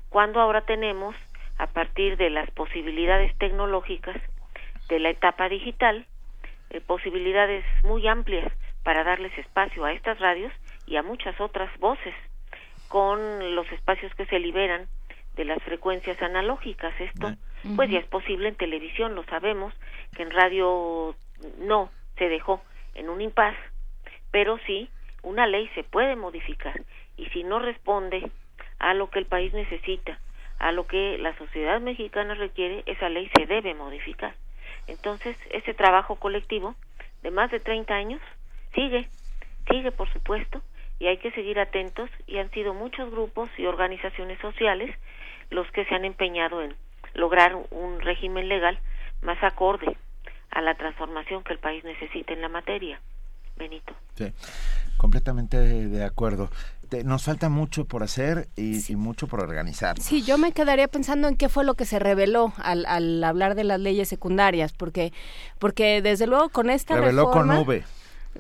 [0.09, 1.15] cuando ahora tenemos,
[1.59, 4.17] a partir de las posibilidades tecnológicas
[4.89, 6.07] de la etapa digital,
[6.71, 8.53] eh, posibilidades muy amplias
[8.83, 10.53] para darles espacio a estas radios
[10.87, 12.15] y a muchas otras voces,
[12.89, 14.89] con los espacios que se liberan
[15.37, 16.93] de las frecuencias analógicas.
[17.01, 17.33] Esto,
[17.77, 19.75] pues ya es posible en televisión, lo sabemos,
[20.17, 21.15] que en radio
[21.59, 22.63] no se dejó
[22.95, 23.57] en un impas,
[24.31, 24.89] pero sí
[25.23, 26.81] una ley se puede modificar
[27.17, 28.31] y si no responde
[28.79, 30.19] a lo que el país necesita,
[30.59, 34.35] a lo que la sociedad mexicana requiere, esa ley se debe modificar.
[34.89, 36.75] Entonces, ese trabajo colectivo
[37.23, 38.21] de más de 30 años
[38.75, 39.09] sigue,
[39.71, 40.63] sigue por supuesto,
[40.99, 44.95] y hay que seguir atentos y han sido muchos grupos y organizaciones sociales
[45.51, 46.75] los que se han empeñado en
[47.15, 48.79] lograr un régimen legal
[49.23, 49.97] más acorde
[50.51, 53.01] a la transformación que el país necesita en la materia.
[53.57, 53.95] Benito.
[54.15, 54.33] Sí,
[54.97, 56.51] completamente de acuerdo.
[57.05, 60.01] Nos falta mucho por hacer y, mucho por organizar.
[60.01, 63.55] Sí, yo me quedaría pensando en qué fue lo que se reveló al, al hablar
[63.55, 65.13] de las leyes secundarias, porque,
[65.59, 67.85] porque desde luego con esta reveló con nube.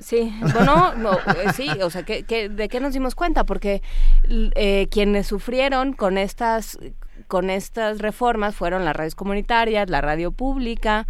[0.00, 3.44] Sí, bueno, eh, sí, o sea, ¿de qué nos dimos cuenta?
[3.44, 3.82] Porque
[4.28, 6.78] eh, quienes sufrieron con estas
[7.26, 11.06] con estas reformas fueron las radios comunitarias, la radio pública,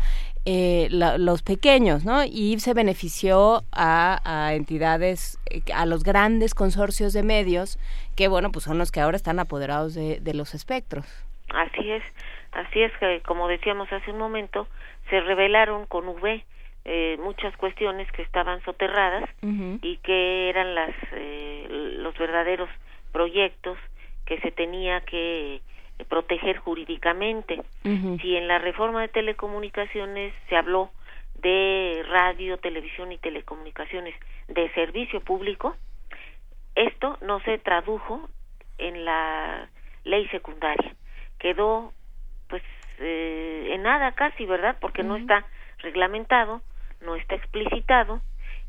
[0.51, 2.25] eh, los pequeños, ¿no?
[2.25, 7.79] Y se benefició a, entidades, eh, a los grandes consorcios de medios,
[8.17, 11.05] que bueno, pues son los que ahora están apoderados de, los espectros.
[11.51, 12.03] Así es,
[12.53, 14.67] así es que, como decíamos hace un momento,
[15.11, 16.43] se revelaron con V
[16.87, 20.95] eh, muchas cuestiones que estaban soterradas y que eran las
[21.69, 22.71] los verdaderos
[23.13, 23.77] proyectos
[24.25, 25.61] que se tenía que
[26.05, 27.63] proteger jurídicamente.
[27.83, 30.91] Si en la reforma de telecomunicaciones se habló
[31.37, 34.15] de radio, televisión y telecomunicaciones
[34.49, 35.77] de servicio público,
[36.75, 38.29] esto no se tradujo
[38.79, 39.69] en la
[40.05, 40.95] ley secundaria.
[41.39, 41.93] Quedó
[42.49, 42.63] pues
[42.99, 44.77] eh, en nada casi, ¿verdad?
[44.81, 45.45] Porque no está
[45.79, 46.63] reglamentado,
[47.01, 48.21] no está explicitado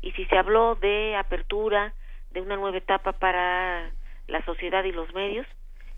[0.02, 1.94] y si se habló de apertura
[2.30, 3.90] de una nueva etapa para
[4.28, 5.46] la sociedad y los medios,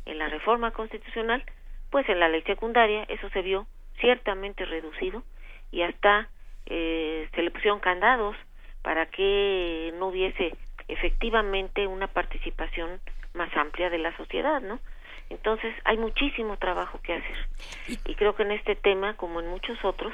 [0.06, 1.44] en la reforma constitucional,
[1.90, 3.66] pues en la ley secundaria eso se vio
[4.00, 5.22] ciertamente reducido
[5.70, 6.28] y hasta
[6.66, 8.36] eh, se le pusieron candados
[8.82, 10.56] para que no hubiese
[10.88, 13.00] efectivamente una participación
[13.34, 14.80] más amplia de la sociedad, ¿no?
[15.30, 17.36] Entonces hay muchísimo trabajo que hacer
[18.04, 20.12] y creo que en este tema, como en muchos otros,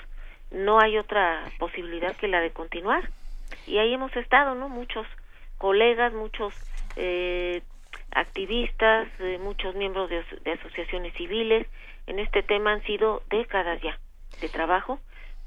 [0.50, 3.08] no hay otra posibilidad que la de continuar
[3.66, 4.68] y ahí hemos estado, ¿no?
[4.68, 5.06] Muchos
[5.58, 6.54] colegas, muchos
[6.96, 7.62] eh,
[8.12, 11.66] activistas, eh, muchos miembros de, asociaciones civiles.
[12.06, 13.98] En este tema han sido décadas ya
[14.40, 14.98] de trabajo,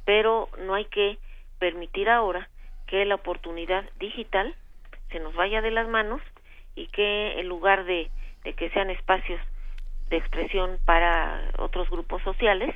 [0.06, 1.18] pero no hay que
[1.60, 2.50] permitir ahora
[2.88, 4.56] que la oportunidad digital
[5.12, 6.22] se nos vaya de las manos
[6.76, 8.10] y que en lugar de,
[8.44, 9.40] de que sean espacios
[10.10, 12.76] de expresión para otros grupos sociales,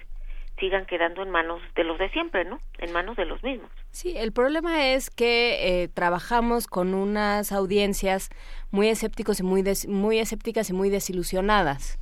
[0.59, 2.59] sigan quedando en manos de los de siempre, ¿no?
[2.77, 3.69] En manos de los mismos.
[3.91, 8.29] Sí, el problema es que eh, trabajamos con unas audiencias
[8.71, 11.99] muy escépticos y muy muy escépticas y muy desilusionadas.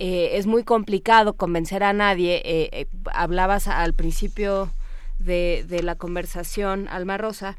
[0.00, 2.42] Eh, es muy complicado convencer a nadie.
[2.44, 4.70] Eh, hablabas al principio
[5.18, 7.56] de, de la conversación, Alma Rosa,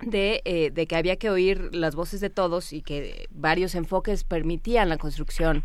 [0.00, 4.90] de, de, que había que oír las voces de todos y que varios enfoques permitían
[4.90, 5.64] la construcción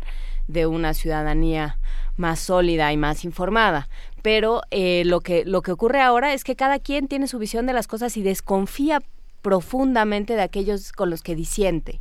[0.52, 1.76] de una ciudadanía
[2.16, 3.88] más sólida y más informada.
[4.22, 7.66] Pero eh, lo, que, lo que ocurre ahora es que cada quien tiene su visión
[7.66, 9.00] de las cosas y desconfía
[9.42, 12.00] profundamente de aquellos con los que disiente.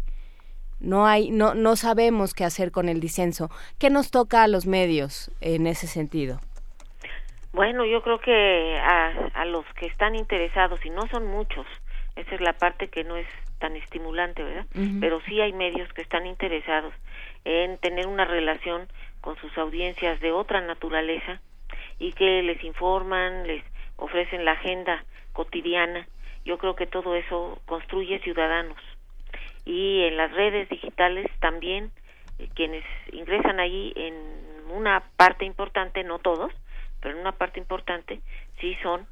[0.79, 3.49] No hay, no, no sabemos qué hacer con el disenso.
[3.77, 6.39] ¿Qué nos toca a los medios en ese sentido?
[7.51, 11.65] Bueno, yo creo que a, a los que están interesados, y no son muchos,
[12.15, 13.27] esa es la parte que no es
[13.59, 14.65] tan estimulante, ¿verdad?
[14.99, 16.93] Pero sí hay medios que están interesados
[17.45, 18.87] en tener una relación
[19.21, 21.41] con sus audiencias de otra naturaleza
[21.99, 23.63] y que les informan, les
[23.97, 25.03] ofrecen la agenda
[25.33, 26.07] cotidiana.
[26.45, 28.77] Yo creo que todo eso construye ciudadanos.
[29.65, 31.91] Y en las redes digitales también
[32.39, 34.13] eh, quienes ingresan allí en
[34.71, 36.51] una parte importante, no todos,
[37.01, 38.21] pero en una parte importante,
[38.59, 39.05] sí son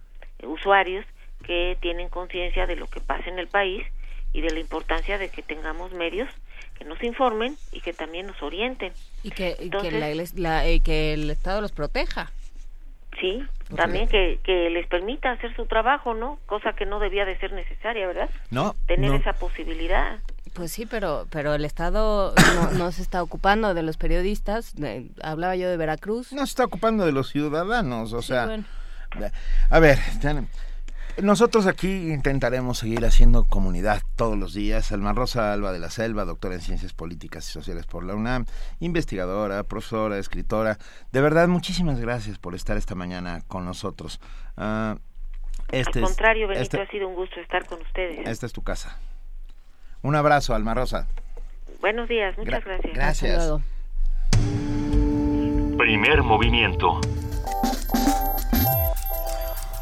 [0.44, 1.06] usuarios
[1.44, 3.86] que tienen conciencia de lo que pasa en el país
[4.34, 6.30] y de la importancia de que tengamos medios
[6.78, 8.94] que nos informen y que también nos orienten.
[9.24, 12.32] Y que, que, que el Estado los proteja.
[13.20, 13.44] Sí,
[13.76, 16.40] también que, que les permita hacer su trabajo, ¿no?
[16.46, 18.30] Cosa que no debía de ser necesaria, ¿verdad?
[18.52, 18.76] No.
[18.86, 20.20] Tener esa posibilidad.
[20.54, 22.34] Pues sí, pero, pero el Estado
[22.78, 24.76] no, se está ocupando de los periodistas.
[25.22, 26.32] hablaba yo de Veracruz.
[26.32, 28.50] No se está ocupando de los ciudadanos, o sea...
[29.70, 29.98] A ver,
[31.22, 34.92] nosotros aquí intentaremos seguir haciendo comunidad todos los días.
[34.92, 38.46] Alma Rosa Alba de la Selva, doctora en Ciencias Políticas y Sociales por la UNAM,
[38.80, 40.78] investigadora, profesora, escritora.
[41.12, 44.20] De verdad, muchísimas gracias por estar esta mañana con nosotros.
[44.58, 44.98] Uh,
[45.72, 48.28] este Al contrario, Benito, este ha sido un gusto estar con ustedes.
[48.28, 49.00] Esta es tu casa.
[50.02, 51.08] Un abrazo, Alma Rosa.
[51.82, 52.94] Buenos días, muchas gracias.
[52.94, 53.54] Gracias.
[55.78, 57.02] Primer movimiento.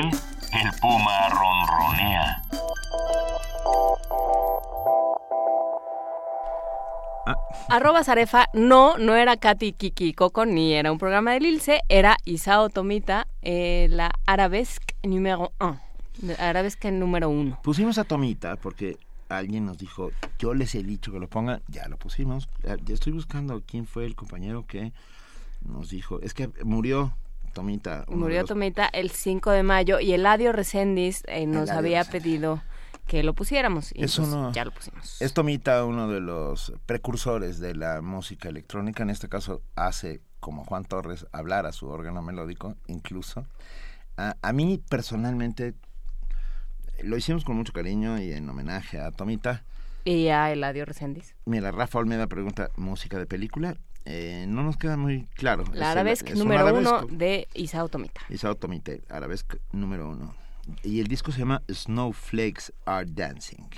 [0.00, 2.42] El puma ronronea.
[7.26, 7.36] Ah,
[7.68, 11.82] Arroba Zarefa, no, no era Katy, Kiki y Coco, ni era un programa de Lilce,
[11.90, 15.80] era Isao Tomita, eh, la arabesque número 1.
[16.38, 17.58] Arabesque número uno.
[17.62, 18.96] Pusimos a Tomita porque
[19.28, 22.48] alguien nos dijo, yo les he dicho que lo pongan, ya lo pusimos.
[22.62, 24.92] Ya estoy buscando quién fue el compañero que
[25.62, 27.12] nos dijo, es que murió
[27.52, 28.04] Tomita.
[28.08, 32.62] Murió Tomita el 5 de mayo y Eladio Reséndiz eh, nos había pedido
[33.06, 35.20] que lo pusiéramos y Eso pues no- ya lo pusimos.
[35.20, 40.64] Es Tomita uno de los precursores de la música electrónica, en este caso hace como
[40.64, 43.46] Juan Torres hablar a su órgano melódico, incluso.
[44.16, 45.74] A, a mí personalmente
[47.02, 49.64] lo hicimos con mucho cariño y en homenaje a Tomita.
[50.04, 51.34] Y a Eladio Reséndiz.
[51.44, 53.76] Mira, Rafa Olmeda pregunta, ¿música de película?
[54.04, 55.64] Eh, no nos queda muy claro.
[55.72, 57.16] El- La arabesque es un número uno arabesco.
[57.16, 58.20] de Isao Tomita.
[58.28, 60.34] Isao Tomita, arabesque número uno.
[60.82, 63.68] Y el disco se llama Snowflakes Are Dancing.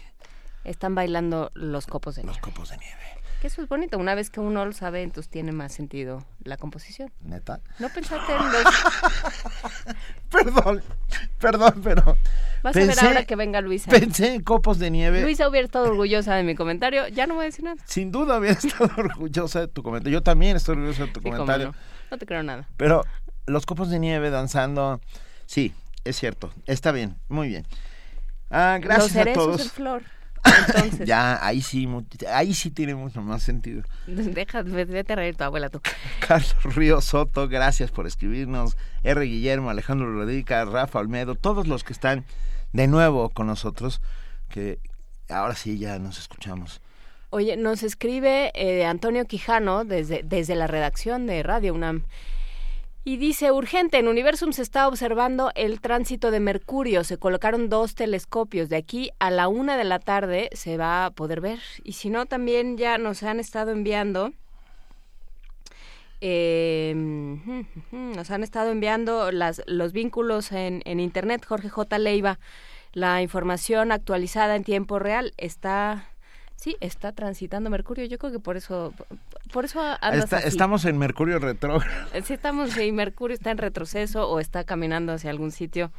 [0.64, 2.38] Están bailando los copos de nieve.
[2.38, 3.00] Los copos de nieve.
[3.44, 3.98] Que eso es bonito.
[3.98, 7.12] Una vez que uno lo sabe, entonces tiene más sentido la composición.
[7.20, 7.60] ¿Neta?
[7.78, 8.64] ¿No pensaste en los...?
[10.31, 10.82] Perdón,
[11.39, 12.16] perdón, pero...
[12.62, 13.90] Vas a ver ahora que venga Luisa.
[13.90, 15.20] Pensé en copos de nieve.
[15.20, 17.06] Luisa hubiera estado orgullosa de mi comentario.
[17.08, 17.76] Ya no voy a decir nada.
[17.84, 20.20] Sin duda hubiera estado orgullosa de tu comentario.
[20.20, 21.66] Yo también estoy orgulloso de tu Sí, comentario.
[21.66, 21.74] no.
[22.12, 22.66] No te creo nada.
[22.78, 23.02] Pero
[23.44, 25.02] los copos de nieve danzando,
[25.44, 25.74] sí,
[26.05, 26.50] es cierto.
[26.64, 27.66] Está bien, muy bien.
[28.48, 29.60] Ah, gracias los cerezos a todos.
[29.64, 30.02] en flor.
[30.44, 31.89] Entonces, Ya, ahí sí,
[32.31, 33.82] ahí sí tiene mucho más sentido.
[34.06, 35.81] deja, vete a reír tu abuela tú.
[36.26, 38.76] Carlos Río Soto, gracias por escribirnos.
[39.02, 39.24] R.
[39.24, 42.24] Guillermo, Alejandro Rodríguez, Rafa Olmedo, todos los que están
[42.73, 44.00] de nuevo con nosotros,
[44.48, 44.78] que
[45.28, 46.81] ahora sí ya nos escuchamos.
[47.31, 52.05] Oye, nos escribe eh, Antonio Quijano desde, desde la redacción de Radio UNAM.
[53.07, 57.05] Y dice, urgente, en Universum se está observando el tránsito de Mercurio.
[57.05, 58.70] Se colocaron dos telescopios.
[58.70, 61.60] De aquí a la una de la tarde se va a poder ver.
[61.84, 64.33] Y si no, también ya nos han estado enviando...
[66.23, 66.94] eh,
[67.92, 71.44] nos han estado enviando las, los vínculos en, en Internet.
[71.44, 71.99] Jorge J.
[71.99, 72.39] Leiva,
[72.94, 76.08] la información actualizada en tiempo real está...
[76.57, 78.07] Sí, está transitando Mercurio.
[78.07, 78.94] Yo creo que por eso,
[79.55, 80.49] por eso andas Está- así.
[80.49, 81.91] estamos en Mercurio retrógrado.
[82.12, 85.91] Eh, Sí, estamos, si Mercurio está en retroceso o está caminando hacia algún sitio,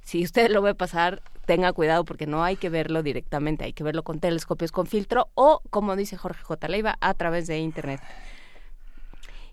[0.00, 3.84] si usted lo ve pasar, tenga cuidado porque no hay que verlo directamente, hay que
[3.84, 6.68] verlo con telescopios con filtro o, como dice Jorge J.
[6.68, 8.00] Leiva, a través de Internet.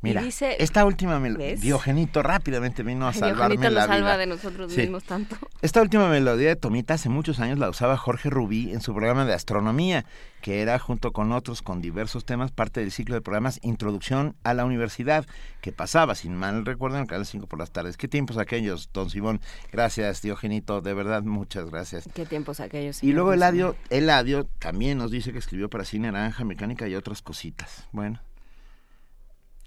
[0.01, 1.55] Mira, y dice, esta última melodía.
[1.55, 4.17] Diogenito rápidamente vino a salvarme Diogenito la nos salva vida.
[4.17, 4.81] de nosotros Sí.
[4.81, 5.35] mismos tanto.
[5.61, 9.25] Esta última melodía de Tomita hace muchos años la usaba Jorge Rubí en su programa
[9.25, 10.05] de astronomía,
[10.41, 14.53] que era junto con otros con diversos temas parte del ciclo de programas Introducción a
[14.53, 15.25] la Universidad,
[15.59, 17.97] que pasaba, sin mal recuerdo, en el Canal 5 por las tardes.
[17.97, 19.41] ¿Qué tiempos aquellos, don Simón?
[19.71, 22.07] Gracias, Diogenito, de verdad, muchas gracias.
[22.13, 23.03] Qué tiempos aquellos.
[23.03, 27.21] Y luego Eladio, Eladio también nos dice que escribió para Cine Naranja, Mecánica y otras
[27.21, 27.85] cositas.
[27.91, 28.21] Bueno.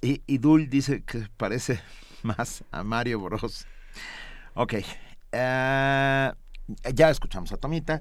[0.04, 1.80] Y, Dul dice que parece
[2.22, 3.66] más a Mario Bros.
[4.54, 4.74] Ok.
[5.30, 6.32] eh,
[6.92, 8.00] ya escuchamos a Tomita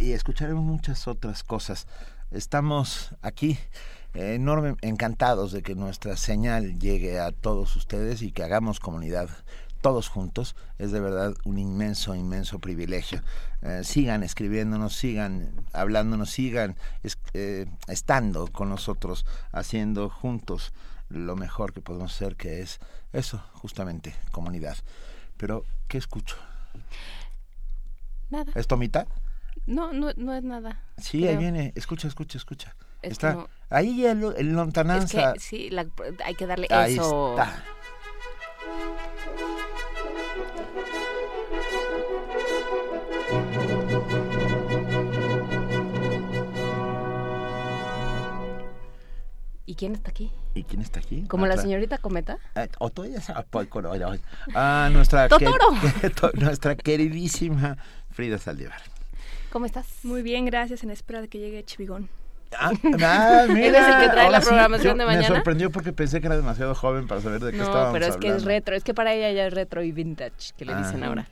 [0.00, 1.86] y escucharemos muchas otras cosas.
[2.30, 3.58] Estamos aquí
[4.14, 9.28] enorme, encantados de que nuestra señal llegue a todos ustedes y que hagamos comunidad
[9.80, 10.54] todos juntos.
[10.78, 13.22] Es de verdad un inmenso, inmenso privilegio.
[13.62, 20.72] Eh, sigan escribiéndonos, sigan hablándonos, sigan es- eh, estando con nosotros, haciendo juntos
[21.08, 22.80] lo mejor que podemos hacer, que es
[23.12, 24.76] eso, justamente, comunidad.
[25.36, 26.36] Pero, ¿qué escucho?
[28.30, 28.52] Nada.
[28.54, 29.06] ¿Es Tomita?
[29.66, 30.82] No, no, no es nada.
[30.98, 31.72] Sí, ahí viene.
[31.76, 32.74] Escucha, escucha, escucha.
[33.02, 35.32] Es está no- ahí el, el Es lontananza.
[35.34, 35.86] que sí, la-
[36.24, 37.30] hay que darle Ahí eso.
[37.38, 37.64] está.
[49.68, 50.32] ¿Y quién está aquí?
[50.54, 51.24] ¿Y quién está aquí?
[51.28, 52.38] ¿Como la Otra- señorita Cometa?
[52.54, 54.20] Eh, o pues, oye, oye.
[54.54, 55.66] Ah, nuestra, que- ¡Totoro!
[56.18, 57.76] to- nuestra queridísima
[58.10, 58.80] Frida Saldívar.
[59.52, 59.86] ¿Cómo estás?
[60.04, 62.08] Muy bien, gracias, en espera de que llegue Chivigón.
[62.58, 65.28] Ah, ah, mira, Él es el que trae ahora la programación yo- de mañana.
[65.28, 68.06] Me sorprendió porque pensé que era demasiado joven para saber de qué No, estábamos pero
[68.06, 68.48] es que es hablando.
[68.48, 71.08] retro, es que para ella ya es retro y vintage, que le dicen Ah.
[71.08, 71.28] ahora.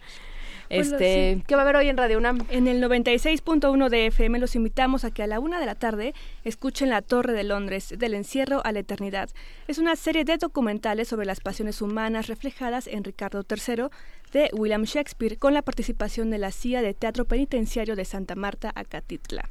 [0.69, 1.43] Pues Este, sí.
[1.47, 2.47] ¿qué va a haber hoy en Radio UNAM?
[2.51, 6.15] En el 96.1 de FM los invitamos a que a la una de la tarde
[6.45, 9.31] escuchen La Torre de Londres, del encierro a la eternidad.
[9.69, 13.85] Es una serie de documentales sobre las pasiones humanas reflejadas en Ricardo III
[14.33, 18.73] de William Shakespeare, con la participación de la CIA de Teatro Penitenciario de Santa Marta,
[18.75, 19.49] Acatitla.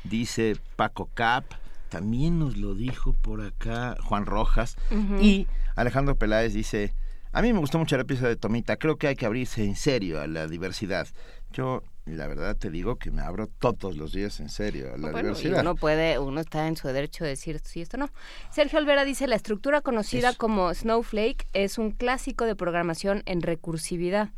[0.04, 1.46] Dice Paco Cap,
[1.90, 4.78] también nos lo dijo por acá Juan Rojas.
[5.22, 6.94] Y Alejandro Peláez dice,
[7.32, 9.76] a mí me gustó mucho la pieza de Tomita, creo que hay que abrirse en
[9.76, 11.08] serio a la diversidad.
[11.52, 11.84] Yo
[12.16, 15.61] la verdad te digo que me abro todos los días en serio a la diversidad.
[15.61, 18.10] uno puede, uno está en su derecho de decir sí, esto no.
[18.50, 24.30] Sergio Olvera dice, la estructura conocida como Snowflake es un clásico de programación en recursividad.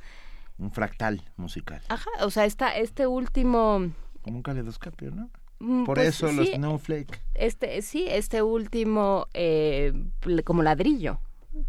[0.58, 1.82] Un fractal musical.
[1.90, 3.92] Ajá, o sea, está este último...
[4.22, 5.30] Como un caleidoscopio, ¿no?
[5.60, 7.22] Mm, Por pues eso los Snowflake.
[7.34, 9.94] Este, sí, este último eh,
[10.44, 11.20] como ladrillo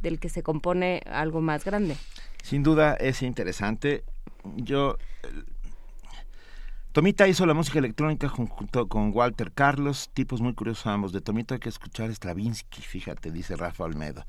[0.00, 1.96] del que se compone algo más grande.
[2.42, 4.04] Sin duda es interesante.
[4.56, 4.96] Yo
[6.92, 11.12] Tomita hizo la música electrónica junto con Walter Carlos, tipos muy curiosos ambos.
[11.12, 14.24] De Tomita hay que escuchar Stravinsky, fíjate, dice Rafa Olmedo.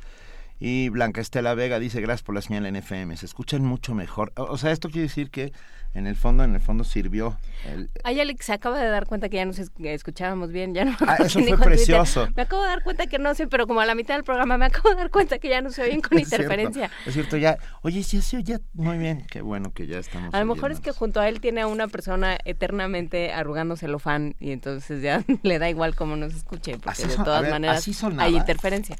[0.63, 4.31] Y Blanca Estela Vega dice, gracias por la señal en FM, se escuchan mucho mejor.
[4.35, 5.53] O, sea, esto quiere decir que
[5.95, 7.35] en el fondo, en el fondo sirvió.
[7.65, 7.89] El...
[8.03, 10.95] Ay, Alex se acaba de dar cuenta que ya nos escuchábamos bien, ya no.
[10.99, 12.27] Ah, eso fue precioso.
[12.35, 14.55] Me acabo de dar cuenta que no sé, pero como a la mitad del programa
[14.59, 16.91] me acabo de dar cuenta que ya no se oyen con interferencia.
[17.07, 20.31] es cierto, ya, oye, sí, sí, ya, muy bien, qué bueno que ya estamos.
[20.31, 23.99] A lo mejor es que junto a él tiene a una persona eternamente arrugándose el
[23.99, 27.83] fan y entonces ya le da igual cómo nos escuche, porque de todas maneras
[28.19, 28.95] hay interferencia.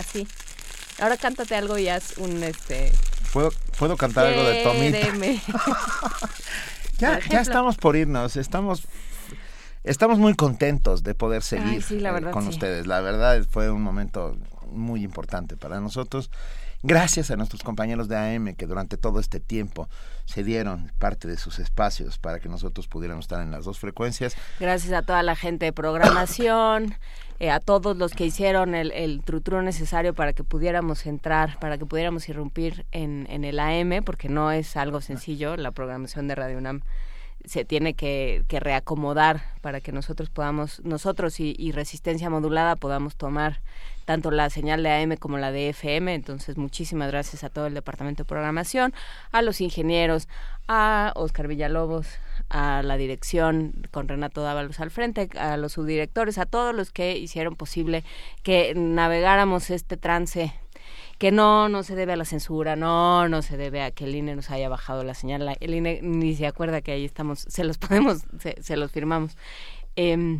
[0.00, 0.26] Así.
[1.00, 2.92] Ahora cántate algo y haz un este.
[3.32, 5.40] ¿Puedo, puedo cantar algo de Tommy?
[6.98, 8.86] ya, ya estamos por irnos, estamos
[9.84, 12.86] estamos muy contentos de poder seguir eh, con ustedes.
[12.86, 14.36] La verdad fue un momento
[14.70, 16.30] muy importante para nosotros.
[16.82, 19.88] Gracias a nuestros compañeros de AM que durante todo este tiempo
[20.24, 24.34] se dieron parte de sus espacios para que nosotros pudiéramos estar en las dos frecuencias.
[24.58, 26.94] Gracias a toda la gente de programación,
[27.40, 31.78] eh, a todos los que hicieron el, el trutru necesario para que pudiéramos entrar, para
[31.78, 35.56] que pudiéramos irrumpir en, en el AM, porque no es algo sencillo.
[35.56, 36.82] La programación de Radio UNAM
[37.46, 43.16] se tiene que, que, reacomodar para que nosotros podamos, nosotros y, y, resistencia modulada podamos
[43.16, 43.60] tomar
[44.04, 46.14] tanto la señal de AM como la de FM.
[46.14, 48.92] Entonces, muchísimas gracias a todo el departamento de programación,
[49.30, 50.28] a los ingenieros,
[50.66, 52.08] a Oscar Villalobos,
[52.48, 57.16] a la dirección con Renato Dávalos al frente, a los subdirectores, a todos los que
[57.18, 58.04] hicieron posible
[58.42, 60.52] que navegáramos este trance
[61.20, 64.14] que no, no se debe a la censura, no, no se debe a que el
[64.14, 67.62] INE nos haya bajado la señal, el INE ni se acuerda que ahí estamos, se
[67.62, 69.36] los podemos, se, los firmamos.
[69.96, 70.38] Eh,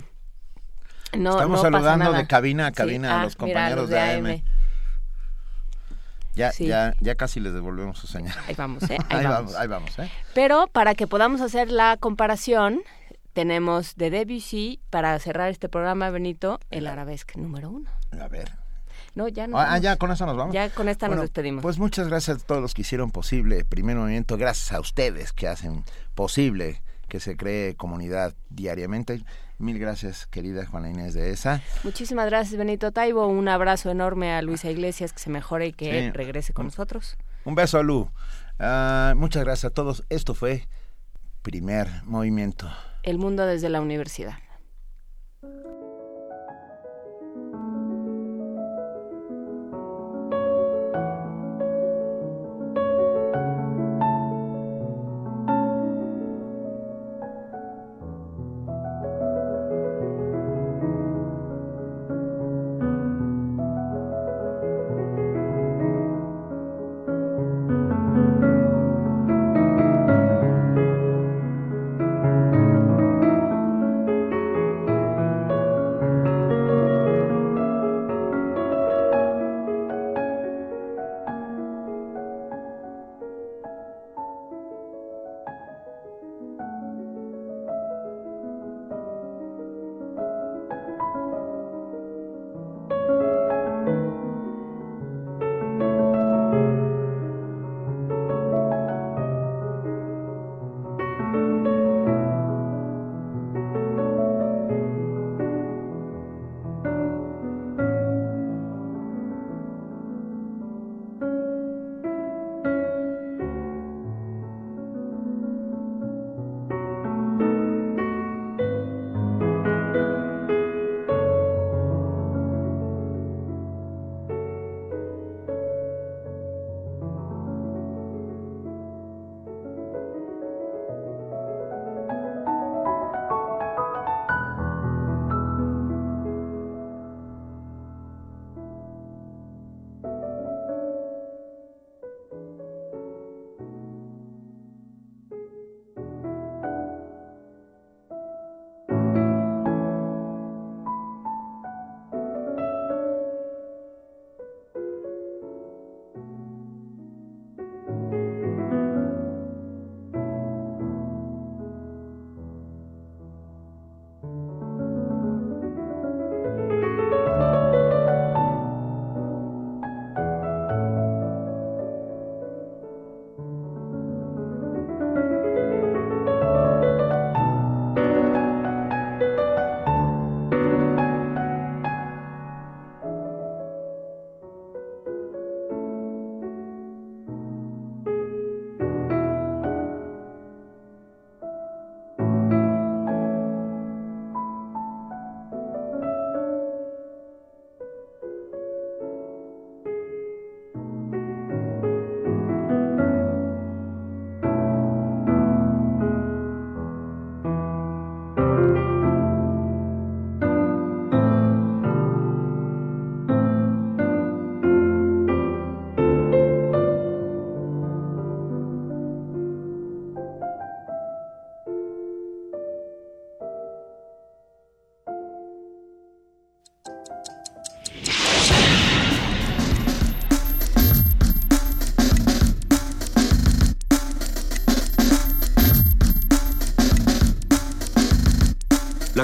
[1.12, 4.42] Estamos saludando de cabina a cabina a ah, los compañeros de, AM.
[6.34, 8.34] Ya, ya, ya casi les devolvemos su señal.
[8.48, 8.96] Ahí vamos, ¿eh?
[9.10, 9.54] Ahí, vamos.
[9.56, 10.10] ahí vamos, ¿eh?
[10.32, 12.80] Pero para que podamos hacer la comparación,
[13.34, 17.90] tenemos de Debussy, para cerrar este programa, Benito, el arabesque número uno.
[18.18, 18.50] A ver.
[19.14, 19.58] No, ya no.
[19.58, 20.54] Ah, ya con esta nos vamos.
[20.54, 21.62] Ya con esta nos despedimos.
[21.62, 24.36] Pues muchas gracias a todos los que hicieron posible Primer Movimiento.
[24.36, 29.22] Gracias a ustedes que hacen posible que se cree comunidad diariamente.
[29.58, 31.60] Mil gracias, querida Juana Inés de esa.
[31.84, 33.26] Muchísimas gracias, Benito Taibo.
[33.26, 37.18] Un abrazo enorme a Luisa Iglesias, que se mejore y que regrese con nosotros.
[37.44, 38.10] Un beso a Lu.
[38.58, 40.04] Ah, muchas gracias a todos.
[40.08, 40.66] Esto fue
[41.42, 42.70] Primer Movimiento.
[43.02, 44.34] El mundo desde la universidad.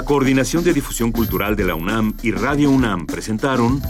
[0.07, 3.81] Coordinación de Difusión Cultural de la UNAM y Radio UNAM presentaron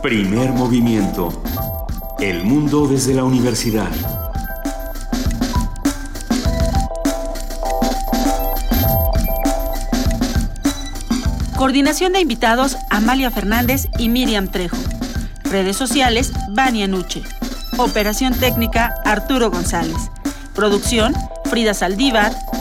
[0.00, 1.42] Primer Movimiento.
[2.20, 3.90] El mundo desde la universidad.
[11.56, 14.76] Coordinación de invitados Amalia Fernández y Miriam Trejo.
[15.42, 17.24] Redes sociales Vania Nuche.
[17.78, 19.96] Operación técnica Arturo González.
[20.54, 21.14] Producción
[21.48, 22.32] Frida Saldívar,